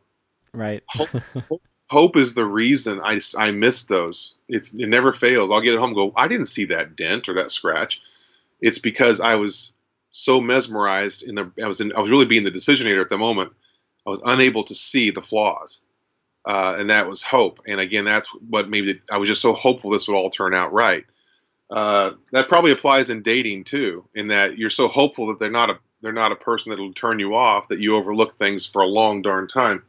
Right. 0.53 0.83
hope, 0.87 1.09
hope, 1.89 2.17
is 2.17 2.35
the 2.35 2.45
reason 2.45 3.01
I, 3.03 3.21
I 3.39 3.51
miss 3.53 3.85
those. 3.85 4.35
It's 4.49 4.75
it 4.75 4.89
never 4.89 5.15
fails. 5.15 5.51
I'll 5.51 5.63
get 5.63 5.75
it 5.75 5.81
home. 5.81 5.95
go. 5.95 6.13
I 6.15 6.29
didn't 6.29 6.47
see 6.47 6.67
that 6.67 6.97
dent 6.97 7.31
or 7.31 7.35
that 7.35 7.51
scratch. 7.51 8.03
It's 8.61 8.79
because 8.79 9.21
I 9.21 9.37
was 9.37 9.73
so 10.11 10.43
mesmerized 10.43 11.23
in 11.23 11.37
the. 11.37 11.51
I 11.63 11.67
was 11.67 11.81
in. 11.81 11.95
I 11.97 12.01
was 12.01 12.11
really 12.11 12.27
being 12.27 12.45
the 12.45 12.51
decisionator 12.51 13.01
at 13.01 13.09
the 13.09 13.17
moment. 13.17 13.53
I 14.07 14.11
was 14.11 14.21
unable 14.23 14.65
to 14.65 14.75
see 14.75 15.11
the 15.11 15.23
flaws 15.23 15.85
uh, 16.45 16.77
and 16.79 16.91
that 16.91 17.09
was 17.09 17.23
hope. 17.23 17.61
And 17.67 17.81
again, 17.81 18.05
that's 18.05 18.29
what 18.49 18.69
maybe 18.69 19.01
I 19.11 19.19
was 19.19 19.29
just 19.29 19.43
so 19.43 19.53
hopeful 19.53 19.91
this 19.91 20.09
would 20.09 20.17
all 20.17 20.31
turn 20.31 20.55
out 20.55 20.73
right. 20.73 21.05
Uh, 21.71 22.13
that 22.33 22.49
probably 22.49 22.73
applies 22.73 23.11
in 23.11 23.23
dating 23.23 23.65
too, 23.65 24.05
in 24.15 24.29
that 24.29 24.59
you're 24.59 24.71
so 24.71 24.89
hopeful 24.89 25.29
that 25.29 25.39
they're 25.39 25.51
not 25.51 25.71
a 25.71 25.79
they're 26.03 26.13
not 26.13 26.33
a 26.33 26.37
person 26.37 26.71
that'll 26.71 26.93
turn 26.93 27.19
you 27.19 27.35
off 27.35 27.69
that 27.69 27.79
you 27.79 27.95
overlook 27.95 28.37
things 28.37 28.67
for 28.67 28.83
a 28.83 28.87
long 28.87 29.23
darn 29.23 29.47
time. 29.47 29.85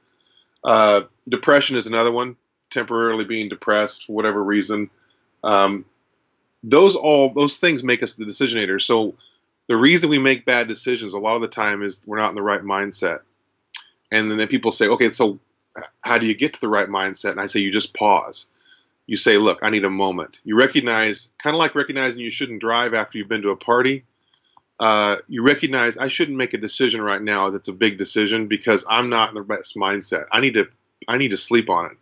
Uh, 0.64 1.02
depression 1.28 1.76
is 1.76 1.88
another 1.88 2.12
one. 2.12 2.38
Temporarily 2.70 3.26
being 3.26 3.50
depressed 3.50 4.06
for 4.06 4.14
whatever 4.14 4.42
reason. 4.44 4.90
Um, 5.44 5.86
those 6.64 6.96
all 6.96 7.34
those 7.34 7.58
things 7.58 7.84
make 7.84 8.04
us 8.04 8.16
the 8.16 8.26
decisionator. 8.26 8.82
So 8.82 9.16
the 9.68 9.76
reason 9.76 10.10
we 10.10 10.20
make 10.20 10.46
bad 10.46 10.68
decisions 10.68 11.14
a 11.14 11.20
lot 11.20 11.36
of 11.36 11.42
the 11.42 11.48
time 11.48 11.84
is 11.84 12.06
we're 12.08 12.18
not 12.18 12.30
in 12.30 12.36
the 12.36 12.42
right 12.42 12.62
mindset. 12.62 13.20
And 14.12 14.40
then 14.40 14.48
people 14.48 14.72
say, 14.72 14.88
okay, 14.88 15.10
so 15.10 15.40
how 16.02 16.18
do 16.18 16.26
you 16.26 16.36
get 16.36 16.54
to 16.54 16.62
the 16.62 16.68
right 16.68 16.88
mindset? 16.88 17.32
And 17.32 17.40
I 17.40 17.48
say, 17.48 17.60
you 17.60 17.72
just 17.72 17.94
pause. 17.94 18.50
You 19.06 19.18
say, 19.18 19.38
look, 19.38 19.60
I 19.62 19.70
need 19.70 19.84
a 19.84 19.90
moment. 19.90 20.40
You 20.44 20.56
recognize, 20.58 21.32
kind 21.42 21.56
of 21.56 21.60
like 21.60 21.76
recognizing 21.76 22.22
you 22.22 22.30
shouldn't 22.30 22.62
drive 22.62 22.94
after 22.94 23.18
you've 23.18 23.28
been 23.28 23.42
to 23.42 23.50
a 23.50 23.56
party. 23.56 24.06
Uh, 24.80 25.18
you 25.28 25.44
recognize 25.44 25.98
I 25.98 26.08
shouldn't 26.08 26.38
make 26.38 26.54
a 26.54 26.58
decision 26.58 27.02
right 27.02 27.22
now 27.22 27.50
that's 27.50 27.68
a 27.68 27.74
big 27.74 27.98
decision 27.98 28.48
because 28.48 28.86
I'm 28.90 29.10
not 29.10 29.30
in 29.30 29.36
the 29.36 29.42
best 29.42 29.76
mindset. 29.76 30.26
I 30.32 30.40
need 30.42 30.56
to, 30.56 30.66
I 31.08 31.18
need 31.18 31.30
to 31.30 31.38
sleep 31.38 31.70
on 31.70 31.88
it. 31.88 31.98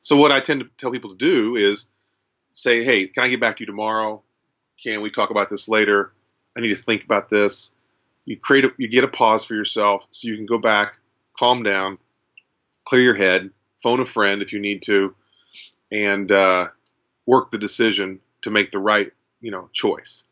So 0.00 0.16
what 0.16 0.32
I 0.32 0.40
tend 0.40 0.60
to 0.60 0.68
tell 0.78 0.90
people 0.90 1.10
to 1.10 1.16
do 1.16 1.56
is 1.56 1.88
say, 2.52 2.84
hey, 2.84 3.06
can 3.06 3.24
I 3.24 3.28
get 3.28 3.40
back 3.40 3.56
to 3.56 3.62
you 3.62 3.66
tomorrow? 3.66 4.22
Can 4.82 5.02
we 5.02 5.10
talk 5.10 5.30
about 5.30 5.50
this 5.50 5.68
later? 5.68 6.12
I 6.56 6.60
need 6.60 6.68
to 6.68 6.76
think 6.76 7.04
about 7.04 7.28
this. 7.28 7.74
You 8.24 8.36
create, 8.36 8.64
a, 8.64 8.70
you 8.78 8.88
get 8.88 9.04
a 9.04 9.08
pause 9.08 9.44
for 9.44 9.54
yourself 9.54 10.04
so 10.10 10.28
you 10.28 10.36
can 10.36 10.46
go 10.46 10.58
back, 10.58 10.94
calm 11.38 11.62
down, 11.62 11.98
clear 12.86 13.02
your 13.02 13.14
head, 13.14 13.50
phone 13.82 14.00
a 14.00 14.06
friend 14.06 14.40
if 14.40 14.54
you 14.54 14.60
need 14.60 14.82
to, 14.82 15.14
and 15.92 16.32
uh, 16.32 16.68
work 17.26 17.50
the 17.50 17.58
decision 17.58 18.20
to 18.42 18.50
make 18.50 18.72
the 18.72 18.78
right, 18.78 19.12
you 19.40 19.50
know, 19.50 19.68
choice. 19.74 20.24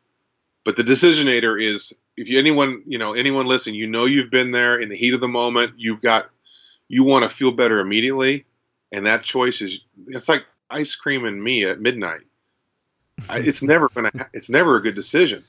But 0.64 0.76
the 0.76 0.82
decisionator 0.82 1.62
is 1.62 1.92
if 2.16 2.30
you 2.30 2.38
anyone, 2.38 2.82
you 2.86 2.98
know, 2.98 3.12
anyone 3.12 3.46
listen, 3.46 3.74
you 3.74 3.86
know 3.86 4.06
you've 4.06 4.30
been 4.30 4.52
there 4.52 4.78
in 4.78 4.88
the 4.88 4.96
heat 4.96 5.12
of 5.12 5.20
the 5.20 5.28
moment, 5.28 5.74
you've 5.76 6.00
got 6.00 6.30
you 6.88 7.04
want 7.04 7.28
to 7.28 7.34
feel 7.34 7.52
better 7.52 7.80
immediately, 7.80 8.46
and 8.90 9.06
that 9.06 9.22
choice 9.22 9.60
is 9.60 9.80
it's 10.06 10.28
like 10.28 10.44
ice 10.70 10.94
cream 10.94 11.24
and 11.24 11.42
me 11.42 11.64
at 11.64 11.80
midnight. 11.80 12.22
it's 13.30 13.62
never 13.74 13.88
gonna 13.90 14.12
it's 14.32 14.48
never 14.48 14.76
a 14.76 14.80
good 14.80 14.94
decision. 14.94 15.44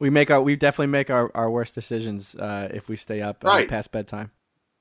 We 0.00 0.10
make 0.10 0.30
our 0.30 0.42
we 0.42 0.56
definitely 0.56 0.88
make 0.88 1.08
our, 1.08 1.30
our 1.34 1.50
worst 1.50 1.74
decisions 1.74 2.34
uh, 2.34 2.68
if 2.72 2.88
we 2.88 2.96
stay 2.96 3.22
up 3.22 3.44
uh, 3.44 3.48
right. 3.48 3.68
past 3.68 3.90
bedtime. 3.90 4.30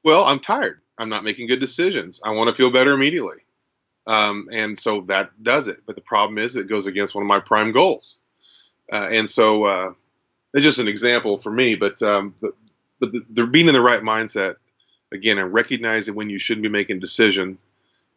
Well, 0.04 0.24
I'm 0.24 0.40
tired. 0.40 0.82
I'm 0.98 1.10
not 1.10 1.24
making 1.24 1.48
good 1.48 1.60
decisions. 1.60 2.22
I 2.24 2.32
want 2.32 2.50
to 2.50 2.56
feel 2.56 2.72
better 2.72 2.94
immediately. 2.94 3.38
Um, 4.08 4.48
and 4.52 4.78
so 4.78 5.02
that 5.08 5.32
does 5.42 5.68
it. 5.68 5.82
But 5.86 5.96
the 5.96 6.02
problem 6.02 6.38
is 6.38 6.56
it 6.56 6.70
goes 6.70 6.88
against 6.88 7.14
one 7.14 7.24
of 7.24 7.28
my 7.28 7.40
prime 7.40 7.72
goals. 7.72 8.20
Uh, 8.92 9.10
and 9.12 9.30
so 9.30 9.66
uh, 9.66 9.94
it's 10.54 10.64
just 10.64 10.80
an 10.80 10.88
example 10.88 11.38
for 11.38 11.52
me. 11.52 11.76
But 11.76 12.02
um, 12.02 12.34
but, 12.42 12.52
but 13.00 13.12
the, 13.12 13.26
the, 13.30 13.46
being 13.46 13.68
in 13.68 13.74
the 13.74 13.82
right 13.82 14.02
mindset 14.02 14.56
again 15.12 15.38
and 15.38 15.54
recognizing 15.54 16.16
when 16.16 16.30
you 16.30 16.40
shouldn't 16.40 16.64
be 16.64 16.70
making 16.70 17.00
decisions 17.00 17.62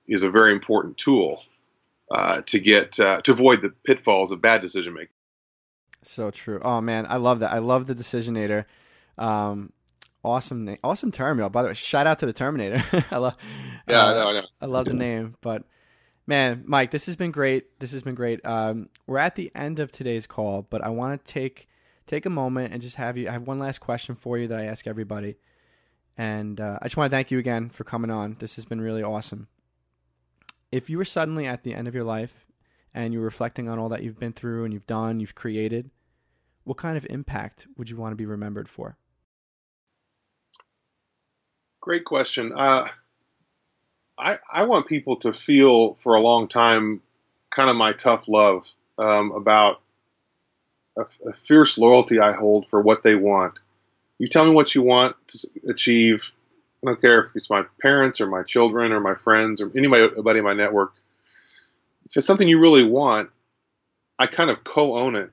is 0.06 0.22
a 0.22 0.30
very 0.30 0.52
important 0.52 0.96
tool 0.96 1.42
uh, 2.10 2.42
to 2.42 2.58
get 2.58 2.98
uh, 3.00 3.20
to 3.22 3.32
avoid 3.32 3.62
the 3.62 3.70
pitfalls 3.84 4.32
of 4.32 4.40
bad 4.40 4.62
decision 4.62 4.94
making. 4.94 5.08
So 6.02 6.30
true. 6.30 6.60
Oh 6.62 6.80
man, 6.80 7.06
I 7.08 7.16
love 7.16 7.40
that. 7.40 7.52
I 7.52 7.58
love 7.58 7.86
the 7.86 7.94
decisionator. 7.94 8.64
Um, 9.18 9.72
awesome 10.24 10.64
name, 10.64 10.78
awesome 10.82 11.10
term, 11.10 11.38
y'all. 11.38 11.48
By 11.48 11.62
the 11.62 11.68
way, 11.68 11.74
shout 11.74 12.06
out 12.06 12.20
to 12.20 12.26
the 12.26 12.32
Terminator. 12.32 12.82
I 13.10 13.18
love. 13.18 13.36
Yeah, 13.88 14.04
uh, 14.04 14.10
I 14.10 14.14
know, 14.14 14.28
I 14.28 14.32
know. 14.32 14.46
I 14.62 14.66
love 14.66 14.84
the 14.86 14.94
name, 14.94 15.36
but 15.40 15.64
man, 16.26 16.64
Mike, 16.66 16.90
this 16.90 17.06
has 17.06 17.16
been 17.16 17.30
great. 17.30 17.78
This 17.80 17.92
has 17.92 18.02
been 18.02 18.14
great. 18.14 18.44
Um, 18.44 18.88
we're 19.06 19.18
at 19.18 19.34
the 19.34 19.50
end 19.54 19.80
of 19.80 19.92
today's 19.92 20.26
call, 20.26 20.62
but 20.62 20.84
I 20.84 20.90
want 20.90 21.24
to 21.24 21.32
take 21.32 21.68
take 22.06 22.26
a 22.26 22.30
moment 22.30 22.72
and 22.72 22.82
just 22.82 22.96
have 22.96 23.16
you. 23.16 23.28
I 23.28 23.32
have 23.32 23.46
one 23.46 23.58
last 23.58 23.78
question 23.80 24.14
for 24.14 24.38
you 24.38 24.48
that 24.48 24.58
I 24.58 24.64
ask 24.64 24.86
everybody, 24.86 25.36
and 26.16 26.60
uh, 26.60 26.78
I 26.80 26.86
just 26.86 26.96
want 26.96 27.10
to 27.10 27.16
thank 27.16 27.30
you 27.30 27.38
again 27.38 27.70
for 27.70 27.84
coming 27.84 28.10
on. 28.10 28.36
This 28.38 28.56
has 28.56 28.64
been 28.64 28.80
really 28.80 29.02
awesome. 29.02 29.48
If 30.72 30.88
you 30.88 30.98
were 30.98 31.04
suddenly 31.04 31.46
at 31.46 31.64
the 31.64 31.74
end 31.74 31.88
of 31.88 31.94
your 31.94 32.04
life 32.04 32.46
and 32.94 33.12
you're 33.12 33.22
reflecting 33.22 33.68
on 33.68 33.78
all 33.78 33.88
that 33.88 34.02
you've 34.02 34.20
been 34.20 34.32
through 34.32 34.64
and 34.64 34.72
you've 34.72 34.86
done, 34.86 35.18
you've 35.18 35.34
created, 35.34 35.90
what 36.62 36.76
kind 36.76 36.96
of 36.96 37.06
impact 37.10 37.66
would 37.76 37.90
you 37.90 37.96
want 37.96 38.12
to 38.12 38.16
be 38.16 38.26
remembered 38.26 38.68
for? 38.68 38.96
Great 41.80 42.04
question. 42.04 42.52
Uh, 42.54 42.86
I 44.18 44.38
I 44.52 44.64
want 44.64 44.86
people 44.86 45.16
to 45.16 45.32
feel 45.32 45.94
for 45.94 46.14
a 46.14 46.20
long 46.20 46.48
time 46.48 47.00
kind 47.48 47.70
of 47.70 47.76
my 47.76 47.92
tough 47.92 48.28
love 48.28 48.66
um, 48.98 49.32
about 49.32 49.80
a, 50.96 51.02
a, 51.26 51.32
fierce 51.32 51.78
loyalty 51.78 52.20
I 52.20 52.32
hold 52.32 52.68
for 52.68 52.80
what 52.82 53.02
they 53.02 53.14
want. 53.14 53.54
You 54.18 54.28
tell 54.28 54.44
me 54.44 54.52
what 54.52 54.74
you 54.74 54.82
want 54.82 55.16
to 55.28 55.48
achieve. 55.68 56.30
I 56.82 56.86
don't 56.86 57.00
care 57.00 57.24
if 57.24 57.36
it's 57.36 57.50
my 57.50 57.64
parents 57.80 58.20
or 58.20 58.26
my 58.26 58.42
children 58.42 58.92
or 58.92 59.00
my 59.00 59.14
friends 59.14 59.62
or 59.62 59.72
anybody 59.74 60.38
in 60.38 60.44
my 60.44 60.54
network. 60.54 60.92
If 62.06 62.16
it's 62.16 62.26
something 62.26 62.48
you 62.48 62.60
really 62.60 62.84
want, 62.84 63.30
I 64.18 64.26
kind 64.26 64.50
of 64.50 64.64
co-own 64.64 65.16
it, 65.16 65.30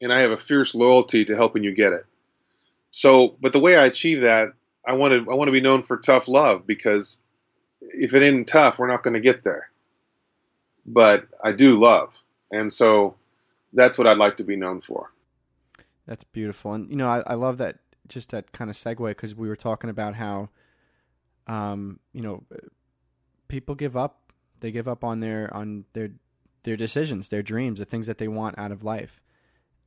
and 0.00 0.12
I 0.12 0.20
have 0.20 0.30
a 0.30 0.36
fierce 0.36 0.74
loyalty 0.74 1.24
to 1.24 1.36
helping 1.36 1.64
you 1.64 1.74
get 1.74 1.92
it. 1.92 2.04
So, 2.90 3.36
but 3.40 3.52
the 3.52 3.60
way 3.60 3.76
I 3.76 3.86
achieve 3.86 4.20
that 4.20 4.52
I 4.86 4.94
want 4.94 5.12
to 5.12 5.30
I 5.30 5.34
want 5.34 5.48
to 5.48 5.52
be 5.52 5.60
known 5.60 5.82
for 5.82 5.96
tough 5.96 6.28
love 6.28 6.66
because 6.66 7.22
if 7.80 8.14
it 8.14 8.22
isn't 8.22 8.46
tough, 8.46 8.78
we're 8.78 8.88
not 8.88 9.02
going 9.02 9.14
to 9.14 9.20
get 9.20 9.44
there. 9.44 9.70
But 10.86 11.28
I 11.42 11.52
do 11.52 11.78
love, 11.78 12.12
and 12.50 12.72
so 12.72 13.16
that's 13.72 13.98
what 13.98 14.06
I'd 14.06 14.16
like 14.16 14.38
to 14.38 14.44
be 14.44 14.56
known 14.56 14.80
for. 14.80 15.12
That's 16.06 16.24
beautiful, 16.24 16.72
and 16.72 16.90
you 16.90 16.96
know 16.96 17.08
I, 17.08 17.22
I 17.26 17.34
love 17.34 17.58
that 17.58 17.78
just 18.08 18.30
that 18.30 18.52
kind 18.52 18.70
of 18.70 18.76
segue 18.76 19.08
because 19.08 19.34
we 19.34 19.48
were 19.48 19.56
talking 19.56 19.88
about 19.88 20.14
how, 20.14 20.50
um, 21.46 22.00
you 22.12 22.22
know, 22.22 22.42
people 23.48 23.74
give 23.74 23.96
up. 23.96 24.32
They 24.58 24.72
give 24.72 24.88
up 24.88 25.04
on 25.04 25.20
their 25.20 25.52
on 25.54 25.84
their 25.92 26.10
their 26.64 26.76
decisions, 26.76 27.28
their 27.28 27.42
dreams, 27.42 27.78
the 27.78 27.84
things 27.84 28.06
that 28.06 28.18
they 28.18 28.28
want 28.28 28.58
out 28.58 28.72
of 28.72 28.82
life, 28.82 29.22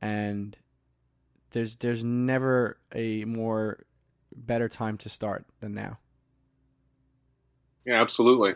and 0.00 0.56
there's 1.50 1.76
there's 1.76 2.02
never 2.02 2.78
a 2.92 3.24
more 3.24 3.84
better 4.34 4.68
time 4.68 4.98
to 4.98 5.08
start 5.08 5.44
than 5.60 5.74
now. 5.74 5.98
Yeah, 7.86 8.00
absolutely. 8.00 8.54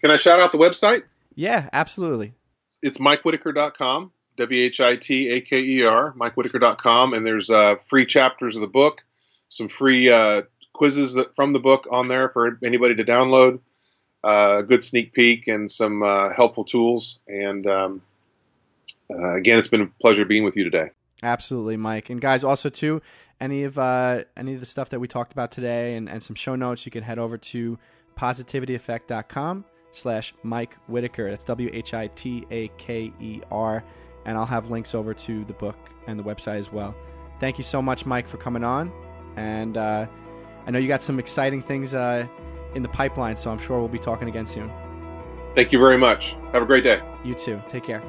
Can 0.00 0.10
I 0.10 0.16
shout 0.16 0.40
out 0.40 0.52
the 0.52 0.58
website? 0.58 1.04
Yeah, 1.34 1.68
absolutely. 1.72 2.34
It's 2.82 2.98
mikewhitaker.com, 2.98 4.12
W 4.36 4.62
H 4.62 4.80
I 4.80 4.96
T 4.96 5.30
A 5.30 5.40
K 5.40 5.60
E 5.62 5.82
R, 5.84 6.12
mikewhitaker.com, 6.12 7.14
and 7.14 7.24
there's 7.24 7.50
uh, 7.50 7.76
free 7.76 8.04
chapters 8.04 8.56
of 8.56 8.60
the 8.60 8.68
book, 8.68 9.04
some 9.48 9.68
free 9.68 10.10
uh, 10.10 10.42
quizzes 10.72 11.14
that, 11.14 11.34
from 11.34 11.52
the 11.52 11.60
book 11.60 11.86
on 11.90 12.08
there 12.08 12.28
for 12.28 12.58
anybody 12.62 12.96
to 12.96 13.04
download, 13.04 13.60
uh, 14.22 14.56
a 14.58 14.62
good 14.62 14.84
sneak 14.84 15.12
peek, 15.12 15.48
and 15.48 15.70
some 15.70 16.02
uh, 16.02 16.32
helpful 16.34 16.64
tools. 16.64 17.20
And 17.26 17.66
um, 17.66 18.02
uh, 19.10 19.34
again, 19.34 19.58
it's 19.58 19.68
been 19.68 19.82
a 19.82 19.90
pleasure 20.00 20.24
being 20.24 20.44
with 20.44 20.56
you 20.56 20.64
today. 20.64 20.90
Absolutely, 21.22 21.78
Mike. 21.78 22.10
And 22.10 22.20
guys, 22.20 22.44
also 22.44 22.68
too, 22.68 23.00
any 23.40 23.64
of 23.64 23.78
uh, 23.78 24.24
any 24.36 24.54
of 24.54 24.60
the 24.60 24.66
stuff 24.66 24.90
that 24.90 25.00
we 25.00 25.08
talked 25.08 25.32
about 25.32 25.50
today 25.50 25.96
and, 25.96 26.08
and 26.08 26.22
some 26.22 26.36
show 26.36 26.54
notes, 26.54 26.84
you 26.86 26.92
can 26.92 27.02
head 27.02 27.18
over 27.18 27.38
to 27.38 27.78
positivityeffect.com 28.16 29.64
slash 29.92 30.34
Mike 30.42 30.76
Whitaker. 30.86 31.30
That's 31.30 31.44
W 31.44 31.70
H 31.72 31.94
I 31.94 32.08
T 32.08 32.46
A 32.50 32.68
K 32.78 33.12
E 33.20 33.40
R. 33.50 33.84
And 34.26 34.38
I'll 34.38 34.46
have 34.46 34.70
links 34.70 34.94
over 34.94 35.12
to 35.12 35.44
the 35.44 35.52
book 35.52 35.76
and 36.06 36.18
the 36.18 36.24
website 36.24 36.56
as 36.56 36.72
well. 36.72 36.94
Thank 37.40 37.58
you 37.58 37.64
so 37.64 37.82
much, 37.82 38.06
Mike, 38.06 38.26
for 38.26 38.38
coming 38.38 38.64
on. 38.64 38.90
And 39.36 39.76
uh, 39.76 40.06
I 40.66 40.70
know 40.70 40.78
you 40.78 40.88
got 40.88 41.02
some 41.02 41.18
exciting 41.18 41.60
things 41.60 41.92
uh, 41.92 42.26
in 42.74 42.82
the 42.82 42.88
pipeline, 42.88 43.36
so 43.36 43.50
I'm 43.50 43.58
sure 43.58 43.78
we'll 43.78 43.88
be 43.88 43.98
talking 43.98 44.28
again 44.28 44.46
soon. 44.46 44.70
Thank 45.54 45.72
you 45.72 45.78
very 45.78 45.98
much. 45.98 46.36
Have 46.52 46.62
a 46.62 46.66
great 46.66 46.84
day. 46.84 47.00
You 47.22 47.34
too. 47.34 47.60
Take 47.68 47.84
care. 47.84 48.02